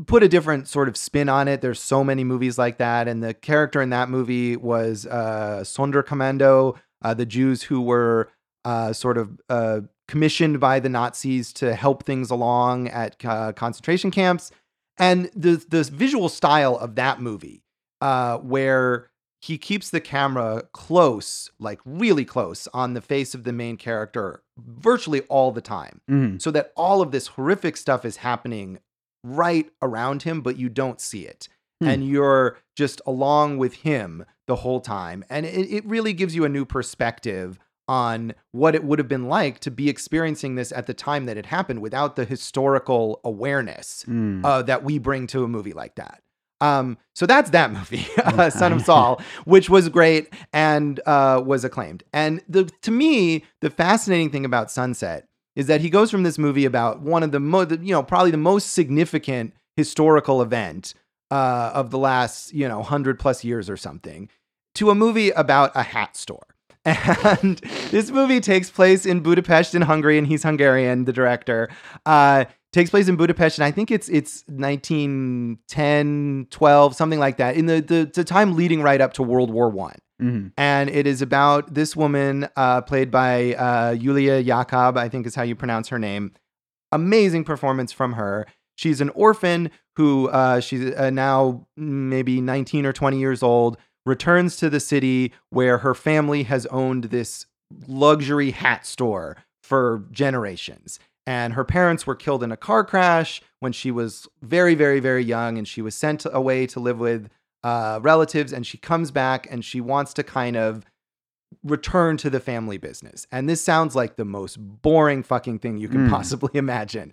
put 0.06 0.22
a 0.22 0.28
different 0.28 0.68
sort 0.68 0.86
of 0.86 0.96
spin 0.96 1.28
on 1.28 1.48
it. 1.48 1.62
There's 1.62 1.80
so 1.82 2.04
many 2.04 2.22
movies 2.22 2.58
like 2.58 2.78
that, 2.78 3.08
and 3.08 3.24
the 3.24 3.34
character 3.34 3.82
in 3.82 3.90
that 3.90 4.08
movie 4.08 4.56
was 4.56 5.04
uh, 5.04 5.62
Sonderkommando, 5.64 6.76
uh, 7.04 7.12
the 7.12 7.26
Jews 7.26 7.64
who 7.64 7.80
were 7.80 8.30
uh, 8.64 8.92
sort 8.92 9.18
of 9.18 9.40
uh, 9.48 9.80
commissioned 10.06 10.60
by 10.60 10.78
the 10.78 10.88
Nazis 10.88 11.52
to 11.54 11.74
help 11.74 12.04
things 12.06 12.30
along 12.30 12.86
at 12.86 13.16
uh, 13.24 13.52
concentration 13.52 14.12
camps, 14.12 14.52
and 14.96 15.28
the 15.34 15.56
the 15.68 15.82
visual 15.82 16.28
style 16.28 16.76
of 16.76 16.94
that 16.94 17.20
movie, 17.20 17.61
uh, 18.02 18.36
where 18.38 19.08
he 19.40 19.56
keeps 19.58 19.90
the 19.90 20.00
camera 20.00 20.62
close, 20.72 21.50
like 21.58 21.80
really 21.84 22.24
close, 22.24 22.68
on 22.74 22.94
the 22.94 23.00
face 23.00 23.34
of 23.34 23.44
the 23.44 23.52
main 23.52 23.76
character 23.76 24.42
virtually 24.58 25.22
all 25.22 25.50
the 25.52 25.60
time 25.62 26.00
Mhm. 26.10 26.40
so 26.40 26.50
that 26.50 26.72
all 26.76 27.00
of 27.00 27.10
this 27.12 27.26
horrific 27.28 27.76
stuff 27.76 28.04
is 28.04 28.16
happening 28.18 28.78
right 29.24 29.70
around 29.80 30.22
him, 30.24 30.42
but 30.42 30.56
you 30.58 30.68
don't 30.68 31.00
see 31.00 31.22
it. 31.26 31.48
Hmm. 31.80 31.88
And 31.88 32.06
you're 32.08 32.58
just 32.76 33.00
along 33.06 33.58
with 33.58 33.74
him 33.74 34.24
the 34.46 34.56
whole 34.56 34.80
time. 34.80 35.24
And 35.30 35.46
it, 35.46 35.68
it 35.72 35.84
really 35.86 36.12
gives 36.12 36.34
you 36.36 36.44
a 36.44 36.48
new 36.48 36.64
perspective 36.64 37.58
on 37.88 38.34
what 38.52 38.74
it 38.76 38.84
would 38.84 38.98
have 39.00 39.08
been 39.08 39.28
like 39.28 39.58
to 39.60 39.70
be 39.70 39.88
experiencing 39.88 40.54
this 40.54 40.70
at 40.72 40.86
the 40.86 40.94
time 40.94 41.26
that 41.26 41.36
it 41.36 41.46
happened 41.46 41.80
without 41.82 42.14
the 42.16 42.24
historical 42.24 43.20
awareness 43.24 44.04
Mm. 44.08 44.44
uh, 44.44 44.62
that 44.62 44.84
we 44.84 44.98
bring 44.98 45.26
to 45.28 45.42
a 45.44 45.48
movie 45.48 45.72
like 45.72 45.96
that. 45.96 46.22
Um, 46.62 46.96
so 47.14 47.26
that's 47.26 47.50
that 47.50 47.72
movie, 47.72 48.06
uh, 48.24 48.48
Son 48.48 48.72
of 48.72 48.82
Saul, 48.82 49.20
which 49.44 49.68
was 49.68 49.88
great 49.88 50.32
and 50.52 51.00
uh, 51.06 51.42
was 51.44 51.64
acclaimed. 51.64 52.04
And 52.12 52.40
the 52.48 52.70
to 52.82 52.90
me, 52.92 53.44
the 53.60 53.68
fascinating 53.68 54.30
thing 54.30 54.44
about 54.44 54.70
Sunset 54.70 55.26
is 55.56 55.66
that 55.66 55.80
he 55.80 55.90
goes 55.90 56.10
from 56.10 56.22
this 56.22 56.38
movie 56.38 56.64
about 56.64 57.00
one 57.00 57.24
of 57.24 57.32
the 57.32 57.40
most, 57.40 57.72
you 57.80 57.92
know, 57.92 58.02
probably 58.02 58.30
the 58.30 58.36
most 58.36 58.70
significant 58.70 59.54
historical 59.76 60.40
event 60.40 60.94
uh, 61.32 61.72
of 61.74 61.90
the 61.90 61.98
last, 61.98 62.54
you 62.54 62.68
know, 62.68 62.82
hundred 62.82 63.18
plus 63.18 63.42
years 63.42 63.68
or 63.68 63.76
something, 63.76 64.28
to 64.76 64.90
a 64.90 64.94
movie 64.94 65.30
about 65.30 65.72
a 65.74 65.82
hat 65.82 66.16
store. 66.16 66.46
And 66.84 67.58
this 67.90 68.10
movie 68.10 68.40
takes 68.40 68.68
place 68.70 69.06
in 69.06 69.20
Budapest 69.20 69.74
in 69.74 69.82
Hungary, 69.82 70.18
and 70.18 70.26
he's 70.26 70.42
Hungarian, 70.42 71.04
the 71.04 71.12
director. 71.12 71.68
Uh, 72.06 72.46
takes 72.72 72.90
place 72.90 73.08
in 73.08 73.16
Budapest, 73.16 73.58
and 73.58 73.64
I 73.64 73.70
think 73.70 73.90
it's 73.90 74.08
it's 74.08 74.44
1910, 74.48 76.46
12, 76.50 76.94
something 76.96 77.18
like 77.18 77.36
that, 77.36 77.56
in 77.56 77.66
the, 77.66 77.80
the, 77.80 78.10
the 78.12 78.24
time 78.24 78.56
leading 78.56 78.82
right 78.82 79.00
up 79.00 79.12
to 79.14 79.22
World 79.22 79.50
War 79.50 79.68
One. 79.68 79.96
Mhm. 80.20 80.52
And 80.56 80.88
it 80.90 81.06
is 81.06 81.20
about 81.22 81.74
this 81.74 81.96
woman, 81.96 82.48
uh, 82.56 82.80
played 82.82 83.10
by 83.10 83.54
uh, 83.54 83.90
Yulia 83.98 84.42
Jakab, 84.42 84.96
I 84.96 85.08
think 85.08 85.26
is 85.26 85.34
how 85.34 85.42
you 85.42 85.54
pronounce 85.56 85.88
her 85.88 85.98
name. 85.98 86.32
Amazing 86.92 87.44
performance 87.44 87.92
from 87.92 88.12
her. 88.14 88.46
She's 88.76 89.00
an 89.00 89.08
orphan 89.10 89.70
who 89.96 90.28
uh, 90.28 90.60
she's 90.60 90.94
uh, 90.94 91.10
now 91.10 91.66
maybe 91.76 92.40
19 92.40 92.86
or 92.86 92.92
20 92.92 93.18
years 93.18 93.42
old, 93.42 93.76
returns 94.06 94.56
to 94.56 94.70
the 94.70 94.80
city 94.80 95.32
where 95.50 95.78
her 95.78 95.94
family 95.94 96.44
has 96.44 96.66
owned 96.66 97.04
this 97.04 97.46
luxury 97.88 98.50
hat 98.52 98.86
store 98.86 99.36
for 99.62 100.04
generations. 100.10 100.98
And 101.26 101.54
her 101.54 101.64
parents 101.64 102.06
were 102.06 102.16
killed 102.16 102.42
in 102.42 102.50
a 102.50 102.56
car 102.56 102.84
crash 102.84 103.40
when 103.60 103.72
she 103.72 103.90
was 103.90 104.26
very, 104.42 104.74
very, 104.74 104.98
very 105.00 105.22
young, 105.22 105.56
and 105.58 105.68
she 105.68 105.80
was 105.80 105.94
sent 105.94 106.26
away 106.32 106.66
to 106.66 106.80
live 106.80 106.98
with 106.98 107.28
uh, 107.62 108.00
relatives. 108.02 108.52
And 108.52 108.66
she 108.66 108.76
comes 108.78 109.10
back 109.12 109.46
and 109.50 109.64
she 109.64 109.80
wants 109.80 110.12
to 110.14 110.22
kind 110.24 110.56
of 110.56 110.84
return 111.62 112.16
to 112.16 112.30
the 112.30 112.40
family 112.40 112.78
business. 112.78 113.26
And 113.30 113.48
this 113.48 113.62
sounds 113.62 113.94
like 113.94 114.16
the 114.16 114.24
most 114.24 114.56
boring 114.56 115.22
fucking 115.22 115.58
thing 115.60 115.76
you 115.76 115.88
can 115.88 116.08
Mm. 116.08 116.10
possibly 116.10 116.50
imagine. 116.58 117.12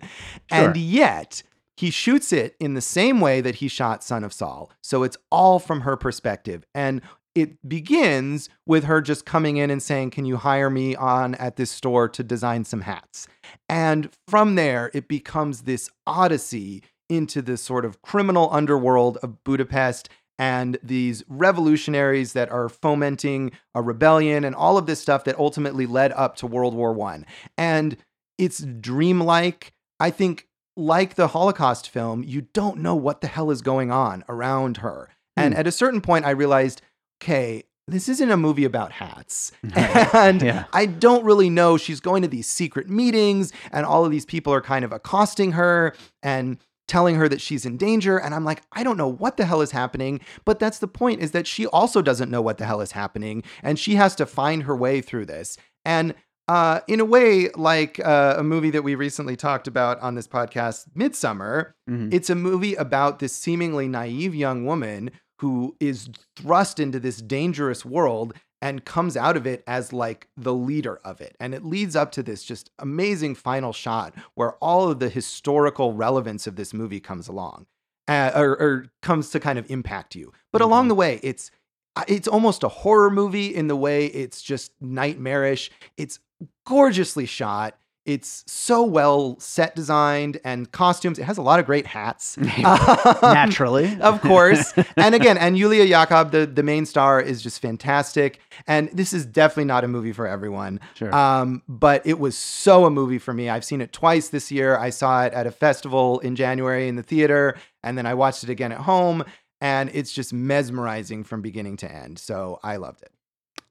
Sure. 0.52 0.68
And 0.68 0.76
yet, 0.76 1.42
he 1.76 1.90
shoots 1.90 2.32
it 2.32 2.56
in 2.58 2.74
the 2.74 2.80
same 2.80 3.20
way 3.20 3.40
that 3.40 3.56
he 3.56 3.68
shot 3.68 4.02
Son 4.02 4.24
of 4.24 4.32
Saul. 4.32 4.70
So 4.82 5.02
it's 5.02 5.16
all 5.30 5.58
from 5.58 5.82
her 5.82 5.96
perspective. 5.96 6.66
And 6.74 7.00
it 7.34 7.68
begins 7.68 8.48
with 8.66 8.84
her 8.84 9.00
just 9.00 9.24
coming 9.24 9.56
in 9.56 9.70
and 9.70 9.82
saying, 9.82 10.10
Can 10.10 10.24
you 10.24 10.36
hire 10.36 10.70
me 10.70 10.96
on 10.96 11.34
at 11.36 11.56
this 11.56 11.70
store 11.70 12.08
to 12.08 12.22
design 12.22 12.64
some 12.64 12.82
hats? 12.82 13.28
And 13.68 14.10
from 14.28 14.54
there, 14.54 14.90
it 14.94 15.08
becomes 15.08 15.62
this 15.62 15.88
odyssey 16.06 16.82
into 17.08 17.42
this 17.42 17.60
sort 17.62 17.84
of 17.84 18.02
criminal 18.02 18.48
underworld 18.52 19.18
of 19.22 19.42
Budapest 19.44 20.08
and 20.38 20.78
these 20.82 21.22
revolutionaries 21.28 22.32
that 22.32 22.50
are 22.50 22.68
fomenting 22.68 23.52
a 23.74 23.82
rebellion 23.82 24.44
and 24.44 24.54
all 24.54 24.78
of 24.78 24.86
this 24.86 25.00
stuff 25.00 25.24
that 25.24 25.38
ultimately 25.38 25.86
led 25.86 26.12
up 26.12 26.36
to 26.36 26.46
World 26.46 26.74
War 26.74 26.92
One. 26.92 27.26
And 27.58 27.96
it's 28.38 28.60
dreamlike. 28.60 29.72
I 29.98 30.10
think, 30.10 30.46
like 30.76 31.14
the 31.16 31.28
Holocaust 31.28 31.90
film, 31.90 32.24
you 32.24 32.42
don't 32.54 32.78
know 32.78 32.94
what 32.94 33.20
the 33.20 33.26
hell 33.26 33.50
is 33.50 33.60
going 33.60 33.90
on 33.90 34.24
around 34.28 34.78
her. 34.78 35.10
And 35.36 35.52
Hmm. 35.54 35.60
at 35.60 35.66
a 35.66 35.72
certain 35.72 36.00
point, 36.00 36.24
I 36.24 36.30
realized, 36.30 36.80
okay, 37.22 37.64
this 37.86 38.08
isn't 38.08 38.30
a 38.30 38.36
movie 38.36 38.64
about 38.64 38.92
hats. 38.92 39.52
and 39.74 40.40
Yeah. 40.42 40.64
I 40.72 40.86
don't 40.86 41.24
really 41.24 41.50
know. 41.50 41.76
She's 41.76 42.00
going 42.00 42.22
to 42.22 42.28
these 42.28 42.46
secret 42.46 42.88
meetings, 42.88 43.52
and 43.72 43.84
all 43.84 44.04
of 44.04 44.10
these 44.10 44.24
people 44.26 44.52
are 44.52 44.60
kind 44.60 44.84
of 44.84 44.92
accosting 44.92 45.52
her 45.52 45.94
and 46.22 46.58
telling 46.88 47.14
her 47.16 47.28
that 47.28 47.40
she's 47.40 47.64
in 47.64 47.76
danger. 47.76 48.18
And 48.18 48.34
I'm 48.34 48.44
like, 48.44 48.62
I 48.72 48.82
don't 48.82 48.96
know 48.96 49.08
what 49.08 49.36
the 49.36 49.44
hell 49.44 49.60
is 49.60 49.70
happening. 49.70 50.20
But 50.44 50.58
that's 50.58 50.78
the 50.80 50.88
point 50.88 51.20
is 51.20 51.30
that 51.32 51.46
she 51.46 51.66
also 51.66 52.02
doesn't 52.02 52.30
know 52.30 52.42
what 52.42 52.58
the 52.58 52.66
hell 52.66 52.80
is 52.80 52.92
happening, 52.92 53.42
and 53.62 53.78
she 53.78 53.94
has 53.96 54.14
to 54.16 54.26
find 54.26 54.64
her 54.64 54.76
way 54.76 55.00
through 55.00 55.26
this. 55.26 55.56
And 55.84 56.14
uh, 56.48 56.80
in 56.88 56.98
a 56.98 57.04
way, 57.04 57.48
like 57.54 58.00
uh, 58.04 58.34
a 58.38 58.42
movie 58.42 58.70
that 58.70 58.82
we 58.82 58.96
recently 58.96 59.36
talked 59.36 59.68
about 59.68 60.00
on 60.00 60.16
this 60.16 60.26
podcast, 60.26 60.86
Midsommar, 60.96 61.72
Mhm. 61.88 62.12
it's 62.12 62.28
a 62.30 62.34
movie 62.34 62.74
about 62.74 63.20
this 63.20 63.32
seemingly 63.32 63.86
naive 63.86 64.34
young 64.34 64.64
woman 64.64 65.10
who 65.40 65.76
is 65.80 66.08
thrust 66.36 66.78
into 66.80 66.98
this 67.00 67.18
dangerous 67.22 67.84
world 67.84 68.34
and 68.62 68.84
comes 68.84 69.16
out 69.16 69.36
of 69.38 69.46
it 69.46 69.62
as 69.66 69.92
like 69.92 70.28
the 70.36 70.52
leader 70.52 71.00
of 71.04 71.20
it. 71.22 71.34
And 71.40 71.54
it 71.54 71.64
leads 71.64 71.96
up 71.96 72.12
to 72.12 72.22
this 72.22 72.44
just 72.44 72.70
amazing 72.78 73.34
final 73.34 73.72
shot 73.72 74.14
where 74.34 74.52
all 74.56 74.90
of 74.90 74.98
the 74.98 75.08
historical 75.08 75.94
relevance 75.94 76.46
of 76.46 76.56
this 76.56 76.74
movie 76.74 77.00
comes 77.00 77.26
along 77.26 77.64
uh, 78.06 78.32
or, 78.34 78.50
or 78.60 78.86
comes 79.00 79.30
to 79.30 79.40
kind 79.40 79.58
of 79.58 79.70
impact 79.70 80.14
you. 80.14 80.30
But 80.52 80.60
along 80.60 80.84
Mhm. 80.86 80.88
the 80.88 80.94
way, 80.96 81.20
it's 81.22 81.50
uh, 81.96 82.04
it's 82.06 82.28
almost 82.28 82.62
a 82.62 82.68
horror 82.68 83.10
movie 83.10 83.52
in 83.52 83.66
the 83.66 83.74
way 83.76 84.06
it's 84.06 84.42
just 84.42 84.72
nightmarish. 84.80 85.70
It's 85.96 86.20
gorgeously 86.66 87.26
shot. 87.26 87.78
It's 88.06 88.44
so 88.46 88.82
well 88.82 89.38
set 89.38 89.76
designed 89.76 90.40
and 90.44 90.70
costumes. 90.72 91.18
It 91.18 91.24
has 91.24 91.36
a 91.38 91.42
lot 91.42 91.60
of 91.60 91.66
great 91.66 91.86
hats. 91.86 92.36
Naturally. 93.22 94.00
of 94.00 94.20
course. 94.20 94.72
And 94.96 95.14
again, 95.14 95.38
and 95.38 95.56
Yulia 95.56 95.86
Jakab, 95.86 96.30
the, 96.30 96.46
the 96.46 96.62
main 96.62 96.84
star, 96.84 97.20
is 97.20 97.42
just 97.42 97.60
fantastic. 97.60 98.40
And 98.66 98.90
this 98.92 99.12
is 99.12 99.24
definitely 99.24 99.64
not 99.64 99.84
a 99.84 99.88
movie 99.88 100.12
for 100.12 100.26
everyone. 100.26 100.80
Sure. 100.94 101.14
Um, 101.14 101.62
but 101.68 102.06
it 102.06 102.18
was 102.18 102.36
so 102.36 102.84
a 102.84 102.90
movie 102.90 103.18
for 103.18 103.32
me. 103.32 103.48
I've 103.48 103.64
seen 103.64 103.80
it 103.80 103.92
twice 103.92 104.28
this 104.28 104.50
year. 104.50 104.76
I 104.76 104.90
saw 104.90 105.24
it 105.24 105.32
at 105.32 105.46
a 105.46 105.50
festival 105.50 106.18
in 106.20 106.36
January 106.36 106.88
in 106.88 106.96
the 106.96 107.02
theater, 107.02 107.56
and 107.82 107.96
then 107.96 108.06
I 108.06 108.14
watched 108.14 108.42
it 108.44 108.50
again 108.50 108.72
at 108.72 108.78
home. 108.78 109.24
And 109.60 109.90
it's 109.92 110.12
just 110.12 110.32
mesmerizing 110.32 111.24
from 111.24 111.42
beginning 111.42 111.76
to 111.78 111.90
end. 111.90 112.18
So 112.18 112.60
I 112.62 112.76
loved 112.76 113.02
it. 113.02 113.10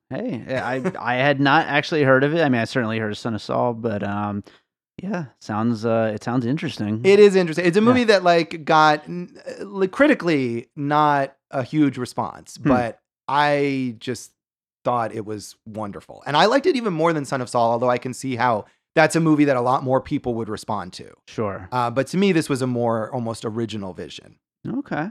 Hey, 0.10 0.43
I 0.57 0.82
I 0.99 1.16
had 1.16 1.39
not 1.39 1.68
actually 1.68 2.03
heard 2.03 2.24
of 2.24 2.34
it. 2.34 2.41
I 2.41 2.49
mean, 2.49 2.62
I 2.62 2.66
certainly 2.66 2.97
heard 2.99 3.12
of 3.12 3.18
Son 3.18 3.36
of 3.36 3.41
Saul, 3.41 3.74
but 3.76 4.01
um, 4.03 4.43
yeah, 5.01 5.26
sounds 5.39 5.86
uh, 5.86 6.12
it 6.16 6.24
sounds 6.24 6.45
interesting. 6.45 7.01
It 7.05 7.20
is 7.20 7.36
interesting. 7.36 7.66
It's 7.66 7.78
a 7.78 7.80
Yeah. 7.80 7.86
movie 7.86 8.03
that 8.05 8.24
like 8.24 8.66
got 8.66 9.03
n- 9.07 9.38
uh, 9.62 9.88
critically 9.88 10.70
not 10.76 11.36
a 11.51 11.62
huge 11.64 11.97
response, 11.97 12.57
Hmm. 12.57 12.70
but 12.70 12.99
I 13.28 13.95
just 13.99 14.32
thought 14.84 15.14
it 15.14 15.26
was 15.26 15.55
wonderful, 15.68 16.24
and 16.26 16.36
I 16.36 16.45
liked 16.45 16.66
it 16.66 16.76
even 16.76 16.93
more 16.93 17.14
than 17.14 17.24
Son 17.26 17.41
of 17.41 17.49
Saul. 17.49 17.72
Although 17.72 17.89
I 17.91 17.99
can 17.99 18.14
see 18.14 18.36
how 18.36 18.66
that's 18.95 19.16
a 19.16 19.20
movie 19.20 19.45
that 19.45 19.55
a 19.57 19.62
lot 19.62 19.84
more 19.84 20.01
people 20.01 20.34
would 20.34 20.49
respond 20.49 20.91
to. 20.93 21.14
sure. 21.28 21.70
Uh, 21.72 21.91
but 21.91 22.07
to 22.07 22.18
me, 22.18 22.32
this 22.32 22.49
was 22.49 22.64
a 22.64 22.68
more 22.68 23.14
almost 23.14 23.45
original 23.45 23.93
vision. 23.93 24.38
Okay. 24.68 25.10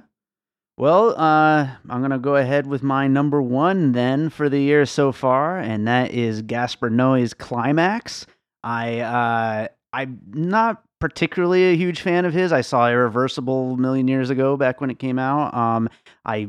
Well, 0.78 1.20
uh, 1.20 1.68
I'm 1.90 2.02
gonna 2.02 2.20
go 2.20 2.36
ahead 2.36 2.68
with 2.68 2.84
my 2.84 3.08
number 3.08 3.42
one 3.42 3.90
then 3.90 4.30
for 4.30 4.48
the 4.48 4.60
year 4.60 4.86
so 4.86 5.10
far, 5.10 5.58
and 5.58 5.88
that 5.88 6.12
is 6.12 6.40
Gaspar 6.42 6.88
Noé's 6.88 7.34
Climax. 7.34 8.26
I 8.62 9.00
uh, 9.00 9.68
I'm 9.92 10.20
not 10.28 10.84
particularly 11.00 11.72
a 11.72 11.76
huge 11.76 12.00
fan 12.00 12.24
of 12.24 12.32
his. 12.32 12.52
I 12.52 12.60
saw 12.60 12.88
Irreversible 12.88 13.72
a 13.72 13.76
million 13.76 14.06
years 14.06 14.30
ago, 14.30 14.56
back 14.56 14.80
when 14.80 14.88
it 14.88 15.00
came 15.00 15.18
out. 15.18 15.52
Um, 15.52 15.88
I 16.24 16.46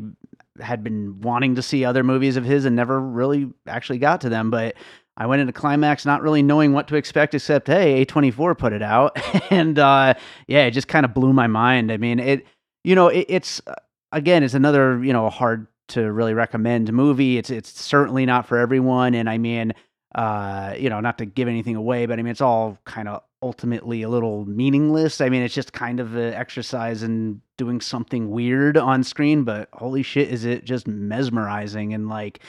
had 0.60 0.84
been 0.84 1.22
wanting 1.22 1.56
to 1.56 1.64
see 1.64 1.84
other 1.84 2.04
movies 2.04 2.38
of 2.38 2.46
his 2.46 2.66
and 2.66 2.76
never 2.76 3.02
really 3.02 3.52
actually 3.66 3.98
got 3.98 4.22
to 4.22 4.30
them, 4.30 4.52
but. 4.52 4.76
I 5.22 5.26
went 5.26 5.42
into 5.42 5.52
Climax 5.52 6.06
not 6.06 6.22
really 6.22 6.42
knowing 6.42 6.72
what 6.72 6.88
to 6.88 6.96
expect, 6.96 7.36
except 7.36 7.68
hey, 7.68 8.06
A24 8.06 8.58
put 8.58 8.72
it 8.72 8.82
out, 8.82 9.20
and 9.52 9.78
uh, 9.78 10.14
yeah, 10.48 10.64
it 10.64 10.72
just 10.72 10.88
kind 10.88 11.04
of 11.04 11.14
blew 11.14 11.34
my 11.34 11.46
mind. 11.46 11.92
I 11.92 11.98
mean, 11.98 12.20
it, 12.20 12.48
you 12.86 12.96
know, 12.96 13.10
it, 13.10 13.26
it's 13.28 13.62
uh, 13.68 13.74
again, 14.12 14.44
it's 14.44 14.54
another 14.54 15.04
you 15.04 15.14
know 15.14 15.30
hard 15.30 15.68
to 15.90 16.12
really 16.12 16.34
recommend 16.34 16.92
movie. 16.94 17.38
It's 17.38 17.50
it's 17.50 17.80
certainly 17.80 18.26
not 18.26 18.48
for 18.48 18.58
everyone, 18.58 19.14
and 19.16 19.30
I 19.30 19.38
mean, 19.38 19.74
uh, 20.16 20.76
you 20.78 20.90
know, 20.90 21.00
not 21.00 21.18
to 21.20 21.26
give 21.26 21.48
anything 21.48 21.76
away, 21.76 22.06
but 22.06 22.20
I 22.20 22.22
mean, 22.22 22.32
it's 22.32 22.42
all 22.42 22.78
kind 22.86 23.08
of 23.08 23.24
ultimately 23.42 24.02
a 24.02 24.10
little 24.10 24.46
meaningless. 24.46 25.22
I 25.22 25.30
mean, 25.30 25.44
it's 25.44 25.54
just 25.54 25.74
kind 25.74 26.00
of 26.00 26.16
an 26.16 26.34
exercise 26.34 27.04
in 27.04 27.42
doing 27.58 27.82
something 27.82 28.30
weird 28.32 28.78
on 28.78 29.04
screen, 29.04 29.44
but 29.44 29.70
holy 29.74 30.04
shit, 30.04 30.30
is 30.30 30.46
it 30.46 30.66
just 30.66 30.88
mesmerizing 30.88 31.94
and 31.94 32.10
like. 32.10 32.40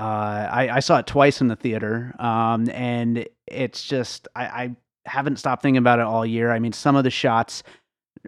Uh, 0.00 0.46
I, 0.52 0.68
I 0.76 0.78
saw 0.78 0.98
it 0.98 1.08
twice 1.08 1.40
in 1.40 1.48
the 1.48 1.56
theater, 1.56 2.14
um, 2.20 2.70
and 2.70 3.28
it's 3.48 3.82
just 3.82 4.28
I, 4.36 4.44
I 4.44 4.76
haven't 5.06 5.40
stopped 5.40 5.60
thinking 5.60 5.78
about 5.78 5.98
it 5.98 6.04
all 6.04 6.24
year. 6.24 6.52
I 6.52 6.60
mean, 6.60 6.72
some 6.72 6.94
of 6.94 7.02
the 7.02 7.10
shots 7.10 7.64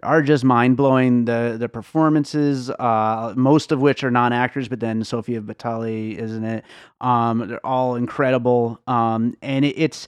are 0.03 0.21
just 0.21 0.43
mind 0.43 0.77
blowing. 0.77 1.25
The 1.25 1.55
the 1.59 1.69
performances, 1.69 2.69
uh, 2.69 3.33
most 3.35 3.71
of 3.71 3.81
which 3.81 4.03
are 4.03 4.11
non 4.11 4.33
actors, 4.33 4.67
but 4.67 4.79
then 4.79 5.03
Sofia 5.03 5.41
Boutella 5.41 6.17
is 6.17 6.35
in 6.35 6.43
it. 6.43 6.63
Um, 6.99 7.47
they're 7.47 7.65
all 7.65 7.95
incredible. 7.95 8.79
Um, 8.87 9.35
and 9.41 9.65
it, 9.65 9.77
it's 9.77 10.07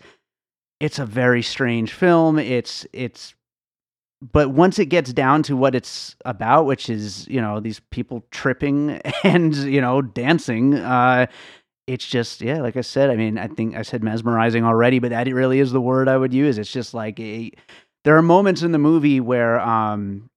it's 0.79 0.99
a 0.99 1.05
very 1.05 1.41
strange 1.41 1.93
film. 1.93 2.39
It's 2.39 2.85
it's 2.93 3.35
but 4.31 4.51
once 4.51 4.79
it 4.79 4.85
gets 4.85 5.11
down 5.11 5.43
to 5.43 5.57
what 5.57 5.75
it's 5.75 6.15
about, 6.23 6.65
which 6.65 6.89
is 6.89 7.27
you 7.27 7.41
know 7.41 7.59
these 7.59 7.79
people 7.91 8.25
tripping 8.31 9.01
and 9.23 9.55
you 9.55 9.81
know 9.81 10.01
dancing, 10.01 10.75
uh, 10.75 11.27
it's 11.87 12.07
just 12.07 12.41
yeah, 12.41 12.61
like 12.61 12.77
I 12.77 12.81
said. 12.81 13.09
I 13.09 13.15
mean, 13.15 13.37
I 13.37 13.47
think 13.47 13.75
I 13.75 13.81
said 13.81 14.03
mesmerizing 14.03 14.63
already, 14.63 14.99
but 14.99 15.09
that 15.09 15.27
really 15.27 15.59
is 15.59 15.71
the 15.71 15.81
word 15.81 16.07
I 16.07 16.17
would 16.17 16.33
use. 16.33 16.57
It's 16.57 16.71
just 16.71 16.93
like 16.93 17.19
a, 17.19 17.51
there 18.03 18.17
are 18.17 18.21
moments 18.21 18.61
in 18.61 18.71
the 18.71 18.79
movie 18.79 19.19
where 19.19 19.59
um 19.59 20.29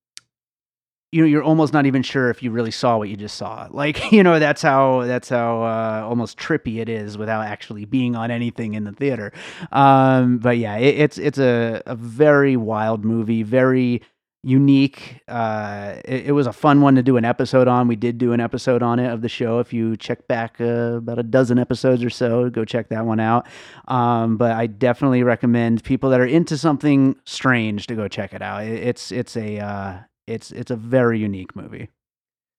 you 1.13 1.23
know 1.23 1.27
you're 1.27 1.43
almost 1.43 1.73
not 1.73 1.87
even 1.87 2.03
sure 2.03 2.31
if 2.31 2.43
you 2.43 2.51
really 2.51 2.71
saw 2.71 2.99
what 2.99 3.09
you 3.09 3.17
just 3.17 3.37
saw. 3.37 3.69
Like 3.77 4.13
you 4.13 4.23
know 4.23 4.39
that's 4.39 4.63
how 4.63 5.03
that's 5.03 5.29
how 5.29 5.63
uh, 5.63 6.07
almost 6.09 6.39
trippy 6.39 6.79
it 6.81 6.89
is 6.89 7.17
without 7.19 7.47
actually 7.47 7.85
being 7.85 8.17
on 8.17 8.31
anything 8.31 8.75
in 8.75 8.85
the 8.85 8.93
theater. 8.93 9.33
Um 9.73 10.39
but 10.39 10.59
yeah 10.59 10.77
it, 10.77 10.99
it's 10.99 11.19
it's 11.19 11.39
a, 11.39 11.83
a 11.87 11.95
very 11.95 12.57
wild 12.57 13.05
movie 13.05 13.43
very 13.43 14.03
unique 14.47 15.21
uh 15.27 15.97
it, 16.05 16.27
it 16.27 16.33
was 16.33 16.47
a 16.47 16.53
fun 16.53 16.81
one 16.81 16.95
to 16.95 17.03
do 17.03 17.17
an 17.17 17.25
episode 17.25 17.67
on 17.67 17.89
we 17.89 17.97
did 17.97 18.17
do 18.17 18.33
an 18.33 18.39
episode 18.41 18.81
on 18.81 19.01
it 19.01 19.11
of 19.11 19.21
the 19.21 19.29
show 19.29 19.59
if 19.59 19.73
you 19.73 19.97
check 19.97 20.29
back 20.29 20.61
uh, 20.61 20.95
about 20.99 21.19
a 21.19 21.23
dozen 21.25 21.59
episodes 21.59 22.05
or 22.05 22.11
so 22.11 22.49
go 22.49 22.65
check 22.65 22.89
that 22.89 23.05
one 23.05 23.19
out 23.19 23.45
um 23.89 24.37
but 24.37 24.53
i 24.53 24.67
definitely 24.69 25.25
recommend 25.25 25.83
people 25.83 26.11
that 26.11 26.21
are 26.21 26.27
into 26.27 26.57
something 26.57 27.17
strange 27.25 27.89
to 27.89 27.97
go 27.97 28.07
check 28.07 28.33
it 28.33 28.41
out 28.41 28.63
it, 28.65 28.81
it's 28.85 29.11
it's 29.11 29.37
a 29.37 29.59
uh 29.59 29.99
it's 30.29 30.53
it's 30.53 30.71
a 30.71 30.77
very 30.77 31.19
unique 31.19 31.55
movie 31.57 31.89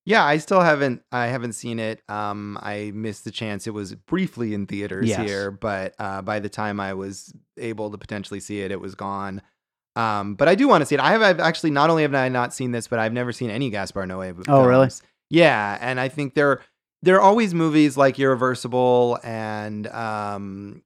Yeah, 0.05 0.23
I 0.23 0.37
still 0.37 0.61
haven't 0.61 1.03
I 1.11 1.27
haven't 1.27 1.51
seen 1.53 1.79
it. 1.79 2.01
Um, 2.07 2.57
I 2.61 2.91
missed 2.95 3.25
the 3.25 3.31
chance. 3.31 3.67
It 3.67 3.73
was 3.73 3.93
briefly 3.93 4.53
in 4.53 4.65
theaters 4.65 5.09
Yes. 5.09 5.19
here, 5.19 5.51
but 5.51 5.95
uh, 5.99 6.21
by 6.21 6.39
the 6.39 6.47
time 6.47 6.79
I 6.79 6.93
was 6.93 7.33
able 7.57 7.91
to 7.91 7.97
potentially 7.97 8.39
see 8.39 8.61
it, 8.61 8.71
it 8.71 8.79
was 8.79 8.95
gone. 8.95 9.41
Um, 9.97 10.35
but 10.35 10.47
I 10.47 10.55
do 10.55 10.67
want 10.67 10.81
to 10.81 10.85
see 10.85 10.95
it. 10.95 11.01
I 11.01 11.11
have 11.11 11.21
I've 11.21 11.39
actually 11.39 11.71
not 11.71 11.89
only 11.89 12.03
have 12.03 12.13
I 12.13 12.29
not 12.29 12.53
seen 12.53 12.71
this, 12.71 12.87
but 12.87 12.99
I've 12.99 13.13
never 13.13 13.31
seen 13.31 13.49
any 13.49 13.69
Gaspar 13.69 14.05
Noé. 14.05 14.33
films. 14.33 14.45
Oh, 14.47 14.65
really? 14.65 14.89
Yeah, 15.29 15.77
and 15.81 15.99
I 15.99 16.07
think 16.07 16.35
there 16.35 16.61
there 17.03 17.15
are 17.15 17.21
always 17.21 17.53
movies 17.53 17.97
like 17.97 18.19
Irreversible 18.19 19.19
and 19.23 19.87
um, 19.87 20.81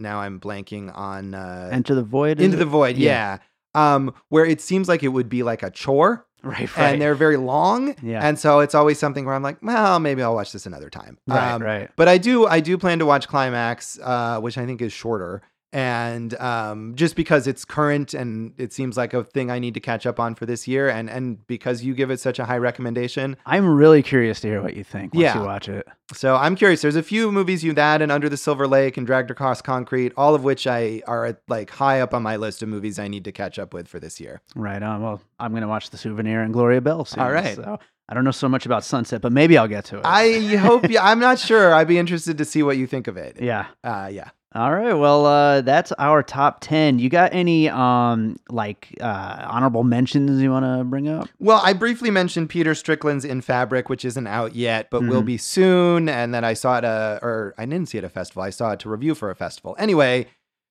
now 0.00 0.20
I'm 0.20 0.38
blanking 0.40 0.96
on 0.96 1.34
uh, 1.34 1.70
enter 1.72 1.94
the 1.94 2.02
void 2.02 2.40
Into 2.40 2.56
it? 2.56 2.60
the 2.60 2.66
Void. 2.66 2.96
Yeah. 2.96 3.38
Yeah. 3.74 3.94
Um, 3.94 4.14
where 4.30 4.44
it 4.46 4.60
seems 4.60 4.88
like 4.88 5.02
it 5.02 5.08
would 5.08 5.28
be 5.28 5.42
like 5.42 5.62
a 5.62 5.70
chore 5.70 6.26
right 6.42 6.74
right 6.76 6.92
and 6.92 7.02
they're 7.02 7.14
very 7.14 7.36
long. 7.36 7.94
Yeah. 8.02 8.26
And 8.26 8.38
so 8.38 8.60
it's 8.60 8.74
always 8.74 8.98
something 8.98 9.24
where 9.26 9.34
I'm 9.34 9.42
like, 9.42 9.58
well, 9.62 9.98
maybe 10.00 10.22
I'll 10.22 10.34
watch 10.34 10.52
this 10.52 10.66
another 10.66 10.88
time. 10.90 11.18
right 11.26 11.52
Um, 11.52 11.62
right 11.62 11.90
But 11.96 12.08
I 12.08 12.18
do, 12.18 12.46
I 12.46 12.60
do 12.60 12.78
plan 12.78 12.98
to 13.00 13.06
watch 13.06 13.28
Climax, 13.28 13.98
uh, 14.02 14.40
which 14.40 14.56
I 14.56 14.64
think 14.66 14.80
is 14.80 14.92
shorter, 14.92 15.42
and 15.72 16.34
um, 16.40 16.94
just 16.94 17.16
because 17.16 17.46
it's 17.46 17.64
current 17.64 18.14
and 18.14 18.54
it 18.56 18.72
seems 18.72 18.96
like 18.96 19.12
a 19.14 19.24
thing 19.24 19.50
I 19.50 19.58
need 19.58 19.74
to 19.74 19.80
catch 19.80 20.06
up 20.06 20.18
on 20.20 20.34
for 20.34 20.46
this 20.46 20.66
year, 20.68 20.88
and 20.88 21.10
and 21.10 21.46
because 21.46 21.82
you 21.84 21.94
give 21.94 22.10
it 22.10 22.20
such 22.20 22.38
a 22.38 22.44
high 22.44 22.58
recommendation, 22.58 23.36
i'm 23.46 23.66
really 23.68 24.02
curious 24.02 24.40
to 24.40 24.48
hear 24.48 24.62
what 24.62 24.74
you 24.76 24.84
think 24.84 25.12
once 25.14 25.22
Yeah. 25.22 25.38
you 25.38 25.44
watch 25.44 25.68
it 25.68 25.86
so 26.12 26.36
I'm 26.36 26.54
curious. 26.54 26.82
There's 26.82 26.94
a 26.94 27.02
few 27.02 27.32
movies 27.32 27.64
you 27.64 27.72
that 27.72 28.00
and 28.00 28.12
Under 28.12 28.28
the 28.28 28.36
Silver 28.36 28.68
Lake 28.68 28.96
and 28.96 29.04
Dragged 29.04 29.28
Across 29.32 29.62
Concrete, 29.62 30.12
all 30.16 30.36
of 30.36 30.44
which 30.44 30.64
I 30.68 31.02
are 31.08 31.36
like 31.48 31.68
high 31.70 32.00
up 32.00 32.14
on 32.14 32.22
my 32.22 32.36
list 32.36 32.62
of 32.62 32.68
movies 32.68 33.00
I 33.00 33.08
need 33.08 33.24
to 33.24 33.32
catch 33.32 33.58
up 33.58 33.74
with 33.74 33.88
for 33.88 33.98
this 33.98 34.20
year. 34.20 34.40
right 34.54 34.82
on 34.82 35.02
well 35.02 35.20
i'm 35.40 35.52
gonna 35.52 35.66
watch 35.68 35.90
the 35.90 35.98
souvenir 35.98 36.42
and 36.42 36.52
gloria 36.52 36.80
bell 36.80 37.04
soon, 37.04 37.22
All 37.24 37.32
right. 37.32 37.56
so 37.56 37.78
i 38.08 38.14
don't 38.14 38.24
know 38.24 38.30
so 38.30 38.48
much 38.48 38.64
about 38.66 38.84
sunset 38.84 39.20
but 39.20 39.32
maybe 39.32 39.58
i'll 39.58 39.66
get 39.68 39.84
to 39.86 39.98
it 39.98 40.02
I 40.04 40.56
hope. 40.56 40.88
You, 40.88 40.98
I'm 41.00 41.18
not 41.18 41.38
sure. 41.40 41.74
I'd 41.74 41.88
be 41.88 41.98
interested 41.98 42.38
to 42.38 42.44
see 42.44 42.62
what 42.62 42.76
you 42.76 42.86
think 42.86 43.08
of 43.08 43.16
it. 43.16 43.36
yeah 43.40 43.66
Uh, 43.82 44.08
yeah. 44.12 44.30
All 44.56 44.74
right. 44.74 44.94
Well, 44.94 45.26
uh, 45.26 45.60
that's 45.60 45.92
our 45.98 46.22
top 46.22 46.60
ten. 46.60 46.98
You 46.98 47.10
got 47.10 47.34
any 47.34 47.68
um 47.68 48.36
like 48.48 48.88
uh 49.02 49.44
honorable 49.50 49.84
mentions 49.84 50.40
you 50.40 50.50
want 50.50 50.64
to 50.64 50.82
bring 50.84 51.08
up? 51.08 51.28
Well, 51.38 51.60
I 51.62 51.74
briefly 51.74 52.10
mentioned 52.10 52.48
Peter 52.48 52.74
Strickland's 52.74 53.26
In 53.26 53.42
Fabric, 53.42 53.90
which 53.90 54.04
isn't 54.04 54.26
out 54.26 54.54
yet, 54.56 54.88
but 54.90 55.02
will 55.02 55.22
Mhm. 55.22 55.26
be 55.26 55.36
soon. 55.36 56.08
And 56.08 56.32
then 56.32 56.42
I 56.44 56.54
saw 56.54 56.78
it, 56.78 56.84
uh, 56.86 57.18
or 57.22 57.54
I 57.58 57.66
didn't 57.66 57.90
see 57.90 57.98
it 57.98 58.04
at 58.04 58.06
a 58.06 58.08
festival. 58.08 58.42
I 58.42 58.50
saw 58.50 58.72
it 58.72 58.80
to 58.80 58.88
review 58.88 59.14
for 59.14 59.30
a 59.30 59.34
festival. 59.34 59.76
Anyway, 59.78 60.26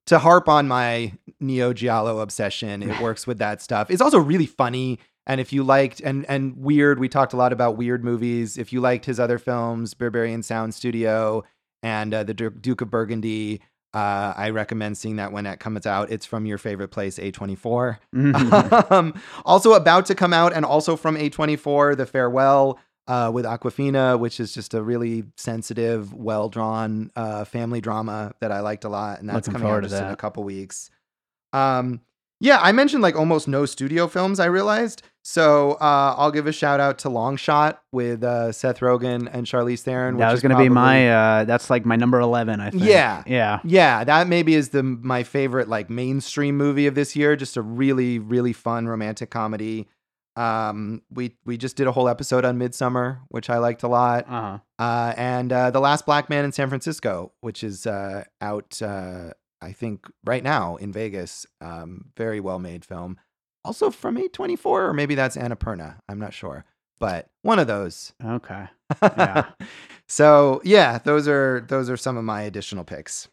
to 0.08 0.18
harp 0.20 0.50
on 0.50 0.68
my 0.68 1.14
Neo 1.40 1.72
Giallo 1.72 2.20
obsession, 2.20 2.82
it 2.82 3.00
works 3.02 3.28
with 3.28 3.38
that 3.38 3.62
stuff. 3.62 3.92
It's 3.92 4.02
also 4.02 4.18
really 4.20 4.48
funny. 4.48 4.98
And 5.28 5.40
if 5.40 5.54
you 5.54 5.64
liked 5.64 6.00
and 6.00 6.26
and 6.28 6.58
weird, 6.58 6.98
we 7.00 7.08
talked 7.08 7.34
a 7.34 7.38
lot 7.38 7.54
about 7.54 7.78
weird 7.78 8.04
movies. 8.04 8.58
If 8.58 8.74
you 8.74 8.82
liked 8.82 9.06
his 9.06 9.20
other 9.20 9.38
films, 9.38 9.94
Berberian 9.94 10.44
Sound 10.44 10.74
Studio 10.74 11.44
and 11.84 12.14
uh, 12.16 12.24
the 12.24 12.34
Duke 12.34 12.82
of 12.82 12.90
Burgundy, 12.90 13.62
uh, 13.96 14.34
I 14.36 14.50
recommend 14.50 14.98
seeing 14.98 15.16
that 15.16 15.32
when 15.32 15.46
it 15.46 15.62
comes 15.62 15.86
out. 15.86 16.12
It's 16.12 16.26
from 16.26 16.46
your 16.46 16.58
favorite 16.58 16.90
place, 16.90 17.18
A24 17.18 17.98
um, 18.92 19.14
also 19.46 19.74
about 19.74 20.06
to 20.08 20.16
come 20.16 20.34
out 20.34 20.52
and 20.52 20.66
also 20.66 20.98
from 20.98 21.16
A24, 21.16 21.96
The 21.96 22.06
Farewell 22.06 22.78
uh, 23.08 23.32
with 23.34 23.46
Awkwafina, 23.46 24.20
which 24.20 24.42
is 24.42 24.54
just 24.54 24.74
a 24.74 24.84
really 24.84 25.24
sensitive, 25.38 26.14
well 26.14 26.50
drawn 26.50 27.10
uh, 27.16 27.46
family 27.46 27.80
drama 27.80 28.34
that 28.42 28.52
I 28.52 28.60
liked 28.60 28.84
a 28.84 28.90
lot. 28.90 29.22
And 29.22 29.30
that's 29.30 29.48
Looking 29.48 29.62
coming 29.62 29.78
out 29.78 29.84
just 29.84 29.96
in 29.96 30.10
a 30.10 30.18
couple 30.18 30.44
weeks. 30.44 30.90
Um, 31.54 32.02
Yeah, 32.40 32.60
I 32.62 32.72
mentioned 32.72 33.02
like 33.02 33.16
almost 33.16 33.48
no 33.48 33.66
studio 33.66 34.08
films, 34.08 34.40
I 34.40 34.46
realized. 34.46 35.04
So 35.24 35.72
uh, 35.82 36.14
I'll 36.18 36.32
give 36.32 36.46
a 36.46 36.52
shout 36.52 36.80
out 36.80 37.00
to 37.00 37.10
Long 37.10 37.36
Shot 37.36 37.82
with 37.92 38.24
uh, 38.24 38.52
Seth 38.52 38.80
Rogen 38.80 39.28
and 39.32 39.48
Charlize 39.48 39.82
Theron. 39.82 40.18
That 40.18 40.28
which 40.28 40.34
was 40.34 40.42
going 40.42 40.56
to 40.56 40.62
be 40.62 40.70
my. 40.70 41.10
Uh, 41.10 41.44
that's 41.46 41.70
like 41.70 41.86
my 41.86 41.96
number 41.96 42.20
eleven. 42.20 42.60
I 42.60 42.70
think. 42.70 42.84
Yeah. 42.84 43.24
Yeah. 43.26 43.60
Yeah, 43.64 44.04
that 44.04 44.28
maybe 44.28 44.54
is 44.54 44.70
the 44.70 44.84
my 44.84 45.24
favorite 45.24 45.68
like 45.68 45.90
mainstream 45.90 46.58
movie 46.58 46.86
of 46.86 46.94
this 46.94 47.16
year. 47.16 47.36
Just 47.36 47.58
a 47.58 47.62
really 47.62 48.20
really 48.20 48.54
fun 48.54 48.88
romantic 48.88 49.32
comedy. 49.32 49.88
Um, 50.36 51.02
we 51.10 51.38
we 51.46 51.58
just 51.58 51.78
did 51.78 51.88
a 51.88 51.92
whole 51.92 52.10
episode 52.10 52.46
on 52.46 52.60
Midsommar, 52.60 53.22
which 53.30 53.50
I 53.50 53.58
liked 53.58 53.84
a 53.84 53.88
lot. 53.88 54.26
Uh-huh. 54.28 54.60
Uh, 54.78 55.14
and 55.16 55.52
uh, 55.52 55.72
the 55.72 55.80
Last 55.80 56.06
Black 56.06 56.30
Man 56.30 56.46
in 56.46 56.52
San 56.52 56.68
Francisco, 56.68 57.32
which 57.42 57.64
is 57.64 57.88
uh, 57.88 58.26
out 58.42 58.82
uh, 58.82 59.32
I 59.62 59.72
think 59.72 60.06
right 60.26 60.44
now 60.44 60.76
in 60.78 60.92
Vegas. 60.92 61.46
Um, 61.62 62.06
very 62.18 62.40
well 62.40 62.60
made 62.60 62.86
film. 62.86 63.18
Also 63.64 63.90
from 63.90 64.18
A24, 64.18 64.66
or 64.66 64.94
maybe 64.94 65.16
that's 65.16 65.38
Annapurna. 65.38 65.98
I'm 66.08 66.20
not 66.20 66.34
sure, 66.34 66.66
but 67.00 67.28
one 67.42 67.58
of 67.58 67.68
those. 67.68 68.14
Okay. 68.24 68.68
Yeah. 69.02 69.46
so 70.08 70.62
yeah, 70.64 71.00
those 71.00 71.28
are 71.28 71.66
those 71.68 71.90
are 71.90 71.98
some 71.98 72.18
of 72.18 72.24
my 72.24 72.44
additional 72.44 72.84
picks. 72.84 73.28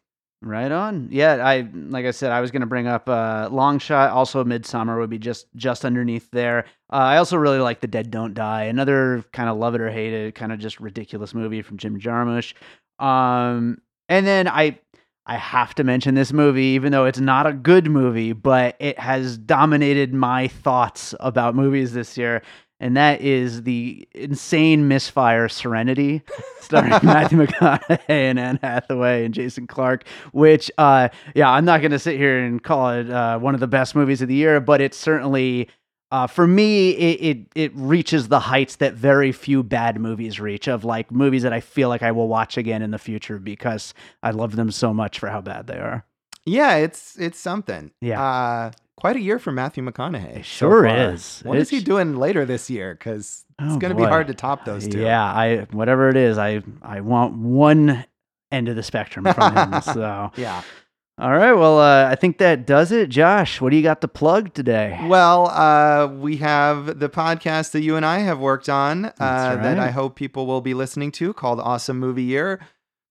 Right 0.45 0.73
on. 0.73 1.09
Yeah, 1.13 1.35
I 1.35 1.69
like 1.73 2.05
I 2.05 2.11
said, 2.11 2.33
I 2.33 2.41
was 2.41 2.51
going 2.51 2.63
to 2.63 2.67
bring 2.67 2.89
up 2.89 3.09
uh, 3.09 3.49
Long 3.53 3.79
Shot. 3.79 4.11
Also, 4.11 4.43
Midsommar 4.43 4.99
would 4.99 5.11
be 5.11 5.19
just 5.19 5.47
just 5.55 5.85
underneath 5.85 6.29
there. 6.33 6.65
Uh, 6.93 6.97
I 6.97 7.19
also 7.19 7.37
really 7.37 7.61
like 7.61 7.81
The 7.81 7.87
Dead 7.87 8.11
Don't 8.11 8.35
Die. 8.35 8.65
Another 8.65 9.25
kind 9.33 9.49
of 9.49 9.59
love 9.59 9.77
it 9.77 9.81
or 9.81 9.89
hate 9.89 10.13
it, 10.13 10.35
kind 10.35 10.51
of 10.51 10.59
just 10.59 10.81
ridiculous 10.81 11.33
movie 11.33 11.63
from 11.63 11.77
Jim 11.77 12.01
Jarmusch. 12.01 12.55
Um, 12.99 13.83
and 14.09 14.27
then 14.27 14.49
I 14.49 14.81
I 15.25 15.37
have 15.37 15.75
to 15.77 15.85
mention 15.85 16.15
this 16.15 16.33
movie, 16.33 16.65
even 16.65 16.91
though 16.91 17.05
it's 17.05 17.21
not 17.21 17.47
a 17.47 17.53
good 17.53 17.89
movie, 17.89 18.33
but 18.33 18.77
it 18.81 18.99
has 18.99 19.39
dominated 19.39 20.13
my 20.13 20.49
thoughts 20.49 21.15
about 21.21 21.55
movies 21.55 21.93
this 21.93 22.19
year. 22.19 22.43
And 22.81 22.97
that 22.97 23.21
is 23.21 23.63
the 23.63 24.09
insane 24.13 24.89
misfire 24.89 25.49
Serenity, 25.49 26.23
starring 26.61 26.91
Matthew 27.05 27.39
McConaughey 27.39 28.01
and 28.09 28.41
Anne 28.41 28.59
Hathaway 28.61 29.25
and 29.25 29.33
Jason 29.33 29.69
Clarke. 29.69 30.05
Which, 30.33 30.69
uh, 30.79 31.11
yeah, 31.37 31.49
I'm 31.49 31.65
not 31.65 31.81
going 31.81 31.93
to 31.93 32.01
sit 32.01 32.17
here 32.17 32.41
and 32.41 32.61
call 32.61 32.91
it 32.91 33.09
uh, 33.09 33.39
one 33.39 33.55
of 33.55 33.61
the 33.61 33.69
best 33.69 33.95
movies 33.95 34.21
of 34.21 34.27
the 34.27 34.35
year, 34.35 34.59
but 34.59 34.81
it's 34.81 34.97
certainly, 34.97 35.69
uh, 36.13 36.27
for 36.29 36.47
me, 36.47 36.91
it, 36.91 37.21
it 37.25 37.47
it 37.55 37.73
reaches 37.75 38.29
the 38.29 38.39
heights 38.39 38.77
that 38.77 38.95
very 38.95 39.33
few 39.33 39.63
bad 39.63 39.99
movies 39.99 40.39
reach. 40.39 40.69
Of 40.69 40.85
like 40.85 41.11
movies 41.11 41.43
that 41.43 41.53
I 41.53 41.61
feel 41.61 41.89
like 41.89 42.03
I 42.03 42.13
will 42.13 42.29
watch 42.29 42.57
again 42.57 42.83
in 42.83 42.91
the 42.93 42.99
future 42.99 43.39
because 43.39 43.95
I 44.23 44.31
love 44.31 44.55
them 44.55 44.71
so 44.71 44.93
much 44.95 45.19
for 45.19 45.29
how 45.29 45.41
bad 45.41 45.67
they 45.67 45.79
are. 45.79 46.05
Yeah, 46.45 46.77
it's 46.77 47.19
it's 47.19 47.39
something. 47.41 47.91
Yeah. 48.01 48.23
Uh, 48.23 48.71
quite 48.97 49.17
a 49.17 49.21
year 49.21 49.39
for 49.39 49.53
Matthew 49.53 49.83
McConaughey. 49.83 50.37
It 50.37 50.45
so 50.45 50.69
sure 50.69 50.85
far. 50.85 51.13
is. 51.15 51.41
What 51.45 51.59
is 51.59 51.71
he 51.71 51.81
doing 51.81 52.17
later 52.17 52.45
this 52.45 52.69
year? 52.69 52.95
Because 52.95 53.45
it's 53.59 53.75
Oh, 53.75 53.79
going 53.79 53.97
to 53.97 54.01
be 54.01 54.05
hard 54.09 54.27
to 54.27 54.35
top 54.35 54.65
those 54.65 54.87
two. 54.87 55.01
Yeah, 55.01 55.25
I 55.25 55.67
whatever 55.71 56.09
it 56.09 56.17
is, 56.17 56.37
I 56.39 56.63
I 56.83 57.01
want 57.01 57.35
one 57.37 58.05
end 58.51 58.69
of 58.69 58.77
the 58.77 58.83
spectrum 58.83 59.25
from 59.33 59.57
him. 59.57 59.81
so, 59.95 60.31
Yeah. 60.37 60.63
All 61.19 61.31
right, 61.31 61.53
well, 61.53 61.79
uh, 61.79 62.09
I 62.09 62.15
think 62.15 62.39
that 62.39 62.67
does 62.67 62.91
it. 62.91 63.11
Josh, 63.11 63.61
what 63.61 63.71
do 63.71 63.77
you 63.77 63.83
got 63.83 64.01
to 64.01 64.09
plug 64.09 64.55
today? 64.55 64.99
Well, 65.05 65.49
uh, 65.49 66.07
we 66.07 66.39
have 66.39 66.99
the 66.99 67.11
podcast 67.11 67.73
that 67.73 67.83
you 67.83 67.97
and 67.97 68.07
I 68.07 68.21
have 68.21 68.39
worked 68.39 68.69
on 68.69 69.05
uh, 69.05 69.13
That's 69.19 69.63
that 69.63 69.79
I 69.79 69.91
hope 69.91 70.17
people 70.17 70.47
will 70.47 70.63
be 70.63 70.73
listening 70.73 71.13
to 71.13 71.35
called 71.35 71.61
Awesome 71.61 71.99
Movie 71.99 72.23
Year, 72.23 72.61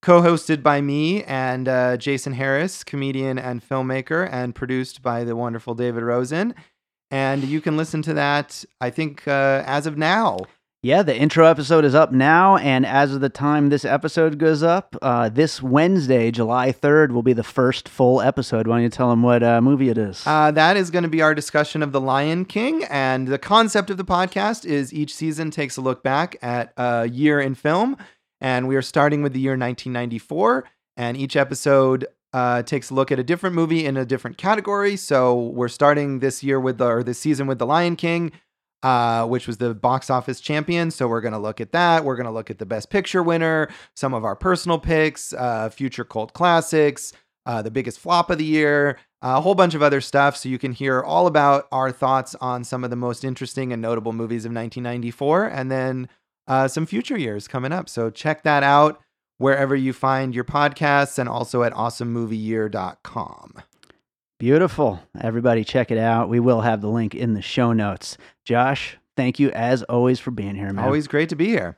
co 0.02 0.22
hosted 0.22 0.64
by 0.64 0.82
me 0.82 1.24
and 1.24 1.68
uh, 1.68 1.96
Jason 1.98 2.34
Harris, 2.34 2.84
comedian 2.84 3.38
and 3.38 3.68
filmmaker, 3.68 4.28
and 4.32 4.56
produced 4.56 5.04
by 5.04 5.24
the 5.24 5.36
wonderful 5.36 5.76
David 5.76 6.02
Rosen. 6.02 6.56
And 7.12 7.44
you 7.44 7.62
can 7.62 7.78
listen 7.78 8.02
to 8.04 8.14
that, 8.16 8.66
I 8.80 8.90
think, 8.90 9.28
uh, 9.28 9.64
as 9.66 9.86
of 9.86 9.98
now. 9.98 10.40
Yeah, 10.84 11.04
the 11.04 11.16
intro 11.16 11.46
episode 11.46 11.86
is 11.86 11.94
up 11.94 12.12
now, 12.12 12.58
and 12.58 12.88
as 12.88 13.14
of 13.14 13.22
the 13.22 13.30
time 13.30 13.70
this 13.70 13.86
episode 13.86 14.40
goes 14.40 14.64
up, 14.64 14.96
uh, 15.04 15.30
this 15.30 15.62
Wednesday, 15.62 16.32
July 16.32 16.72
third, 16.72 17.12
will 17.12 17.22
be 17.22 17.34
the 17.34 17.44
first 17.44 17.88
full 17.88 18.20
episode. 18.20 18.66
Why 18.66 18.78
don't 18.78 18.84
you 18.86 18.90
tell 18.90 19.12
them 19.12 19.22
what 19.22 19.44
uh, 19.44 19.62
movie 19.62 19.90
it 19.90 20.00
is? 20.00 20.24
Uh, 20.26 20.50
that 20.50 20.78
is 20.78 20.90
going 20.90 21.04
to 21.04 21.10
be 21.10 21.22
our 21.22 21.36
discussion 21.36 21.84
of 21.84 21.92
The 21.92 22.02
Lion 22.02 22.46
King. 22.46 22.84
And 22.86 23.28
the 23.28 23.38
concept 23.38 23.92
of 23.92 23.98
the 23.98 24.04
podcast 24.04 24.66
is 24.66 24.92
each 24.92 25.14
season 25.14 25.52
takes 25.52 25.78
a 25.78 25.82
look 25.82 26.02
back 26.02 26.36
at 26.42 26.74
a 26.78 27.08
year 27.08 27.40
in 27.40 27.54
film. 27.54 27.96
And 28.40 28.68
we 28.68 28.76
are 28.76 28.82
starting 28.82 29.22
with 29.22 29.34
the 29.34 29.40
year 29.40 29.52
1994. 29.52 30.68
And 30.98 31.16
each 31.16 31.36
episode 31.36 32.08
uh, 32.34 32.64
takes 32.64 32.90
a 32.90 32.96
look 32.96 33.12
at 33.12 33.20
a 33.20 33.24
different 33.24 33.56
movie 33.56 33.86
in 33.86 33.98
a 33.98 34.06
different 34.06 34.40
category. 34.40 34.96
So 34.96 35.40
we're 35.50 35.68
starting 35.68 36.22
this 36.22 36.42
year 36.42 36.60
with 36.60 36.80
the, 36.80 36.88
or 36.88 37.04
this 37.04 37.20
season 37.20 37.46
with 37.46 37.60
The 37.60 37.68
Lion 37.68 37.96
King. 37.96 38.32
Uh, 38.84 39.28
which 39.28 39.46
was 39.46 39.58
the 39.58 39.76
box 39.76 40.10
office 40.10 40.42
champion. 40.42 40.90
So 40.90 41.08
we're 41.08 41.22
going 41.22 41.34
to 41.34 41.40
look 41.40 41.62
at 41.62 41.72
that. 41.72 42.04
We're 42.04 42.16
going 42.16 42.26
to 42.26 42.32
look 42.32 42.50
at 42.50 42.58
the 42.58 42.66
best 42.66 42.90
picture 42.90 43.22
winner, 43.22 43.70
some 43.94 44.16
of 44.16 44.26
our 44.26 44.36
personal 44.36 44.80
picks, 44.80 45.34
uh, 45.34 45.70
future 45.70 46.04
cult 46.04 46.34
classics, 46.34 47.14
uh, 47.46 47.62
the 47.62 47.70
biggest 47.70 48.00
flop 48.00 48.32
of 48.32 48.40
the 48.40 48.44
year, 48.44 48.98
a 49.22 49.40
whole 49.40 49.54
bunch 49.54 49.76
of 49.76 49.84
other 49.84 50.02
stuff. 50.02 50.36
So 50.36 50.50
you 50.50 50.58
can 50.58 50.72
hear 50.72 51.02
all 51.02 51.28
about 51.28 51.68
our 51.72 51.92
thoughts 51.92 52.34
on 52.42 52.64
some 52.64 52.84
of 52.84 52.90
the 52.90 52.96
most 52.96 53.24
interesting 53.24 53.72
and 53.72 53.82
notable 53.82 54.14
movies 54.14 54.46
of 54.46 54.50
1994 54.50 55.46
and 55.46 55.70
then 55.72 56.10
uh, 56.48 56.68
some 56.68 56.86
future 56.86 57.18
years 57.18 57.48
coming 57.48 57.72
up. 57.72 57.88
So 57.88 58.10
check 58.10 58.42
that 58.44 58.64
out 58.64 59.00
wherever 59.38 59.76
you 59.76 59.94
find 59.94 60.36
your 60.36 60.44
podcasts 60.44 61.18
and 61.18 61.30
also 61.30 61.64
at 61.64 61.74
awesomemovieyear.com. 61.74 63.64
Beautiful. 64.42 65.00
Everybody, 65.22 65.64
check 65.64 65.92
it 65.92 66.00
out. 66.00 66.28
We 66.28 66.40
will 66.40 66.62
have 66.62 66.82
the 66.82 66.88
link 66.88 67.14
in 67.14 67.36
the 67.36 67.44
show 67.44 67.74
notes. 67.74 68.18
Josh, 68.44 68.98
thank 69.16 69.38
you 69.38 69.52
as 69.52 69.84
always 69.84 70.20
for 70.20 70.32
being 70.32 70.56
here, 70.56 70.74
man. 70.74 70.84
Always 70.84 71.08
great 71.08 71.30
to 71.30 71.36
be 71.36 71.46
here. 71.46 71.78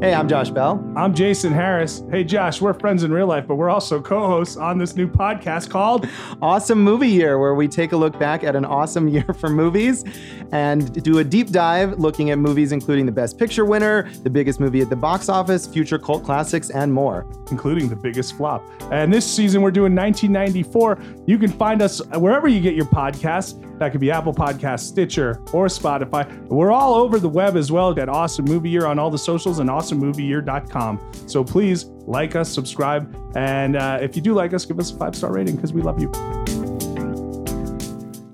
Hey, 0.00 0.14
I'm 0.14 0.28
Josh 0.28 0.50
Bell. 0.50 0.80
I'm 0.94 1.12
Jason 1.12 1.52
Harris. 1.52 2.04
Hey, 2.08 2.22
Josh, 2.22 2.60
we're 2.60 2.72
friends 2.72 3.02
in 3.02 3.12
real 3.12 3.26
life, 3.26 3.48
but 3.48 3.56
we're 3.56 3.68
also 3.68 4.00
co 4.00 4.28
hosts 4.28 4.56
on 4.56 4.78
this 4.78 4.94
new 4.94 5.08
podcast 5.08 5.70
called 5.70 6.06
Awesome 6.40 6.80
Movie 6.80 7.08
Year, 7.08 7.40
where 7.40 7.56
we 7.56 7.66
take 7.66 7.90
a 7.90 7.96
look 7.96 8.16
back 8.16 8.44
at 8.44 8.54
an 8.54 8.64
awesome 8.64 9.08
year 9.14 9.26
for 9.40 9.48
movies 9.48 10.04
and 10.52 11.02
do 11.02 11.18
a 11.18 11.24
deep 11.24 11.48
dive 11.50 11.98
looking 11.98 12.30
at 12.30 12.38
movies 12.38 12.70
including 12.70 13.06
the 13.06 13.12
Best 13.12 13.38
Picture 13.40 13.64
winner, 13.64 14.08
the 14.22 14.30
biggest 14.30 14.60
movie 14.60 14.80
at 14.80 14.88
the 14.88 14.94
box 14.94 15.28
office, 15.28 15.66
future 15.66 15.98
cult 15.98 16.22
classics, 16.22 16.70
and 16.70 16.92
more. 16.92 17.26
including 17.50 17.88
the 17.88 17.96
biggest 17.96 18.36
flop. 18.36 18.62
And 18.92 19.12
this 19.12 19.26
season, 19.28 19.62
we're 19.62 19.72
doing 19.72 19.96
1994. 19.96 20.98
You 21.26 21.38
can 21.38 21.50
find 21.50 21.82
us 21.82 22.00
wherever 22.14 22.46
you 22.46 22.60
get 22.60 22.74
your 22.74 22.86
podcasts. 22.86 23.60
That 23.78 23.92
could 23.92 24.00
be 24.00 24.10
Apple 24.10 24.34
Podcasts, 24.34 24.80
Stitcher, 24.80 25.40
or 25.52 25.66
Spotify. 25.66 26.46
We're 26.48 26.72
all 26.72 26.94
over 26.94 27.18
the 27.18 27.28
web 27.28 27.56
as 27.56 27.70
well 27.72 27.98
at 27.98 28.08
Awesome 28.08 28.44
Movie 28.44 28.70
Year 28.70 28.86
on 28.86 28.98
all 28.98 29.10
the 29.10 29.18
socials 29.18 29.60
and 29.60 29.70
awesomemovieyear.com. 29.90 31.12
So 31.26 31.44
please 31.44 31.84
like 32.06 32.36
us, 32.36 32.50
subscribe, 32.50 33.14
and 33.36 33.76
uh, 33.76 33.98
if 34.00 34.16
you 34.16 34.22
do 34.22 34.34
like 34.34 34.54
us, 34.54 34.64
give 34.64 34.78
us 34.78 34.90
a 34.90 34.96
five 34.96 35.14
star 35.14 35.32
rating 35.32 35.56
because 35.56 35.72
we 35.72 35.82
love 35.82 36.00
you. 36.00 36.10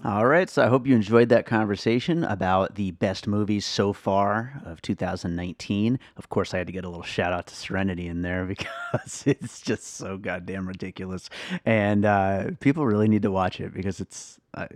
All 0.05 0.27
right, 0.27 0.51
so 0.51 0.63
I 0.63 0.69
hope 0.69 0.87
you 0.87 0.95
enjoyed 0.95 1.31
that 1.31 1.47
conversation 1.47 2.25
about 2.25 2.75
the 2.75 2.91
best 2.91 3.27
movies 3.27 3.65
so 3.65 3.95
far 3.95 4.61
of 4.67 4.83
2019. 4.83 5.99
Of 6.19 6.29
course, 6.29 6.53
I 6.53 6.59
had 6.59 6.67
to 6.67 6.73
get 6.75 6.85
a 6.85 6.89
little 6.89 7.03
shout 7.03 7.33
out 7.33 7.47
to 7.47 7.57
Serenity 7.57 8.07
in 8.07 8.21
there 8.21 8.45
because 8.45 9.25
it's 9.27 9.63
just 9.63 9.97
so 9.97 10.19
goddamn 10.19 10.69
ridiculous, 10.69 11.31
and 11.65 12.05
uh, 12.05 12.51
people 12.61 12.87
really 12.87 13.09
need 13.09 13.23
to 13.23 13.31
watch 13.31 13.61
it 13.61 13.73
because 13.73 13.99
it's 13.99 14.39
uh, 14.53 14.67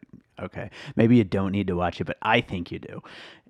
okay. 0.41 0.71
Maybe 0.97 1.17
you 1.17 1.25
don't 1.25 1.53
need 1.53 1.67
to 1.67 1.77
watch 1.77 2.01
it, 2.01 2.05
but 2.05 2.17
I 2.23 2.41
think 2.41 2.73
you 2.73 2.79
do. 2.79 3.03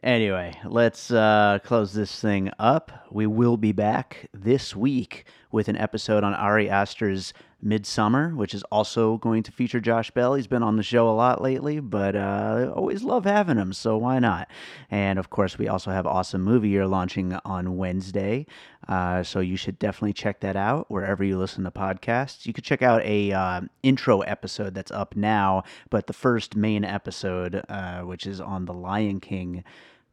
Anyway, 0.08 0.58
let's 0.64 1.10
uh, 1.10 1.58
close 1.62 1.92
this 1.92 2.18
thing 2.18 2.50
up. 2.58 3.04
We 3.10 3.26
will 3.26 3.58
be 3.58 3.72
back 3.72 4.30
this 4.32 4.74
week 4.74 5.26
with 5.52 5.68
an 5.68 5.76
episode 5.76 6.24
on 6.24 6.32
Ari 6.32 6.70
Aster's 6.70 7.34
Midsommar, 7.62 8.34
which 8.34 8.54
is 8.54 8.62
also 8.72 9.18
going 9.18 9.42
to 9.42 9.52
feature 9.52 9.80
Josh 9.80 10.10
Bell. 10.10 10.32
He's 10.32 10.46
been 10.46 10.62
on 10.62 10.76
the 10.78 10.82
show 10.82 11.10
a 11.10 11.12
lot 11.12 11.42
lately, 11.42 11.78
but 11.80 12.16
uh, 12.16 12.72
always 12.74 13.02
love 13.02 13.26
having 13.26 13.58
him, 13.58 13.74
so 13.74 13.98
why 13.98 14.18
not? 14.18 14.48
And 14.90 15.18
of 15.18 15.28
course, 15.28 15.58
we 15.58 15.68
also 15.68 15.90
have 15.90 16.06
Awesome 16.06 16.42
Movie 16.42 16.70
Year 16.70 16.86
launching 16.86 17.34
on 17.44 17.76
Wednesday, 17.76 18.46
uh, 18.88 19.22
so 19.22 19.40
you 19.40 19.58
should 19.58 19.78
definitely 19.78 20.14
check 20.14 20.40
that 20.40 20.56
out 20.56 20.90
wherever 20.90 21.22
you 21.22 21.36
listen 21.36 21.64
to 21.64 21.70
podcasts. 21.70 22.46
You 22.46 22.54
could 22.54 22.64
check 22.64 22.80
out 22.80 23.02
a 23.04 23.32
uh, 23.32 23.60
intro 23.82 24.22
episode 24.22 24.72
that's 24.72 24.90
up 24.90 25.16
now, 25.16 25.64
but 25.90 26.06
the 26.06 26.14
first 26.14 26.56
main 26.56 26.82
episode, 26.82 27.62
uh, 27.68 28.00
which 28.00 28.26
is 28.26 28.40
on 28.40 28.64
The 28.64 28.72
Lion 28.72 29.20
King, 29.20 29.64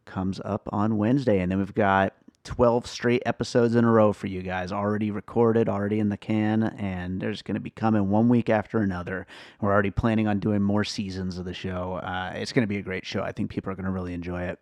comes 0.06 0.40
up 0.46 0.68
on 0.72 0.98
Wednesday, 0.98 1.40
and 1.40 1.52
then 1.52 1.60
we've 1.60 1.74
got 1.74 2.14
12 2.46 2.86
straight 2.88 3.24
episodes 3.26 3.76
in 3.76 3.84
a 3.84 3.92
row 3.92 4.14
for 4.14 4.28
you 4.28 4.42
guys 4.42 4.72
already 4.72 5.12
recorded, 5.12 5.68
already 5.68 6.00
in 6.00 6.10
the 6.10 6.18
can, 6.18 6.64
and 6.64 7.20
there's 7.20 7.42
going 7.42 7.56
to 7.56 7.62
be 7.62 7.72
coming 7.72 8.10
one 8.10 8.30
week 8.30 8.50
after 8.50 8.80
another. 8.80 9.28
We're 9.60 9.74
already 9.74 9.92
planning 9.92 10.28
on 10.28 10.40
doing 10.40 10.62
more 10.62 10.84
seasons 10.84 11.38
of 11.38 11.46
the 11.46 11.54
show. 11.54 11.96
Uh, 11.96 12.34
it's 12.36 12.54
going 12.54 12.64
to 12.64 12.68
be 12.68 12.78
a 12.78 12.84
great 12.84 13.06
show. 13.06 13.22
I 13.22 13.32
think 13.32 13.50
people 13.50 13.72
are 13.72 13.76
going 13.76 13.86
to 13.86 13.92
really 13.92 14.14
enjoy 14.14 14.44
it. 14.44 14.60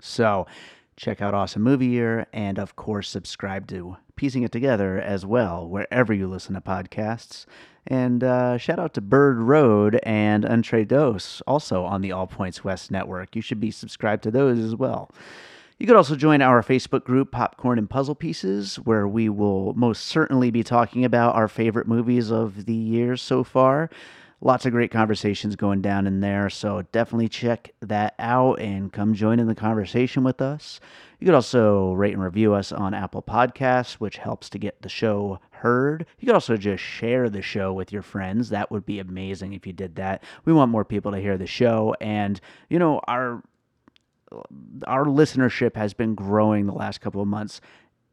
So, 0.00 0.46
check 0.96 1.20
out 1.20 1.34
Awesome 1.34 1.62
Movie 1.62 1.86
Year, 1.86 2.26
and 2.32 2.58
of 2.58 2.76
course, 2.76 3.08
subscribe 3.08 3.66
to 3.68 3.96
Piecing 4.16 4.44
It 4.44 4.52
Together 4.52 5.00
as 5.00 5.26
well, 5.26 5.68
wherever 5.68 6.14
you 6.14 6.28
listen 6.28 6.54
to 6.54 6.60
podcasts. 6.60 7.46
And 7.86 8.24
uh, 8.24 8.56
shout 8.56 8.78
out 8.78 8.94
to 8.94 9.00
Bird 9.00 9.38
Road 9.38 10.00
and 10.04 10.44
Entre 10.44 10.84
Dos, 10.84 11.42
also 11.46 11.84
on 11.84 12.00
the 12.00 12.12
All 12.12 12.26
Points 12.26 12.64
West 12.64 12.90
network. 12.90 13.36
You 13.36 13.42
should 13.42 13.60
be 13.60 13.70
subscribed 13.70 14.22
to 14.22 14.30
those 14.30 14.58
as 14.58 14.74
well. 14.74 15.10
You 15.78 15.86
could 15.86 15.96
also 15.96 16.14
join 16.14 16.40
our 16.40 16.62
Facebook 16.62 17.04
group, 17.04 17.32
Popcorn 17.32 17.78
and 17.78 17.90
Puzzle 17.90 18.14
Pieces, 18.14 18.76
where 18.76 19.08
we 19.08 19.28
will 19.28 19.74
most 19.74 20.06
certainly 20.06 20.50
be 20.50 20.62
talking 20.62 21.04
about 21.04 21.34
our 21.34 21.48
favorite 21.48 21.88
movies 21.88 22.30
of 22.30 22.66
the 22.66 22.74
year 22.74 23.16
so 23.16 23.42
far. 23.42 23.90
Lots 24.44 24.66
of 24.66 24.72
great 24.72 24.90
conversations 24.90 25.56
going 25.56 25.80
down 25.80 26.06
in 26.06 26.20
there, 26.20 26.50
so 26.50 26.82
definitely 26.92 27.30
check 27.30 27.70
that 27.80 28.14
out 28.18 28.60
and 28.60 28.92
come 28.92 29.14
join 29.14 29.40
in 29.40 29.46
the 29.46 29.54
conversation 29.54 30.22
with 30.22 30.42
us. 30.42 30.80
You 31.18 31.24
could 31.24 31.34
also 31.34 31.94
rate 31.94 32.12
and 32.12 32.22
review 32.22 32.52
us 32.52 32.70
on 32.70 32.92
Apple 32.92 33.22
Podcasts, 33.22 33.94
which 33.94 34.18
helps 34.18 34.50
to 34.50 34.58
get 34.58 34.82
the 34.82 34.90
show 34.90 35.40
heard. 35.48 36.04
You 36.18 36.26
could 36.26 36.34
also 36.34 36.58
just 36.58 36.84
share 36.84 37.30
the 37.30 37.40
show 37.40 37.72
with 37.72 37.90
your 37.90 38.02
friends. 38.02 38.50
That 38.50 38.70
would 38.70 38.84
be 38.84 38.98
amazing 38.98 39.54
if 39.54 39.66
you 39.66 39.72
did 39.72 39.96
that. 39.96 40.22
We 40.44 40.52
want 40.52 40.70
more 40.70 40.84
people 40.84 41.12
to 41.12 41.20
hear 41.20 41.38
the 41.38 41.46
show, 41.46 41.96
and 42.02 42.38
you 42.68 42.78
know 42.78 43.00
our 43.08 43.42
our 44.86 45.06
listenership 45.06 45.74
has 45.74 45.94
been 45.94 46.14
growing 46.14 46.66
the 46.66 46.74
last 46.74 47.00
couple 47.00 47.22
of 47.22 47.28
months. 47.28 47.62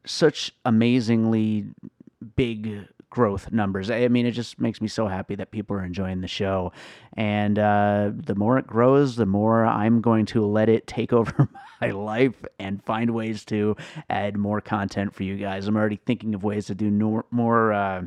Such 0.06 0.50
amazingly 0.64 1.66
big 2.36 2.88
growth 3.12 3.52
numbers. 3.52 3.90
I 3.90 4.08
mean, 4.08 4.24
it 4.24 4.30
just 4.30 4.58
makes 4.58 4.80
me 4.80 4.88
so 4.88 5.06
happy 5.06 5.34
that 5.34 5.50
people 5.50 5.76
are 5.76 5.84
enjoying 5.84 6.22
the 6.22 6.28
show. 6.28 6.72
And 7.14 7.58
uh, 7.58 8.10
the 8.14 8.34
more 8.34 8.56
it 8.56 8.66
grows, 8.66 9.16
the 9.16 9.26
more 9.26 9.66
I'm 9.66 10.00
going 10.00 10.24
to 10.26 10.46
let 10.46 10.70
it 10.70 10.86
take 10.86 11.12
over 11.20 11.46
my 11.82 11.90
life 11.90 12.42
and 12.58 12.82
find 12.82 13.10
ways 13.10 13.44
to 13.46 13.76
add 14.08 14.38
more 14.38 14.62
content 14.62 15.14
for 15.14 15.24
you 15.24 15.36
guys. 15.36 15.68
I'm 15.68 15.76
already 15.76 16.00
thinking 16.06 16.34
of 16.34 16.42
ways 16.42 16.66
to 16.66 16.74
do 16.74 16.90
no- 16.90 17.26
more. 17.30 17.74
Uh, 17.74 18.02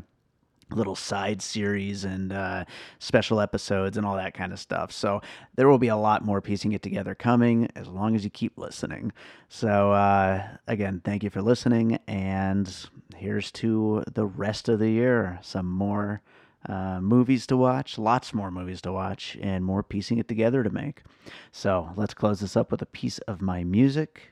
little 0.71 0.95
side 0.95 1.41
series 1.41 2.03
and 2.03 2.33
uh, 2.33 2.65
special 2.99 3.39
episodes 3.39 3.97
and 3.97 4.05
all 4.05 4.15
that 4.15 4.33
kind 4.33 4.51
of 4.51 4.59
stuff. 4.59 4.91
So 4.91 5.21
there 5.55 5.67
will 5.67 5.77
be 5.77 5.87
a 5.87 5.95
lot 5.95 6.25
more 6.25 6.41
piecing 6.41 6.71
it 6.71 6.81
together 6.81 7.15
coming 7.15 7.69
as 7.75 7.87
long 7.87 8.15
as 8.15 8.23
you 8.23 8.29
keep 8.29 8.57
listening. 8.57 9.11
So 9.49 9.91
uh, 9.91 10.47
again, 10.67 11.01
thank 11.03 11.23
you 11.23 11.29
for 11.29 11.41
listening, 11.41 11.99
and 12.07 12.73
here's 13.15 13.51
to 13.53 14.03
the 14.11 14.25
rest 14.25 14.69
of 14.69 14.79
the 14.79 14.89
year. 14.89 15.39
Some 15.41 15.69
more. 15.69 16.21
Uh, 16.67 16.99
movies 16.99 17.45
to 17.45 17.55
watch, 17.55 17.99
lots 17.99 18.33
more 18.33 18.49
movies 18.49 18.81
to 18.81 18.91
watch, 18.91 19.37
and 19.39 19.63
more 19.63 19.83
piecing 19.83 20.17
it 20.17 20.27
together 20.27 20.63
to 20.63 20.71
make. 20.71 21.03
So 21.51 21.91
let's 21.95 22.15
close 22.15 22.39
this 22.39 22.57
up 22.57 22.71
with 22.71 22.81
a 22.81 22.87
piece 22.87 23.19
of 23.19 23.39
my 23.39 23.63
music. 23.63 24.31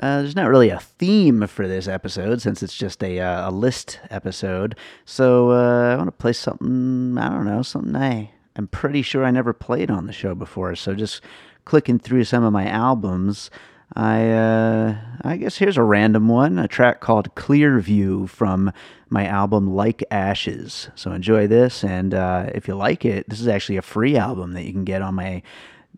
Uh, 0.00 0.20
there's 0.22 0.36
not 0.36 0.48
really 0.48 0.70
a 0.70 0.78
theme 0.78 1.46
for 1.46 1.66
this 1.66 1.88
episode 1.88 2.40
since 2.40 2.62
it's 2.62 2.76
just 2.76 3.02
a, 3.02 3.20
uh, 3.20 3.50
a 3.50 3.52
list 3.52 3.98
episode. 4.10 4.76
So 5.04 5.50
uh, 5.50 5.92
I 5.92 5.96
want 5.96 6.08
to 6.08 6.12
play 6.12 6.32
something, 6.32 7.18
I 7.18 7.28
don't 7.30 7.46
know, 7.46 7.62
something 7.62 7.96
I 7.96 8.30
am 8.56 8.68
pretty 8.68 9.02
sure 9.02 9.24
I 9.24 9.30
never 9.30 9.52
played 9.52 9.90
on 9.90 10.06
the 10.06 10.12
show 10.12 10.34
before. 10.34 10.76
So 10.76 10.94
just 10.94 11.20
clicking 11.64 11.98
through 11.98 12.24
some 12.24 12.44
of 12.44 12.52
my 12.52 12.68
albums, 12.68 13.50
I 13.94 14.28
uh, 14.30 14.96
I 15.22 15.36
guess 15.36 15.56
here's 15.56 15.78
a 15.78 15.82
random 15.82 16.28
one, 16.28 16.58
a 16.58 16.68
track 16.68 17.00
called 17.00 17.34
Clear 17.34 17.80
View 17.80 18.26
from 18.26 18.70
my 19.08 19.26
album 19.26 19.74
Like 19.74 20.04
Ashes. 20.10 20.90
So 20.94 21.12
enjoy 21.12 21.46
this, 21.46 21.82
and 21.82 22.12
uh, 22.12 22.50
if 22.54 22.68
you 22.68 22.74
like 22.74 23.04
it, 23.04 23.28
this 23.28 23.40
is 23.40 23.48
actually 23.48 23.78
a 23.78 23.82
free 23.82 24.16
album 24.16 24.52
that 24.52 24.64
you 24.64 24.72
can 24.72 24.84
get 24.84 25.00
on 25.00 25.14
my 25.14 25.42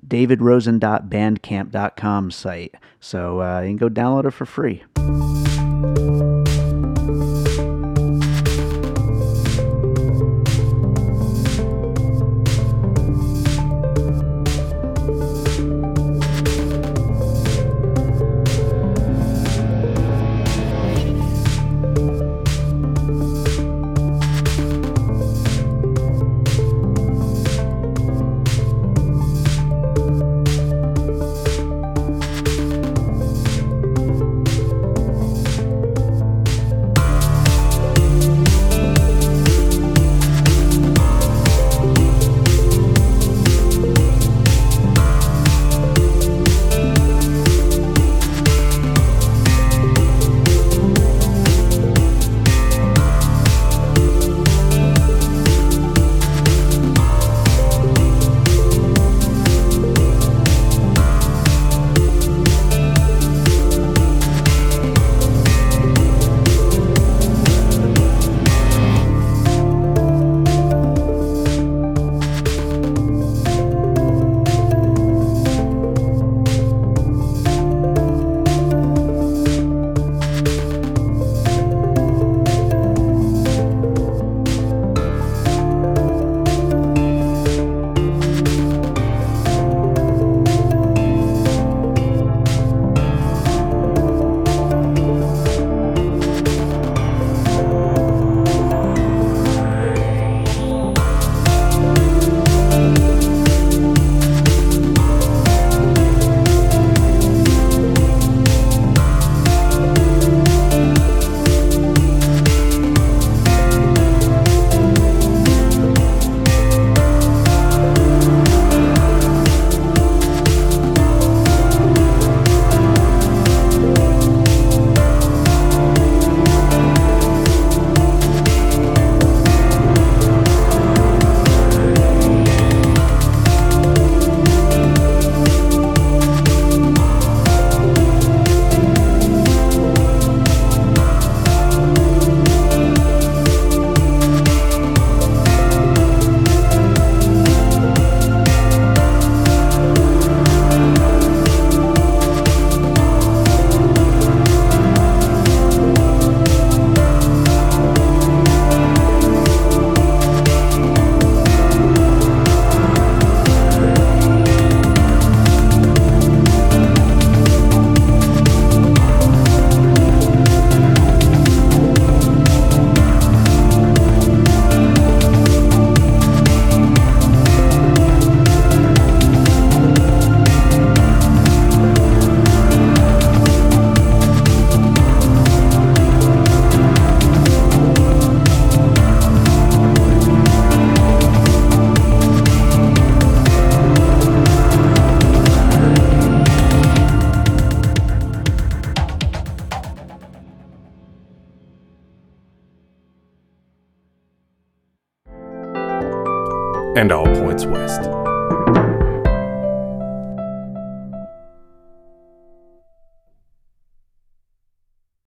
davidrosen.bandcamp.com 0.07 2.31
site. 2.31 2.75
So 3.01 3.41
uh, 3.41 3.61
you 3.61 3.69
can 3.69 3.77
go 3.77 3.89
download 3.89 4.27
it 4.27 4.33
for 4.33 4.47
free. 4.47 4.83